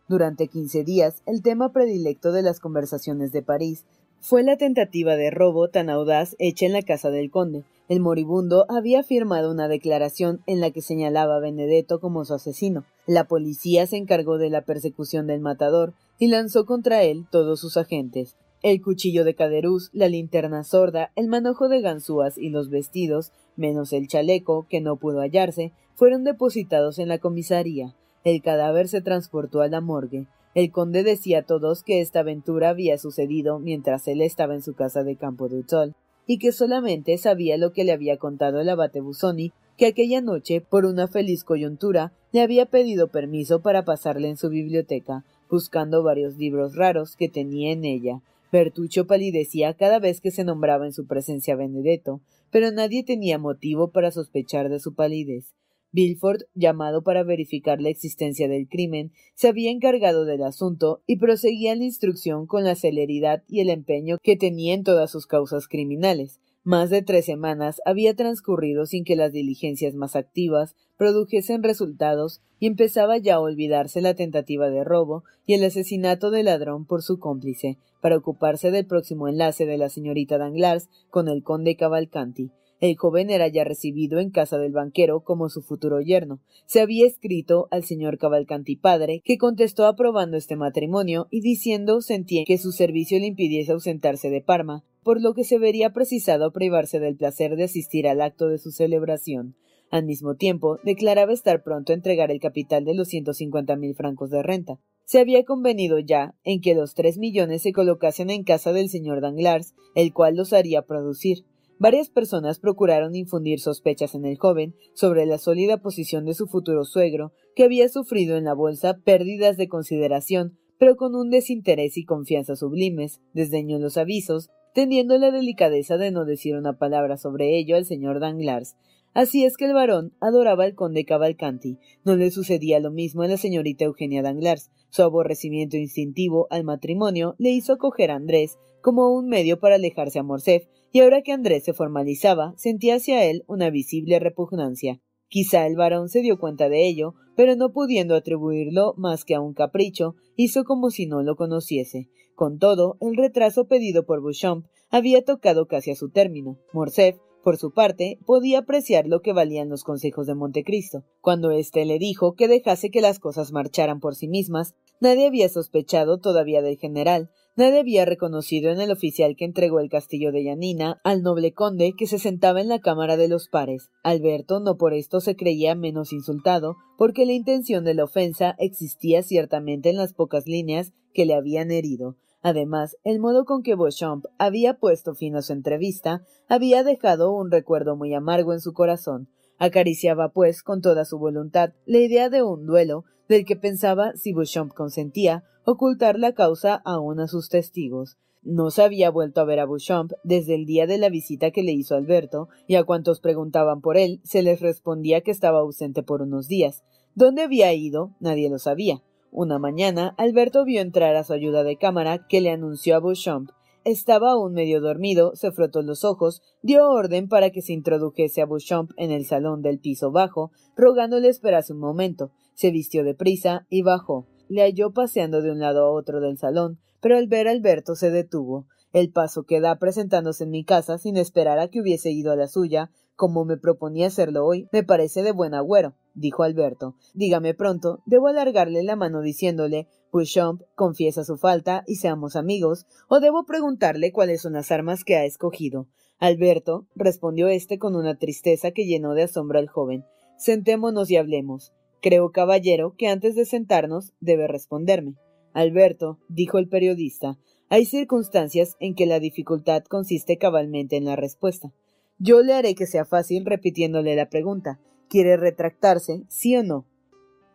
Durante 0.07 0.47
quince 0.47 0.83
días, 0.83 1.21
el 1.27 1.43
tema 1.43 1.71
predilecto 1.71 2.31
de 2.31 2.41
las 2.41 2.59
conversaciones 2.59 3.31
de 3.31 3.43
París 3.43 3.85
fue 4.19 4.43
la 4.43 4.57
tentativa 4.57 5.15
de 5.15 5.29
robo 5.29 5.69
tan 5.69 5.89
audaz 5.89 6.35
hecha 6.39 6.65
en 6.65 6.73
la 6.73 6.81
casa 6.81 7.11
del 7.11 7.29
conde. 7.29 7.63
El 7.87 8.01
moribundo 8.01 8.65
había 8.67 9.03
firmado 9.03 9.51
una 9.51 9.67
declaración 9.67 10.41
en 10.47 10.59
la 10.59 10.71
que 10.71 10.81
señalaba 10.81 11.37
a 11.37 11.39
Benedetto 11.39 11.99
como 11.99 12.25
su 12.25 12.33
asesino. 12.33 12.83
La 13.05 13.25
policía 13.25 13.87
se 13.87 13.97
encargó 13.97 14.37
de 14.37 14.49
la 14.49 14.61
persecución 14.61 15.27
del 15.27 15.39
matador 15.39 15.93
y 16.19 16.27
lanzó 16.27 16.65
contra 16.65 17.01
él 17.03 17.25
todos 17.31 17.59
sus 17.59 17.77
agentes. 17.77 18.35
El 18.61 18.81
cuchillo 18.81 19.23
de 19.23 19.35
Caderuz, 19.35 19.89
la 19.93 20.09
linterna 20.09 20.65
sorda, 20.65 21.11
el 21.15 21.29
manojo 21.29 21.69
de 21.69 21.79
ganzúas 21.79 22.37
y 22.37 22.49
los 22.49 22.69
vestidos, 22.69 23.31
menos 23.55 23.93
el 23.93 24.07
chaleco, 24.07 24.67
que 24.69 24.81
no 24.81 24.97
pudo 24.97 25.21
hallarse, 25.21 25.71
fueron 25.95 26.25
depositados 26.25 26.99
en 26.99 27.07
la 27.07 27.19
comisaría. 27.19 27.95
El 28.25 28.41
cadáver 28.41 28.89
se 28.89 29.01
transportó 29.01 29.61
a 29.61 29.69
la 29.69 29.79
morgue. 29.79 30.27
El 30.55 30.71
conde 30.71 31.03
decía 31.03 31.39
a 31.39 31.43
todos 31.43 31.83
que 31.83 32.01
esta 32.01 32.19
aventura 32.19 32.69
había 32.69 32.97
sucedido 32.97 33.59
mientras 33.59 34.07
él 34.09 34.21
estaba 34.21 34.55
en 34.55 34.61
su 34.61 34.73
casa 34.73 35.03
de 35.03 35.15
Campo 35.15 35.47
de 35.47 35.59
Utzol, 35.59 35.95
y 36.27 36.37
que 36.37 36.51
solamente 36.51 37.17
sabía 37.17 37.57
lo 37.57 37.71
que 37.71 37.85
le 37.85 37.93
había 37.93 38.17
contado 38.17 38.59
el 38.59 38.69
abate 38.69 38.99
Busoni, 38.99 39.53
que 39.77 39.87
aquella 39.87 40.19
noche, 40.19 40.59
por 40.59 40.85
una 40.85 41.07
feliz 41.07 41.45
coyuntura, 41.45 42.11
le 42.33 42.41
había 42.41 42.65
pedido 42.65 43.07
permiso 43.07 43.61
para 43.61 43.85
pasarle 43.85 44.27
en 44.27 44.37
su 44.37 44.49
biblioteca, 44.49 45.23
buscando 45.49 46.03
varios 46.03 46.37
libros 46.37 46.75
raros 46.75 47.15
que 47.15 47.29
tenía 47.29 47.71
en 47.71 47.85
ella. 47.85 48.21
Bertuccio 48.51 49.07
palidecía 49.07 49.73
cada 49.73 49.99
vez 49.99 50.21
que 50.21 50.31
se 50.31 50.43
nombraba 50.43 50.85
en 50.85 50.93
su 50.93 51.05
presencia 51.05 51.55
Benedetto, 51.55 52.21
pero 52.51 52.71
nadie 52.71 53.03
tenía 53.03 53.37
motivo 53.37 53.91
para 53.91 54.11
sospechar 54.11 54.69
de 54.69 54.79
su 54.79 54.95
palidez. 54.95 55.53
Bilford, 55.91 56.43
llamado 56.53 57.03
para 57.03 57.23
verificar 57.23 57.81
la 57.81 57.89
existencia 57.89 58.47
del 58.47 58.67
crimen, 58.67 59.11
se 59.33 59.47
había 59.47 59.71
encargado 59.71 60.25
del 60.25 60.43
asunto 60.43 61.01
y 61.07 61.17
proseguía 61.17 61.75
la 61.75 61.83
instrucción 61.83 62.45
con 62.45 62.63
la 62.63 62.75
celeridad 62.75 63.43
y 63.47 63.61
el 63.61 63.69
empeño 63.69 64.17
que 64.21 64.35
tenía 64.35 64.75
en 64.75 64.83
todas 64.83 65.09
sus 65.09 65.25
causas 65.25 65.67
criminales. 65.67 66.39
Más 66.69 66.91
de 66.91 67.01
tres 67.01 67.25
semanas 67.25 67.81
había 67.83 68.15
transcurrido 68.15 68.85
sin 68.85 69.03
que 69.03 69.15
las 69.15 69.31
diligencias 69.31 69.95
más 69.95 70.15
activas 70.15 70.75
produjesen 70.97 71.63
resultados 71.63 72.41
y 72.59 72.67
empezaba 72.67 73.17
ya 73.17 73.37
a 73.37 73.39
olvidarse 73.39 74.01
la 74.01 74.13
tentativa 74.13 74.69
de 74.69 74.83
robo 74.83 75.23
y 75.47 75.55
el 75.55 75.63
asesinato 75.63 76.29
del 76.29 76.45
ladrón 76.45 76.85
por 76.85 77.01
su 77.01 77.17
cómplice, 77.17 77.79
para 78.01 78.17
ocuparse 78.17 78.69
del 78.69 78.85
próximo 78.85 79.27
enlace 79.27 79.65
de 79.65 79.79
la 79.79 79.89
señorita 79.89 80.37
Danglars 80.37 80.89
con 81.09 81.27
el 81.27 81.41
conde 81.41 81.75
Cavalcanti. 81.75 82.51
El 82.79 82.95
joven 82.97 83.31
era 83.31 83.47
ya 83.47 83.63
recibido 83.63 84.19
en 84.19 84.29
casa 84.29 84.59
del 84.59 84.71
banquero 84.71 85.21
como 85.21 85.49
su 85.49 85.63
futuro 85.63 86.01
yerno. 86.01 86.39
Se 86.67 86.81
había 86.81 87.07
escrito 87.07 87.67
al 87.71 87.83
señor 87.83 88.19
Cavalcanti 88.19 88.75
padre, 88.75 89.21
que 89.25 89.39
contestó 89.39 89.87
aprobando 89.87 90.37
este 90.37 90.55
matrimonio 90.55 91.27
y 91.31 91.41
diciendo 91.41 92.01
sentía 92.01 92.43
que 92.45 92.59
su 92.59 92.71
servicio 92.71 93.17
le 93.17 93.25
impidiese 93.25 93.71
ausentarse 93.71 94.29
de 94.29 94.41
Parma, 94.41 94.83
por 95.03 95.21
lo 95.21 95.33
que 95.33 95.43
se 95.43 95.57
vería 95.57 95.91
precisado 95.91 96.51
privarse 96.51 96.99
del 96.99 97.15
placer 97.15 97.55
de 97.55 97.63
asistir 97.63 98.07
al 98.07 98.21
acto 98.21 98.47
de 98.47 98.57
su 98.57 98.71
celebración. 98.71 99.55
Al 99.91 100.05
mismo 100.05 100.35
tiempo, 100.35 100.77
declaraba 100.83 101.33
estar 101.33 101.63
pronto 101.63 101.91
a 101.91 101.95
entregar 101.95 102.29
el 102.29 102.39
capital 102.39 102.85
de 102.85 102.93
los 102.93 103.07
ciento 103.07 103.33
cincuenta 103.33 103.75
mil 103.75 103.95
francos 103.95 104.29
de 104.29 104.43
renta. 104.43 104.79
Se 105.05 105.19
había 105.19 105.43
convenido 105.43 105.97
ya 105.97 106.35
en 106.43 106.61
que 106.61 106.75
los 106.75 106.93
tres 106.93 107.17
millones 107.17 107.63
se 107.63 107.71
colocasen 107.73 108.29
en 108.29 108.43
casa 108.43 108.71
del 108.71 108.89
señor 108.89 109.21
Danglars, 109.21 109.73
el 109.95 110.13
cual 110.13 110.35
los 110.35 110.53
haría 110.53 110.83
producir. 110.83 111.45
Varias 111.79 112.09
personas 112.09 112.59
procuraron 112.59 113.15
infundir 113.15 113.59
sospechas 113.59 114.13
en 114.13 114.25
el 114.25 114.37
joven 114.37 114.75
sobre 114.93 115.25
la 115.25 115.37
sólida 115.39 115.81
posición 115.81 116.25
de 116.25 116.35
su 116.35 116.45
futuro 116.45 116.83
suegro, 116.83 117.31
que 117.55 117.63
había 117.63 117.89
sufrido 117.89 118.37
en 118.37 118.43
la 118.43 118.53
bolsa 118.53 118.99
pérdidas 119.03 119.57
de 119.57 119.69
consideración, 119.69 120.59
pero 120.77 120.97
con 120.97 121.15
un 121.15 121.29
desinterés 121.29 121.97
y 121.97 122.05
confianza 122.05 122.55
sublimes, 122.55 123.21
desdeñó 123.33 123.79
los 123.79 123.97
avisos, 123.97 124.49
teniendo 124.73 125.17
la 125.17 125.31
delicadeza 125.31 125.97
de 125.97 126.11
no 126.11 126.25
decir 126.25 126.55
una 126.55 126.77
palabra 126.77 127.17
sobre 127.17 127.57
ello 127.57 127.75
al 127.75 127.85
señor 127.85 128.19
Danglars, 128.19 128.75
Así 129.13 129.43
es 129.43 129.57
que 129.57 129.65
el 129.65 129.73
varón 129.73 130.13
adoraba 130.19 130.65
al 130.65 130.75
conde 130.75 131.03
Cavalcanti. 131.03 131.79
No 132.05 132.15
le 132.15 132.29
sucedía 132.29 132.79
lo 132.79 132.91
mismo 132.91 133.23
a 133.23 133.27
la 133.27 133.37
señorita 133.37 133.85
Eugenia 133.85 134.21
Danglars. 134.21 134.69
Su 134.89 135.01
aborrecimiento 135.01 135.77
instintivo 135.77 136.47
al 136.51 136.63
matrimonio 136.63 137.35
le 137.39 137.49
hizo 137.49 137.73
acoger 137.73 138.11
a 138.11 138.15
Andrés 138.15 138.57
como 138.81 139.09
un 139.13 139.27
medio 139.27 139.59
para 139.59 139.75
alejarse 139.75 140.19
a 140.19 140.23
Morcerf, 140.23 140.65
y 140.91 141.01
ahora 141.01 141.21
que 141.21 141.31
Andrés 141.31 141.65
se 141.65 141.73
formalizaba, 141.73 142.53
sentía 142.55 142.95
hacia 142.95 143.25
él 143.25 143.43
una 143.47 143.69
visible 143.69 144.19
repugnancia. 144.19 145.01
Quizá 145.27 145.67
el 145.67 145.75
varón 145.75 146.09
se 146.09 146.21
dio 146.21 146.39
cuenta 146.39 146.69
de 146.69 146.87
ello, 146.87 147.13
pero 147.35 147.55
no 147.55 147.71
pudiendo 147.71 148.15
atribuirlo 148.15 148.93
más 148.97 149.25
que 149.25 149.35
a 149.35 149.41
un 149.41 149.53
capricho, 149.53 150.15
hizo 150.35 150.63
como 150.63 150.89
si 150.89 151.05
no 151.05 151.21
lo 151.21 151.35
conociese. 151.35 152.09
Con 152.39 152.57
todo, 152.57 152.95
el 153.01 153.17
retraso 153.17 153.67
pedido 153.67 154.05
por 154.05 154.23
Beauchamp 154.23 154.65
había 154.89 155.25
tocado 155.25 155.67
casi 155.67 155.91
a 155.91 155.95
su 155.95 156.09
término. 156.09 156.57
Morcerf 156.71 157.17
por 157.43 157.57
su 157.57 157.73
parte, 157.73 158.17
podía 158.25 158.59
apreciar 158.59 159.07
lo 159.07 159.21
que 159.21 159.33
valían 159.33 159.67
los 159.67 159.83
consejos 159.83 160.25
de 160.25 160.35
Montecristo. 160.35 161.03
Cuando 161.19 161.51
éste 161.51 161.83
le 161.83 161.99
dijo 161.99 162.35
que 162.35 162.47
dejase 162.47 162.91
que 162.91 163.01
las 163.01 163.19
cosas 163.19 163.51
marcharan 163.51 163.99
por 163.99 164.15
sí 164.15 164.29
mismas, 164.29 164.73
nadie 165.01 165.27
había 165.27 165.49
sospechado 165.49 166.19
todavía 166.19 166.61
del 166.61 166.77
general, 166.77 167.29
nadie 167.57 167.79
había 167.79 168.05
reconocido 168.05 168.71
en 168.71 168.79
el 168.79 168.91
oficial 168.91 169.35
que 169.35 169.43
entregó 169.43 169.81
el 169.81 169.89
castillo 169.89 170.31
de 170.31 170.45
Yanina 170.45 171.01
al 171.03 171.23
noble 171.23 171.51
conde 171.53 171.91
que 171.97 172.07
se 172.07 172.19
sentaba 172.19 172.61
en 172.61 172.69
la 172.69 172.79
cámara 172.79 173.17
de 173.17 173.27
los 173.27 173.49
pares. 173.49 173.89
Alberto 174.01 174.61
no 174.61 174.77
por 174.77 174.93
esto 174.93 175.19
se 175.19 175.35
creía 175.35 175.75
menos 175.75 176.13
insultado, 176.13 176.77
porque 176.97 177.25
la 177.25 177.33
intención 177.33 177.83
de 177.83 177.95
la 177.95 178.05
ofensa 178.05 178.55
existía 178.59 179.23
ciertamente 179.23 179.89
en 179.89 179.97
las 179.97 180.13
pocas 180.13 180.47
líneas 180.47 180.93
que 181.13 181.25
le 181.25 181.33
habían 181.33 181.71
herido, 181.71 182.15
Además, 182.41 182.95
el 183.03 183.19
modo 183.19 183.45
con 183.45 183.63
que 183.63 183.75
Beauchamp 183.75 184.25
había 184.37 184.75
puesto 184.75 185.13
fin 185.13 185.35
a 185.35 185.41
su 185.41 185.53
entrevista 185.53 186.23
había 186.47 186.83
dejado 186.83 187.33
un 187.33 187.51
recuerdo 187.51 187.95
muy 187.95 188.13
amargo 188.13 188.53
en 188.53 188.61
su 188.61 188.73
corazón. 188.73 189.29
Acariciaba, 189.57 190.29
pues, 190.29 190.63
con 190.63 190.81
toda 190.81 191.03
su 191.03 191.19
voluntad 191.19 191.73
la 191.85 191.97
idea 191.97 192.29
de 192.29 192.43
un 192.43 192.65
duelo, 192.65 193.03
del 193.27 193.45
que 193.45 193.57
pensaba, 193.57 194.13
si 194.15 194.33
Beauchamp 194.33 194.73
consentía, 194.73 195.43
ocultar 195.65 196.17
la 196.17 196.33
causa 196.33 196.81
aún 196.85 197.19
a 197.19 197.27
sus 197.27 197.49
testigos. 197.49 198.17
No 198.41 198.71
se 198.71 198.83
había 198.83 199.11
vuelto 199.11 199.41
a 199.41 199.45
ver 199.45 199.59
a 199.59 199.65
Beauchamp 199.65 200.13
desde 200.23 200.55
el 200.55 200.65
día 200.65 200.87
de 200.87 200.97
la 200.97 201.09
visita 201.09 201.51
que 201.51 201.61
le 201.61 201.73
hizo 201.73 201.95
Alberto, 201.95 202.47
y 202.67 202.75
a 202.75 202.85
cuantos 202.85 203.19
preguntaban 203.19 203.81
por 203.81 203.97
él 203.97 204.21
se 204.23 204.41
les 204.43 204.61
respondía 204.61 205.21
que 205.21 205.31
estaba 205.31 205.59
ausente 205.59 206.03
por 206.03 206.21
unos 206.21 206.47
días. 206.47 206.83
¿Dónde 207.15 207.41
había 207.41 207.73
ido? 207.73 208.15
Nadie 208.21 208.49
lo 208.49 208.59
sabía. 208.59 209.03
Una 209.31 209.59
mañana, 209.59 210.15
Alberto 210.17 210.65
vio 210.65 210.81
entrar 210.81 211.15
a 211.15 211.23
su 211.23 211.33
ayuda 211.33 211.63
de 211.63 211.77
cámara, 211.77 212.25
que 212.27 212.41
le 212.41 212.49
anunció 212.49 212.95
a 212.95 212.99
Beauchamp. 212.99 213.51
Estaba 213.85 214.31
aún 214.31 214.53
medio 214.53 214.81
dormido, 214.81 215.35
se 215.35 215.51
frotó 215.51 215.81
los 215.81 216.03
ojos, 216.03 216.41
dio 216.63 216.89
orden 216.89 217.27
para 217.27 217.51
que 217.51 217.61
se 217.61 217.73
introdujese 217.73 218.41
a 218.41 218.45
Beauchamp 218.45 218.91
en 218.97 219.11
el 219.11 219.25
salón 219.25 219.61
del 219.61 219.79
piso 219.79 220.11
bajo, 220.11 220.51
rogándole 220.75 221.29
esperase 221.29 221.73
un 221.73 221.79
momento. 221.79 222.31
Se 222.55 222.71
vistió 222.71 223.03
deprisa 223.03 223.65
y 223.69 223.83
bajó. 223.83 224.27
Le 224.49 224.63
halló 224.63 224.91
paseando 224.91 225.41
de 225.41 225.51
un 225.51 225.59
lado 225.59 225.85
a 225.85 225.91
otro 225.91 226.19
del 226.21 226.37
salón, 226.37 226.79
pero 226.99 227.15
al 227.15 227.27
ver 227.27 227.47
a 227.47 227.51
Alberto 227.51 227.95
se 227.95 228.09
detuvo. 228.09 228.65
El 228.93 229.11
paso 229.11 229.43
que 229.43 229.61
da 229.61 229.77
presentándose 229.77 230.45
en 230.45 230.51
mi 230.51 230.63
casa 230.63 230.97
sin 230.97 231.17
esperar 231.17 231.59
a 231.59 231.67
que 231.67 231.81
hubiese 231.81 232.11
ido 232.11 232.31
a 232.31 232.35
la 232.35 232.47
suya, 232.47 232.91
como 233.15 233.45
me 233.45 233.57
proponía 233.57 234.07
hacerlo 234.07 234.45
hoy, 234.45 234.67
me 234.71 234.83
parece 234.83 235.23
de 235.23 235.31
buen 235.31 235.53
agüero 235.53 235.95
dijo 236.19 236.43
Alberto. 236.43 236.95
Dígame 237.13 237.53
pronto, 237.53 238.01
debo 238.05 238.27
alargarle 238.27 238.83
la 238.83 238.95
mano 238.95 239.21
diciéndole 239.21 239.87
Beauchamp 240.11 240.61
confiesa 240.75 241.23
su 241.23 241.37
falta 241.37 241.83
y 241.87 241.95
seamos 241.95 242.35
amigos, 242.35 242.85
o 243.07 243.19
debo 243.19 243.45
preguntarle 243.45 244.11
cuáles 244.11 244.41
son 244.41 244.53
las 244.53 244.71
armas 244.71 245.03
que 245.03 245.15
ha 245.15 245.25
escogido. 245.25 245.87
Alberto, 246.19 246.87
respondió 246.95 247.47
éste 247.47 247.79
con 247.79 247.95
una 247.95 248.17
tristeza 248.17 248.71
que 248.71 248.85
llenó 248.85 249.13
de 249.13 249.23
asombro 249.23 249.59
al 249.59 249.69
joven. 249.69 250.03
Sentémonos 250.37 251.09
y 251.09 251.15
hablemos. 251.15 251.73
Creo, 252.01 252.31
caballero, 252.31 252.95
que 252.97 253.07
antes 253.07 253.35
de 253.35 253.45
sentarnos 253.45 254.13
debe 254.19 254.47
responderme. 254.47 255.15
Alberto, 255.53 256.19
dijo 256.27 256.57
el 256.57 256.67
periodista, 256.67 257.37
hay 257.69 257.85
circunstancias 257.85 258.75
en 258.79 258.95
que 258.95 259.05
la 259.05 259.19
dificultad 259.19 259.83
consiste 259.83 260.37
cabalmente 260.37 260.97
en 260.97 261.05
la 261.05 261.15
respuesta. 261.15 261.71
Yo 262.17 262.41
le 262.41 262.53
haré 262.53 262.75
que 262.75 262.87
sea 262.87 263.05
fácil 263.05 263.45
repitiéndole 263.45 264.15
la 264.15 264.29
pregunta. 264.29 264.79
¿Quiere 265.07 265.37
retractarse, 265.37 266.23
sí 266.27 266.55
o 266.55 266.63
no? 266.63 266.87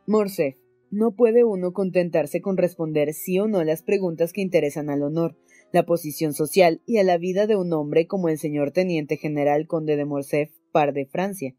Morcerf, 0.07 0.57
no 0.91 1.17
puede 1.17 1.43
uno 1.43 1.73
contentarse 1.73 2.41
con 2.41 2.57
responder 2.57 3.13
sí 3.13 3.39
o 3.41 3.49
no 3.49 3.65
las 3.65 3.83
preguntas 3.83 4.33
que 4.33 4.41
interesan 4.41 4.89
al 4.89 5.03
honor, 5.03 5.37
la 5.73 5.85
posición 5.85 6.33
social 6.33 6.81
y 6.87 6.99
a 6.99 7.05
la 7.05 7.19
vida 7.19 7.49
de 7.49 7.57
un 7.57 7.73
hombre 7.73 8.07
como 8.07 8.29
el 8.29 8.39
señor 8.39 8.71
teniente 8.71 9.17
general 9.17 9.67
conde 9.67 9.97
de 9.97 10.05
Morcerf, 10.05 10.53
par 10.71 10.93
de 10.93 11.07
Francia. 11.07 11.57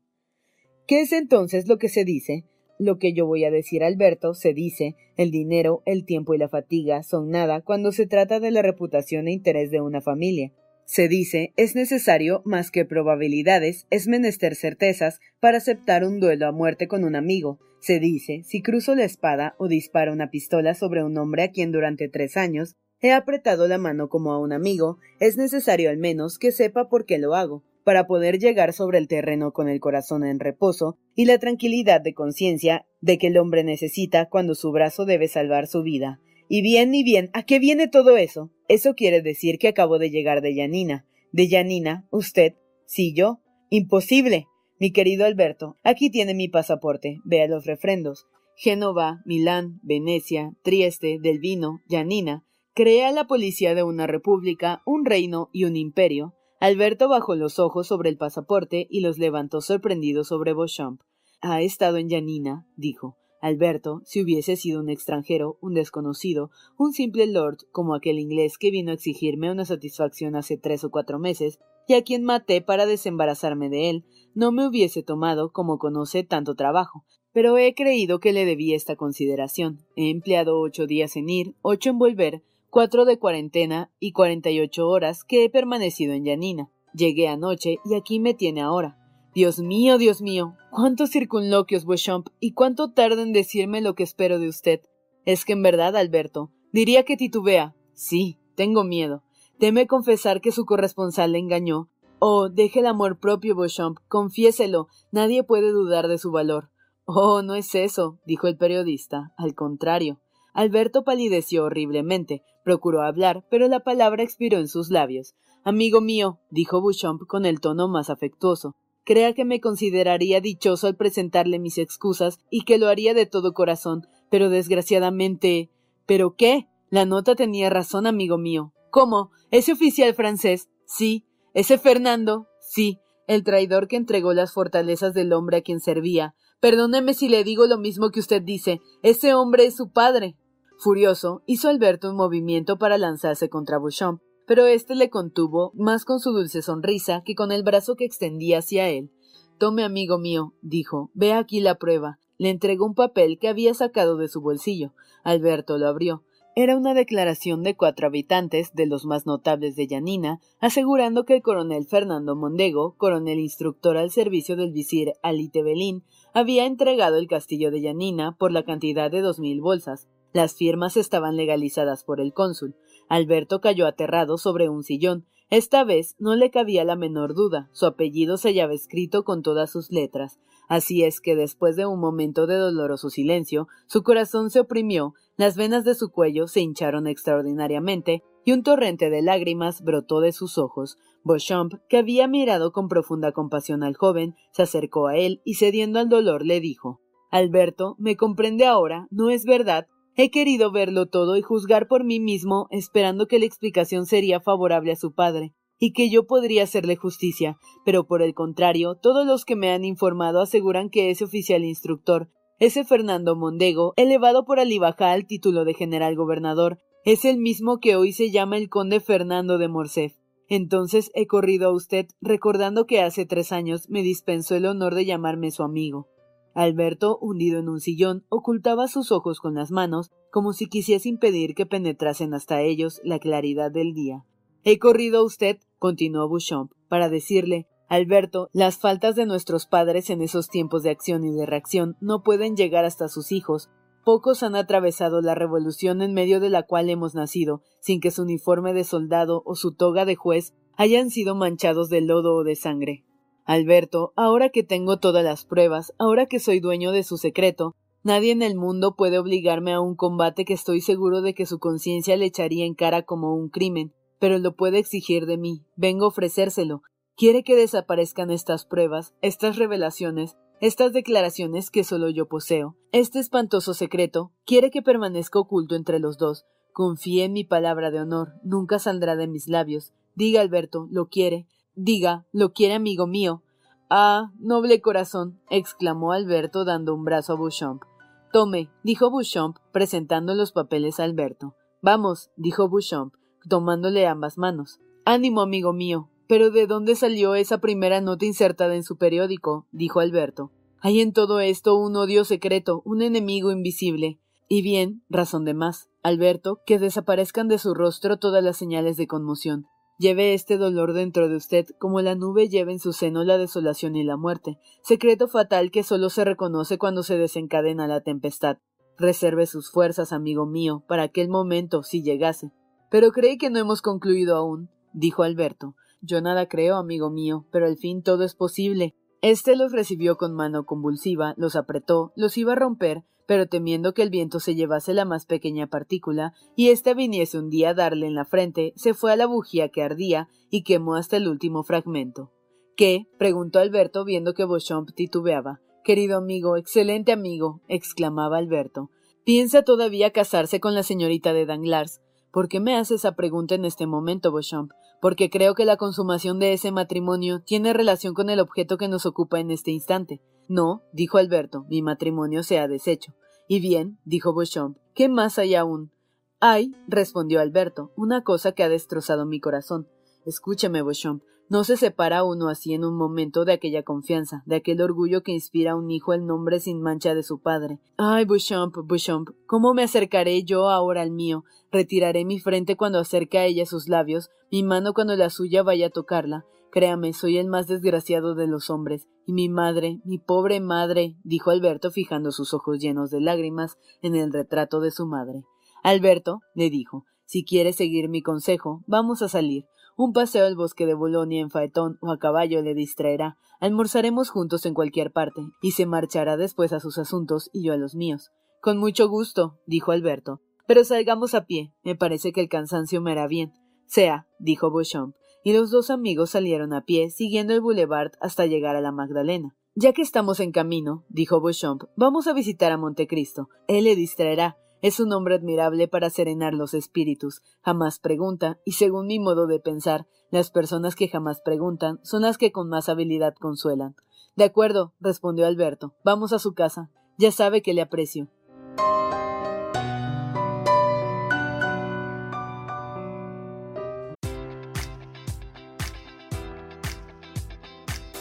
¿Qué 0.88 1.02
es 1.02 1.12
entonces 1.12 1.68
lo 1.68 1.78
que 1.78 1.90
se 1.90 2.06
dice? 2.06 2.46
Lo 2.78 2.98
que 2.98 3.14
yo 3.14 3.26
voy 3.26 3.46
a 3.46 3.52
decir, 3.52 3.84
Alberto, 3.84 4.34
se 4.34 4.54
dice, 4.54 4.96
el 5.16 5.32
dinero, 5.32 5.82
el 5.86 6.06
tiempo 6.06 6.34
y 6.34 6.38
la 6.38 6.50
fatiga 6.50 7.04
son 7.04 7.30
nada 7.30 7.62
cuando 7.62 7.92
se 7.92 8.06
trata 8.06 8.40
de 8.40 8.52
la 8.52 8.62
reputación 8.62 9.28
e 9.28 9.32
interés 9.32 9.72
de 9.72 9.82
una 9.82 10.02
familia. 10.02 10.52
Se 10.86 11.08
dice, 11.08 11.54
es 11.56 11.74
necesario 11.74 12.42
más 12.46 12.72
que 12.72 12.86
probabilidades, 12.86 13.88
es 13.90 14.08
menester 14.08 14.56
certezas 14.56 15.20
para 15.40 15.58
aceptar 15.58 16.04
un 16.06 16.20
duelo 16.20 16.48
a 16.48 16.52
muerte 16.52 16.88
con 16.88 17.04
un 17.04 17.16
amigo. 17.16 17.60
Se 17.80 18.00
dice, 18.00 18.44
si 18.44 18.62
cruzo 18.62 18.94
la 18.94 19.06
espada 19.06 19.56
o 19.58 19.68
disparo 19.68 20.12
una 20.12 20.30
pistola 20.30 20.76
sobre 20.76 21.04
un 21.04 21.18
hombre 21.18 21.44
a 21.44 21.52
quien 21.52 21.72
durante 21.72 22.10
tres 22.10 22.38
años 22.38 22.76
he 23.02 23.12
apretado 23.12 23.68
la 23.68 23.78
mano 23.78 24.10
como 24.10 24.32
a 24.34 24.40
un 24.40 24.52
amigo, 24.52 24.98
es 25.20 25.38
necesario 25.38 25.90
al 25.90 25.98
menos 25.98 26.38
que 26.38 26.52
sepa 26.52 26.90
por 26.90 27.06
qué 27.06 27.18
lo 27.20 27.36
hago, 27.36 27.64
para 27.86 28.08
poder 28.08 28.40
llegar 28.40 28.74
sobre 28.74 28.98
el 28.98 29.08
terreno 29.08 29.54
con 29.54 29.70
el 29.70 29.80
corazón 29.80 30.26
en 30.26 30.40
reposo 30.40 30.98
y 31.16 31.26
la 31.26 31.38
tranquilidad 31.38 32.02
de 32.02 32.16
conciencia 32.16 32.86
de 33.00 33.20
que 33.20 33.28
el 33.28 33.38
hombre 33.38 33.64
necesita 33.64 34.28
cuando 34.28 34.56
su 34.56 34.72
brazo 34.72 35.06
debe 35.06 35.28
salvar 35.28 35.68
su 35.68 35.84
vida. 35.84 36.20
Y 36.50 36.64
bien, 36.64 36.94
y 36.96 37.04
bien, 37.04 37.30
¿a 37.34 37.44
qué 37.44 37.60
viene 37.60 37.88
todo 37.88 38.18
eso? 38.18 38.52
Eso 38.68 38.96
quiere 38.96 39.22
decir 39.22 39.60
que 39.60 39.68
acabo 39.68 40.00
de 40.00 40.10
llegar 40.10 40.42
de 40.42 40.56
Yanina. 40.56 41.06
¿De 41.32 41.48
Yanina? 41.48 42.08
¿Usted? 42.10 42.56
Sí, 42.88 43.14
yo. 43.14 43.40
Imposible. 43.70 44.48
Mi 44.80 44.92
querido 44.92 45.26
Alberto, 45.26 45.78
aquí 45.84 46.10
tiene 46.10 46.34
mi 46.34 46.48
pasaporte. 46.50 47.20
Vea 47.24 47.48
los 47.48 47.66
refrendos. 47.66 48.26
Génova, 48.56 49.22
Milán, 49.26 49.80
Venecia, 49.84 50.54
Trieste, 50.64 51.20
Delvino, 51.22 51.82
Yanina. 51.88 52.46
Crea 52.74 53.12
la 53.12 53.26
policía 53.26 53.76
de 53.76 53.84
una 53.84 54.08
república, 54.08 54.82
un 54.88 55.06
reino 55.06 55.50
y 55.54 55.66
un 55.66 55.76
imperio. 55.76 56.34
Alberto 56.60 57.10
bajó 57.10 57.36
los 57.36 57.60
ojos 57.60 57.88
sobre 57.88 58.10
el 58.10 58.18
pasaporte 58.18 58.88
y 58.90 59.02
los 59.02 59.18
levantó 59.18 59.62
sorprendido 59.62 60.24
sobre 60.24 60.54
Beauchamp. 60.54 61.02
Ha 61.42 61.62
estado 61.62 61.98
en 61.98 62.10
Yanina, 62.10 62.66
dijo. 62.78 63.18
Alberto, 63.42 64.02
si 64.06 64.24
hubiese 64.24 64.56
sido 64.56 64.80
un 64.80 64.90
extranjero, 64.90 65.58
un 65.62 65.76
desconocido, 65.76 66.50
un 66.78 66.94
simple 66.94 67.28
lord 67.28 67.58
como 67.72 67.94
aquel 67.94 68.18
inglés 68.18 68.58
que 68.58 68.72
vino 68.72 68.90
a 68.90 68.96
exigirme 68.96 69.52
una 69.52 69.66
satisfacción 69.66 70.36
hace 70.36 70.58
tres 70.58 70.84
o 70.84 70.90
cuatro 70.90 71.20
meses, 71.20 71.60
y 71.88 71.94
a 71.94 72.04
quien 72.04 72.24
maté 72.24 72.62
para 72.62 72.88
desembarazarme 72.88 73.70
de 73.70 73.90
él, 73.92 74.06
no 74.34 74.52
me 74.52 74.68
hubiese 74.68 75.04
tomado, 75.04 75.52
como 75.52 75.78
conoce, 75.78 76.24
tanto 76.24 76.56
trabajo. 76.56 77.06
Pero 77.34 77.58
he 77.58 77.76
creído 77.76 78.20
que 78.20 78.34
le 78.34 78.46
debía 78.46 78.76
esta 78.76 78.96
consideración. 78.96 79.86
He 79.96 80.10
empleado 80.10 80.60
ocho 80.60 80.88
días 80.88 81.16
en 81.16 81.30
ir, 81.30 81.54
ocho 81.62 81.92
en 81.92 82.00
volver, 82.00 82.44
cuatro 82.76 83.06
de 83.06 83.18
cuarentena 83.18 83.90
y 84.02 84.12
cuarenta 84.12 84.50
y 84.50 84.60
ocho 84.60 84.90
horas 84.90 85.24
que 85.24 85.46
he 85.46 85.50
permanecido 85.50 86.12
en 86.12 86.26
Yanina. 86.26 86.70
Llegué 86.94 87.30
anoche 87.30 87.78
y 87.86 87.96
aquí 87.96 88.20
me 88.20 88.34
tiene 88.34 88.62
ahora. 88.62 88.98
Dios 89.34 89.60
mío, 89.60 89.98
Dios 89.98 90.22
mío, 90.22 90.58
cuántos 90.72 91.12
circunloquios, 91.12 91.86
Beauchamp, 91.86 92.28
y 92.42 92.52
cuánto 92.52 92.92
tarda 92.92 93.22
en 93.22 93.32
decirme 93.32 93.80
lo 93.80 93.96
que 93.96 94.04
espero 94.04 94.40
de 94.40 94.50
usted. 94.50 94.82
Es 95.24 95.46
que 95.46 95.54
en 95.54 95.64
verdad, 95.64 95.96
Alberto, 95.96 96.52
diría 96.74 97.06
que 97.06 97.16
titubea. 97.16 97.78
Sí, 97.94 98.40
tengo 98.56 98.84
miedo. 98.84 99.24
Teme 99.58 99.88
confesar 99.88 100.42
que 100.42 100.52
su 100.52 100.66
corresponsal 100.66 101.32
le 101.32 101.40
engañó. 101.40 101.90
Oh, 102.20 102.50
deje 102.50 102.82
el 102.82 102.88
amor 102.88 103.22
propio, 103.22 103.56
Beauchamp, 103.56 104.00
confiéselo, 104.10 104.90
nadie 105.14 105.46
puede 105.46 105.70
dudar 105.70 106.10
de 106.10 106.18
su 106.18 106.30
valor. 106.30 106.72
Oh, 107.06 107.42
no 107.42 107.56
es 107.56 107.74
eso, 107.74 108.20
dijo 108.26 108.48
el 108.48 108.58
periodista, 108.58 109.32
al 109.38 109.56
contrario. 109.56 110.20
Alberto 110.56 111.04
palideció 111.04 111.66
horriblemente, 111.66 112.42
procuró 112.64 113.02
hablar, 113.02 113.46
pero 113.52 113.68
la 113.68 113.82
palabra 113.82 114.24
expiró 114.24 114.58
en 114.58 114.70
sus 114.70 114.90
labios. 114.90 115.36
Amigo 115.66 116.00
mío, 116.00 116.40
dijo 116.50 116.82
Beauchamp 116.82 117.24
con 117.28 117.46
el 117.46 117.60
tono 117.60 117.90
más 117.90 118.10
afectuoso, 118.10 118.78
crea 119.04 119.34
que 119.34 119.44
me 119.44 119.60
consideraría 119.60 120.40
dichoso 120.40 120.88
al 120.88 120.96
presentarle 120.96 121.60
mis 121.60 121.78
excusas 121.78 122.40
y 122.50 122.64
que 122.64 122.78
lo 122.78 122.88
haría 122.88 123.14
de 123.14 123.26
todo 123.26 123.54
corazón, 123.54 124.08
pero 124.32 124.50
desgraciadamente. 124.50 125.70
¿Pero 126.06 126.36
qué? 126.36 126.70
La 126.90 127.06
nota 127.06 127.36
tenía 127.36 127.70
razón, 127.70 128.08
amigo 128.08 128.38
mío. 128.38 128.72
¿Cómo? 128.92 129.32
¿Ese 129.52 129.74
oficial 129.74 130.14
francés? 130.14 130.70
Sí. 130.86 131.26
¿Ese 131.54 131.78
Fernando? 131.78 132.48
Sí. 132.62 133.00
El 133.28 133.44
traidor 133.44 133.90
que 133.90 133.98
entregó 133.98 134.34
las 134.34 134.54
fortalezas 134.54 135.14
del 135.14 135.34
hombre 135.34 135.58
a 135.58 135.62
quien 135.62 135.82
servía. 135.82 136.34
Perdóneme 136.62 137.14
si 137.14 137.28
le 137.28 137.44
digo 137.44 137.66
lo 137.66 137.78
mismo 137.78 138.12
que 138.12 138.22
usted 138.22 138.42
dice. 138.42 138.80
Ese 139.04 139.34
hombre 139.34 139.66
es 139.66 139.76
su 139.76 139.92
padre. 139.92 140.38
Furioso, 140.78 141.42
hizo 141.46 141.70
Alberto 141.70 142.10
un 142.10 142.18
movimiento 142.18 142.78
para 142.78 142.98
lanzarse 142.98 143.50
contra 143.50 143.80
Beauchamp, 143.80 144.22
pero 144.46 144.66
éste 144.66 144.96
le 144.96 145.10
contuvo 145.10 145.72
más 145.74 146.06
con 146.06 146.20
su 146.20 146.32
dulce 146.32 146.62
sonrisa 146.62 147.24
que 147.24 147.36
con 147.36 147.52
el 147.52 147.64
brazo 147.64 147.96
que 147.96 148.06
extendía 148.06 148.60
hacia 148.60 148.90
él. 148.90 149.10
Tome, 149.58 149.84
amigo 149.84 150.18
mío, 150.18 150.54
dijo, 150.62 151.12
ve 151.14 151.34
aquí 151.34 151.62
la 151.62 151.76
prueba. 151.76 152.20
Le 152.38 152.50
entregó 152.50 152.86
un 152.86 152.94
papel 152.94 153.40
que 153.40 153.48
había 153.48 153.74
sacado 153.74 154.18
de 154.18 154.28
su 154.28 154.42
bolsillo. 154.42 154.94
Alberto 155.24 155.78
lo 155.78 155.88
abrió. 155.88 156.24
Era 156.58 156.78
una 156.78 156.94
declaración 156.94 157.64
de 157.64 157.76
cuatro 157.76 158.08
habitantes, 158.08 158.74
de 158.74 158.86
los 158.86 159.06
más 159.06 159.26
notables 159.26 159.76
de 159.76 159.88
Yanina, 159.88 160.40
asegurando 160.60 161.26
que 161.26 161.36
el 161.36 161.42
coronel 161.42 161.86
Fernando 161.86 162.36
Mondego, 162.36 162.96
coronel 162.98 163.40
instructor 163.40 163.98
al 163.98 164.10
servicio 164.10 164.56
del 164.56 164.72
visir 164.72 165.14
Ali 165.22 165.50
Tebelín, 165.50 166.04
había 166.34 166.66
entregado 166.66 167.18
el 167.18 167.28
castillo 167.28 167.72
de 167.72 167.82
Yanina 167.82 168.38
por 168.38 168.52
la 168.54 168.64
cantidad 168.64 169.12
de 169.12 169.22
dos 169.22 169.40
mil 169.40 169.60
bolsas. 169.60 170.08
Las 170.36 170.54
firmas 170.54 170.98
estaban 170.98 171.38
legalizadas 171.38 172.04
por 172.04 172.20
el 172.20 172.34
cónsul. 172.34 172.76
Alberto 173.08 173.62
cayó 173.62 173.88
aterrado 173.88 174.38
sobre 174.38 174.68
un 174.68 174.84
sillón. 174.84 175.26
Esta 175.50 175.86
vez 175.86 176.18
no 176.20 176.36
le 176.36 176.52
cabía 176.52 176.84
la 176.84 176.98
menor 176.98 177.34
duda. 177.34 177.70
Su 177.72 177.86
apellido 177.86 178.36
se 178.36 178.50
hallaba 178.50 178.74
escrito 178.74 179.24
con 179.24 179.44
todas 179.44 179.72
sus 179.72 179.92
letras. 179.92 180.42
Así 180.68 181.06
es 181.06 181.22
que 181.22 181.38
después 181.38 181.78
de 181.78 181.86
un 181.86 182.02
momento 182.02 182.48
de 182.48 182.58
doloroso 182.58 183.10
silencio, 183.10 183.70
su 183.88 184.04
corazón 184.04 184.50
se 184.50 184.60
oprimió, 184.60 185.14
las 185.38 185.56
venas 185.56 185.86
de 185.86 185.96
su 185.96 186.12
cuello 186.12 186.48
se 186.50 186.60
hincharon 186.60 187.08
extraordinariamente, 187.08 188.22
y 188.44 188.52
un 188.52 188.62
torrente 188.62 189.10
de 189.10 189.22
lágrimas 189.22 189.84
brotó 189.84 190.20
de 190.20 190.34
sus 190.34 190.58
ojos. 190.58 190.98
Beauchamp, 191.24 191.76
que 191.88 191.96
había 191.96 192.28
mirado 192.28 192.74
con 192.74 192.90
profunda 192.90 193.32
compasión 193.32 193.84
al 193.84 193.96
joven, 193.96 194.36
se 194.52 194.64
acercó 194.64 195.08
a 195.08 195.16
él 195.16 195.40
y 195.46 195.54
cediendo 195.54 196.00
al 196.00 196.10
dolor 196.10 196.46
le 196.46 196.60
dijo 196.60 197.00
Alberto, 197.32 197.96
me 198.00 198.18
comprende 198.18 198.66
ahora, 198.66 199.08
¿no 199.12 199.30
es 199.30 199.46
verdad? 199.46 199.88
He 200.18 200.32
querido 200.32 200.72
verlo 200.72 201.08
todo 201.08 201.36
y 201.36 201.42
juzgar 201.42 201.88
por 201.88 202.06
mí 202.06 202.22
mismo, 202.22 202.68
esperando 202.72 203.28
que 203.28 203.38
la 203.38 203.46
explicación 203.46 204.06
sería 204.06 204.40
favorable 204.40 204.94
a 204.94 204.96
su 204.96 205.14
padre, 205.14 205.54
y 205.78 205.92
que 205.92 206.10
yo 206.10 206.26
podría 206.26 206.64
hacerle 206.64 206.96
justicia, 206.96 207.58
pero 207.84 208.08
por 208.08 208.22
el 208.22 208.34
contrario, 208.34 208.96
todos 208.96 209.26
los 209.26 209.44
que 209.44 209.58
me 209.58 209.72
han 209.72 209.84
informado 209.84 210.42
aseguran 210.42 210.90
que 210.90 211.10
ese 211.10 211.26
oficial 211.26 211.66
instructor, 211.66 212.30
ese 212.60 212.86
Fernando 212.86 213.36
Mondego, 213.36 213.94
elevado 213.98 214.46
por 214.46 214.62
Alibajá 214.62 215.12
al 215.12 215.28
título 215.28 215.66
de 215.66 215.74
general 215.74 216.16
gobernador, 216.16 216.80
es 217.04 217.26
el 217.26 217.38
mismo 217.38 217.80
que 217.80 217.98
hoy 217.98 218.14
se 218.14 218.32
llama 218.32 218.58
el 218.58 218.70
conde 218.70 219.02
Fernando 219.02 219.58
de 219.58 219.68
Morcef. 219.68 220.14
Entonces 220.48 221.12
he 221.14 221.28
corrido 221.28 221.68
a 221.70 221.74
usted, 221.74 222.08
recordando 222.22 222.86
que 222.86 223.02
hace 223.02 223.26
tres 223.26 223.52
años 223.52 223.90
me 223.90 224.02
dispensó 224.02 224.56
el 224.56 224.66
honor 224.66 224.96
de 224.96 225.06
llamarme 225.06 225.52
su 225.52 225.64
amigo. 225.64 226.08
Alberto, 226.56 227.20
hundido 227.20 227.60
en 227.60 227.68
un 227.68 227.82
sillón, 227.82 228.26
ocultaba 228.30 228.88
sus 228.88 229.12
ojos 229.12 229.40
con 229.40 229.54
las 229.54 229.72
manos, 229.72 230.10
como 230.32 230.54
si 230.54 230.68
quisiese 230.68 231.10
impedir 231.10 231.54
que 231.54 231.66
penetrasen 231.66 232.34
hasta 232.34 232.62
ellos 232.62 233.02
la 233.04 233.20
claridad 233.20 233.72
del 233.72 233.94
día. 233.94 234.26
He 234.64 234.80
corrido 234.80 235.20
a 235.20 235.26
usted, 235.26 235.58
continuó 235.78 236.30
Beauchamp, 236.30 236.72
para 236.88 237.10
decirle 237.10 237.68
Alberto, 237.88 238.50
las 238.54 238.78
faltas 238.78 239.16
de 239.16 239.26
nuestros 239.26 239.68
padres 239.68 240.10
en 240.10 240.22
esos 240.22 240.48
tiempos 240.48 240.82
de 240.82 240.90
acción 240.90 241.24
y 241.24 241.32
de 241.32 241.46
reacción 241.46 241.98
no 242.00 242.24
pueden 242.24 242.56
llegar 242.56 242.86
hasta 242.86 243.10
sus 243.10 243.32
hijos. 243.32 243.70
Pocos 244.04 244.42
han 244.42 244.56
atravesado 244.56 245.22
la 245.22 245.36
revolución 245.36 246.02
en 246.02 246.14
medio 246.14 246.40
de 246.40 246.50
la 246.50 246.64
cual 246.64 246.90
hemos 246.90 247.16
nacido, 247.16 247.62
sin 247.82 248.00
que 248.00 248.12
su 248.12 248.24
uniforme 248.24 248.74
de 248.74 248.86
soldado 248.86 249.44
o 249.46 249.56
su 249.56 249.74
toga 249.76 250.06
de 250.06 250.16
juez 250.16 250.54
hayan 250.78 251.10
sido 251.10 251.36
manchados 251.36 251.90
de 251.90 252.02
lodo 252.02 252.36
o 252.36 252.44
de 252.44 252.56
sangre. 252.56 253.04
Alberto, 253.46 254.12
ahora 254.16 254.50
que 254.50 254.64
tengo 254.64 254.98
todas 254.98 255.24
las 255.24 255.46
pruebas, 255.46 255.94
ahora 256.00 256.26
que 256.26 256.40
soy 256.40 256.60
dueño 256.60 256.92
de 256.92 257.04
su 257.04 257.18
secreto, 257.18 257.76
nadie 258.02 258.32
en 258.32 258.42
el 258.42 258.56
mundo 258.56 258.96
puede 258.96 259.20
obligarme 259.20 259.72
a 259.72 259.82
un 259.82 259.96
combate 259.96 260.46
que 260.46 260.54
estoy 260.54 260.82
seguro 260.82 261.22
de 261.22 261.36
que 261.36 261.46
su 261.46 261.60
conciencia 261.60 262.18
le 262.18 262.26
echaría 262.26 262.66
en 262.66 262.74
cara 262.74 263.04
como 263.04 263.36
un 263.36 263.50
crimen, 263.50 263.94
pero 264.20 264.40
lo 264.40 264.56
puede 264.56 264.80
exigir 264.80 265.28
de 265.28 265.38
mí. 265.38 265.64
Vengo 265.76 266.06
a 266.06 266.08
ofrecérselo. 266.08 266.82
Quiere 267.16 267.44
que 267.44 267.56
desaparezcan 267.56 268.32
estas 268.32 268.66
pruebas, 268.66 269.14
estas 269.22 269.58
revelaciones, 269.58 270.38
estas 270.60 270.92
declaraciones 270.92 271.70
que 271.70 271.84
solo 271.84 272.10
yo 272.10 272.28
poseo. 272.28 272.76
Este 272.92 273.20
espantoso 273.20 273.76
secreto 273.76 274.32
quiere 274.46 274.72
que 274.72 274.82
permanezca 274.82 275.38
oculto 275.38 275.76
entre 275.76 276.00
los 276.00 276.18
dos. 276.18 276.46
Confíe 276.74 277.26
en 277.26 277.34
mi 277.34 277.44
palabra 277.44 277.92
de 277.92 278.02
honor, 278.02 278.34
nunca 278.44 278.80
saldrá 278.80 279.16
de 279.16 279.28
mis 279.28 279.48
labios. 279.48 279.94
Diga, 280.16 280.42
Alberto, 280.42 280.88
lo 280.90 281.08
quiere, 281.10 281.48
Diga, 281.76 282.26
lo 282.32 282.54
quiere 282.54 282.74
amigo 282.74 283.06
mío. 283.08 283.44
Ah, 283.90 284.32
noble 284.40 284.82
corazón, 284.82 285.40
exclamó 285.50 286.14
Alberto 286.14 286.66
dando 286.66 286.94
un 286.96 287.04
brazo 287.04 287.34
a 287.34 287.36
Beauchamp. 287.38 287.84
Tome, 288.32 288.70
dijo 288.84 289.12
Beauchamp, 289.12 289.58
presentando 289.72 290.34
los 290.36 290.52
papeles 290.52 291.00
a 291.00 291.04
Alberto. 291.04 291.56
Vamos, 291.82 292.32
dijo 292.36 292.70
Beauchamp, 292.70 293.14
tomándole 293.48 294.08
ambas 294.08 294.38
manos. 294.38 294.80
Ánimo, 295.06 295.42
amigo 295.42 295.72
mío. 295.74 296.10
Pero 296.28 296.50
¿de 296.50 296.66
dónde 296.66 296.96
salió 296.96 297.36
esa 297.36 297.60
primera 297.60 298.02
nota 298.02 298.26
insertada 298.26 298.76
en 298.76 298.84
su 298.84 298.98
periódico? 298.98 299.68
dijo 299.72 300.00
Alberto. 300.00 300.52
Hay 300.82 301.02
en 301.02 301.14
todo 301.14 301.40
esto 301.40 301.76
un 301.78 301.96
odio 301.96 302.26
secreto, 302.26 302.82
un 302.86 303.02
enemigo 303.02 303.52
invisible. 303.52 304.20
Y 304.48 304.62
bien, 304.62 305.04
razón 305.10 305.46
de 305.46 305.54
más, 305.54 305.90
Alberto, 306.04 306.62
que 306.66 306.80
desaparezcan 306.80 307.48
de 307.48 307.58
su 307.58 307.74
rostro 307.74 308.18
todas 308.18 308.44
las 308.44 308.58
señales 308.58 308.98
de 308.98 309.08
conmoción. 309.08 309.68
Lleve 309.98 310.34
este 310.34 310.58
dolor 310.58 310.92
dentro 310.92 311.30
de 311.30 311.38
usted 311.38 311.68
como 311.80 312.02
la 312.02 312.16
nube 312.16 312.50
lleva 312.50 312.72
en 312.72 312.80
su 312.80 312.92
seno 312.92 313.24
la 313.24 313.38
desolación 313.38 313.96
y 313.96 314.04
la 314.04 314.18
muerte, 314.18 314.60
secreto 314.82 315.30
fatal 315.30 315.72
que 315.72 315.84
solo 315.84 316.10
se 316.10 316.26
reconoce 316.26 316.78
cuando 316.78 317.02
se 317.02 317.18
desencadena 317.18 317.88
la 317.88 318.02
tempestad. 318.02 318.58
Reserve 318.98 319.46
sus 319.46 319.72
fuerzas, 319.72 320.12
amigo 320.12 320.46
mío, 320.46 320.84
para 320.88 321.04
aquel 321.04 321.30
momento, 321.30 321.82
si 321.84 322.04
llegase. 322.04 322.52
Pero 322.92 323.12
cree 323.12 323.38
que 323.38 323.50
no 323.50 323.60
hemos 323.60 323.82
concluido 323.82 324.36
aún, 324.36 324.70
dijo 324.94 325.24
Alberto. 325.24 325.76
Yo 326.02 326.22
nada 326.22 326.48
creo, 326.48 326.76
amigo 326.76 327.10
mío, 327.10 327.46
pero 327.52 327.66
al 327.66 327.78
fin 327.78 328.04
todo 328.04 328.24
es 328.26 328.36
posible. 328.36 328.96
Este 329.22 329.56
los 329.56 329.72
recibió 329.72 330.18
con 330.18 330.34
mano 330.34 330.66
convulsiva, 330.66 331.34
los 331.38 331.56
apretó, 331.56 332.12
los 332.16 332.38
iba 332.38 332.54
a 332.54 332.58
romper, 332.58 333.04
pero 333.28 333.48
temiendo 333.48 333.94
que 333.94 334.02
el 334.02 334.10
viento 334.10 334.40
se 334.40 334.56
llevase 334.56 334.94
la 334.94 335.06
más 335.06 335.26
pequeña 335.26 335.68
partícula 335.68 336.34
y 336.56 336.70
ésta 336.70 336.94
viniese 336.94 337.40
un 337.40 337.50
día 337.50 337.70
a 337.70 337.74
darle 337.74 338.08
en 338.08 338.16
la 338.16 338.26
frente, 338.26 338.74
se 338.76 338.94
fue 338.94 339.12
a 339.12 339.16
la 339.16 339.26
bujía 339.26 339.70
que 339.70 339.84
ardía 339.84 340.28
y 340.50 340.64
quemó 340.64 340.96
hasta 340.96 341.18
el 341.18 341.28
último 341.28 341.64
fragmento. 341.64 342.32
¿Qué? 342.76 343.08
preguntó 343.18 343.60
Alberto 343.60 344.04
viendo 344.04 344.34
que 344.34 344.46
Beauchamp 344.46 344.92
titubeaba. 344.94 345.62
Querido 345.84 346.18
amigo, 346.18 346.58
excelente 346.58 347.12
amigo, 347.12 347.62
exclamaba 347.68 348.38
Alberto. 348.38 348.90
¿Piensa 349.24 349.64
todavía 349.64 350.12
casarse 350.12 350.60
con 350.60 350.76
la 350.76 350.84
señorita 350.84 351.34
de 351.34 351.46
Danglars? 351.46 352.02
¿Por 352.32 352.50
qué 352.50 352.60
me 352.60 352.76
hace 352.76 352.96
esa 352.96 353.16
pregunta 353.16 353.56
en 353.56 353.64
este 353.64 353.88
momento, 353.88 354.32
Beauchamp? 354.32 354.72
Porque 355.02 355.30
creo 355.30 355.56
que 355.56 355.64
la 355.64 355.78
consumación 355.78 356.38
de 356.38 356.54
ese 356.54 356.72
matrimonio 356.72 357.42
tiene 357.42 357.72
relación 357.72 358.14
con 358.14 358.30
el 358.30 358.40
objeto 358.40 358.78
que 358.78 358.88
nos 358.88 359.06
ocupa 359.06 359.40
en 359.40 359.52
este 359.52 359.72
instante. 359.72 360.22
No, 360.48 360.84
dijo 360.94 361.18
Alberto, 361.18 361.66
mi 361.70 361.82
matrimonio 361.82 362.44
se 362.44 362.60
ha 362.60 362.68
deshecho. 362.68 363.14
Y 363.48 363.60
bien, 363.60 364.00
dijo 364.06 364.34
Beauchamp, 364.34 364.78
¿qué 364.94 365.10
más 365.10 365.38
hay 365.38 365.56
aún? 365.56 365.92
Hay, 366.40 366.76
respondió 366.88 367.40
Alberto, 367.40 367.92
una 367.96 368.24
cosa 368.24 368.52
que 368.52 368.64
ha 368.64 368.70
destrozado 368.70 369.26
mi 369.26 369.40
corazón. 369.40 369.88
Escúcheme, 370.26 370.82
Beauchamp, 370.82 371.24
no 371.48 371.64
se 371.64 371.78
separa 371.78 372.24
uno 372.24 372.50
así 372.50 372.74
en 372.74 372.84
un 372.84 372.98
momento 372.98 373.46
de 373.46 373.54
aquella 373.54 373.84
confianza, 373.84 374.42
de 374.48 374.56
aquel 374.56 374.82
orgullo 374.82 375.22
que 375.22 375.32
inspira 375.32 375.74
a 375.74 375.76
un 375.76 375.92
hijo 375.92 376.14
el 376.14 376.26
nombre 376.26 376.60
sin 376.60 376.82
mancha 376.82 377.14
de 377.14 377.22
su 377.22 377.40
padre. 377.40 377.80
Ay, 377.98 378.26
Beauchamp, 378.26 378.76
Beauchamp, 378.86 379.30
¿cómo 379.46 379.76
me 379.76 379.84
acercaré 379.84 380.44
yo 380.44 380.70
ahora 380.70 381.04
al 381.04 381.12
mío? 381.12 381.44
Retiraré 381.72 382.26
mi 382.26 382.40
frente 382.40 382.76
cuando 382.76 382.98
acerque 382.98 383.38
a 383.38 383.46
ella 383.46 383.68
sus 383.68 383.88
labios, 383.88 384.32
mi 384.52 384.64
mano 384.64 384.94
cuando 384.94 385.16
la 385.16 385.30
suya 385.30 385.62
vaya 385.62 385.88
a 385.88 385.92
tocarla. 385.92 386.46
Créame, 386.76 387.14
soy 387.14 387.38
el 387.38 387.48
más 387.48 387.68
desgraciado 387.68 388.36
de 388.36 388.48
los 388.48 388.70
hombres. 388.70 389.08
Y 389.26 389.32
mi 389.32 389.48
madre, 389.48 390.02
mi 390.04 390.18
pobre 390.18 390.60
madre, 390.60 391.16
dijo 391.24 391.52
Alberto 391.52 391.90
fijando 391.90 392.34
sus 392.34 392.54
ojos 392.54 392.80
llenos 392.80 393.12
de 393.12 393.22
lágrimas 393.22 393.78
en 394.02 394.14
el 394.14 394.34
retrato 394.34 394.82
de 394.82 394.92
su 394.92 395.06
madre. 395.06 395.46
Alberto, 395.84 396.42
le 396.54 396.70
dijo, 396.70 397.06
si 397.24 397.46
quieres 397.46 397.78
seguir 397.78 398.10
mi 398.10 398.22
consejo, 398.22 398.84
vamos 398.88 399.22
a 399.22 399.30
salir. 399.30 399.64
Un 399.96 400.12
paseo 400.12 400.46
al 400.46 400.58
bosque 400.58 400.86
de 400.86 400.96
Bolonia 400.96 401.40
en 401.40 401.50
faetón 401.50 401.98
o 402.02 402.12
a 402.12 402.20
caballo 402.20 402.62
le 402.62 402.74
distraerá. 402.74 403.38
Almorzaremos 403.62 404.30
juntos 404.30 404.66
en 404.66 404.74
cualquier 404.74 405.14
parte, 405.14 405.44
y 405.62 405.72
se 405.72 405.86
marchará 405.86 406.36
después 406.36 406.74
a 406.74 406.82
sus 406.82 406.98
asuntos 406.98 407.50
y 407.54 407.64
yo 407.64 407.72
a 407.72 407.78
los 407.78 407.96
míos. 407.96 408.32
Con 408.62 408.80
mucho 408.80 409.08
gusto, 409.08 409.62
dijo 409.66 409.94
Alberto. 409.94 410.42
Pero 410.68 410.84
salgamos 410.84 411.36
a 411.36 411.46
pie. 411.46 411.74
Me 411.86 411.96
parece 411.96 412.34
que 412.34 412.42
el 412.42 412.50
cansancio 412.50 413.00
me 413.00 413.14
hará 413.14 413.28
bien. 413.28 413.54
Sea, 413.86 414.28
dijo 414.40 414.72
Beauchamp, 414.72 415.16
y 415.46 415.54
los 415.54 415.70
dos 415.70 415.92
amigos 415.92 416.32
salieron 416.32 416.74
a 416.74 416.86
pie, 416.86 417.12
siguiendo 417.12 417.54
el 417.54 417.62
boulevard 417.62 418.14
hasta 418.20 418.48
llegar 418.48 418.76
a 418.76 418.82
la 418.82 418.92
Magdalena. 418.92 419.56
Ya 419.76 419.94
que 419.94 420.02
estamos 420.02 420.40
en 420.40 420.52
camino, 420.52 421.06
dijo 421.08 421.40
Beauchamp, 421.40 421.84
vamos 421.96 422.26
a 422.26 422.34
visitar 422.34 422.72
a 422.72 422.78
Montecristo. 422.78 423.50
Él 423.68 423.84
le 423.84 423.96
distraerá. 423.96 424.58
Es 424.82 425.00
un 425.00 425.14
hombre 425.14 425.36
admirable 425.36 425.88
para 425.88 426.10
serenar 426.10 426.56
los 426.56 426.74
espíritus. 426.74 427.44
Jamás 427.62 428.00
pregunta, 428.00 428.58
y 428.66 428.72
según 428.72 429.06
mi 429.06 429.20
modo 429.20 429.46
de 429.46 429.60
pensar, 429.60 430.08
las 430.32 430.50
personas 430.50 430.96
que 430.96 431.10
jamás 431.10 431.42
preguntan 431.42 432.00
son 432.02 432.24
las 432.24 432.40
que 432.40 432.52
con 432.52 432.68
más 432.68 432.90
habilidad 432.90 433.36
consuelan. 433.40 433.96
De 434.36 434.46
acuerdo, 434.46 434.96
respondió 435.00 435.46
Alberto. 435.46 435.94
Vamos 436.04 436.34
a 436.34 436.40
su 436.40 436.56
casa. 436.56 436.90
Ya 437.20 437.32
sabe 437.32 437.62
que 437.62 437.76
le 437.76 437.84
aprecio. 437.84 438.30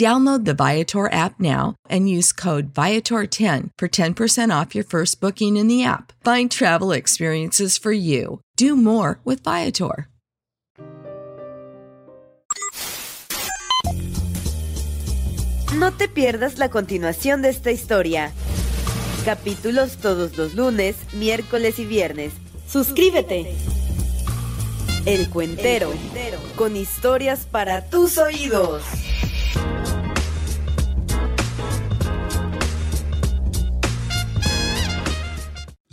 Download 0.00 0.46
the 0.46 0.54
Viator 0.54 1.12
app 1.12 1.38
now 1.38 1.76
and 1.90 2.08
use 2.08 2.32
code 2.32 2.72
Viator10 2.72 3.68
for 3.76 3.86
10% 3.86 4.50
off 4.50 4.74
your 4.74 4.82
first 4.82 5.20
booking 5.20 5.58
in 5.58 5.68
the 5.68 5.84
app. 5.84 6.14
Find 6.24 6.50
travel 6.50 6.92
experiences 6.92 7.76
for 7.76 7.92
you. 7.92 8.40
Do 8.56 8.76
more 8.76 9.20
with 9.26 9.44
Viator. 9.44 10.08
No 15.74 15.90
te 15.90 16.08
pierdas 16.08 16.56
la 16.56 16.70
continuación 16.70 17.42
de 17.42 17.50
esta 17.50 17.70
historia. 17.70 18.32
Capítulos 19.26 19.98
todos 19.98 20.38
los 20.38 20.54
lunes, 20.54 20.96
miércoles 21.12 21.78
y 21.78 21.84
viernes. 21.84 22.32
Suscríbete. 22.66 23.54
El 25.04 25.28
Cuentero, 25.28 25.92
con 26.56 26.74
historias 26.74 27.44
para 27.44 27.84
tus 27.90 28.16
oídos. 28.16 28.82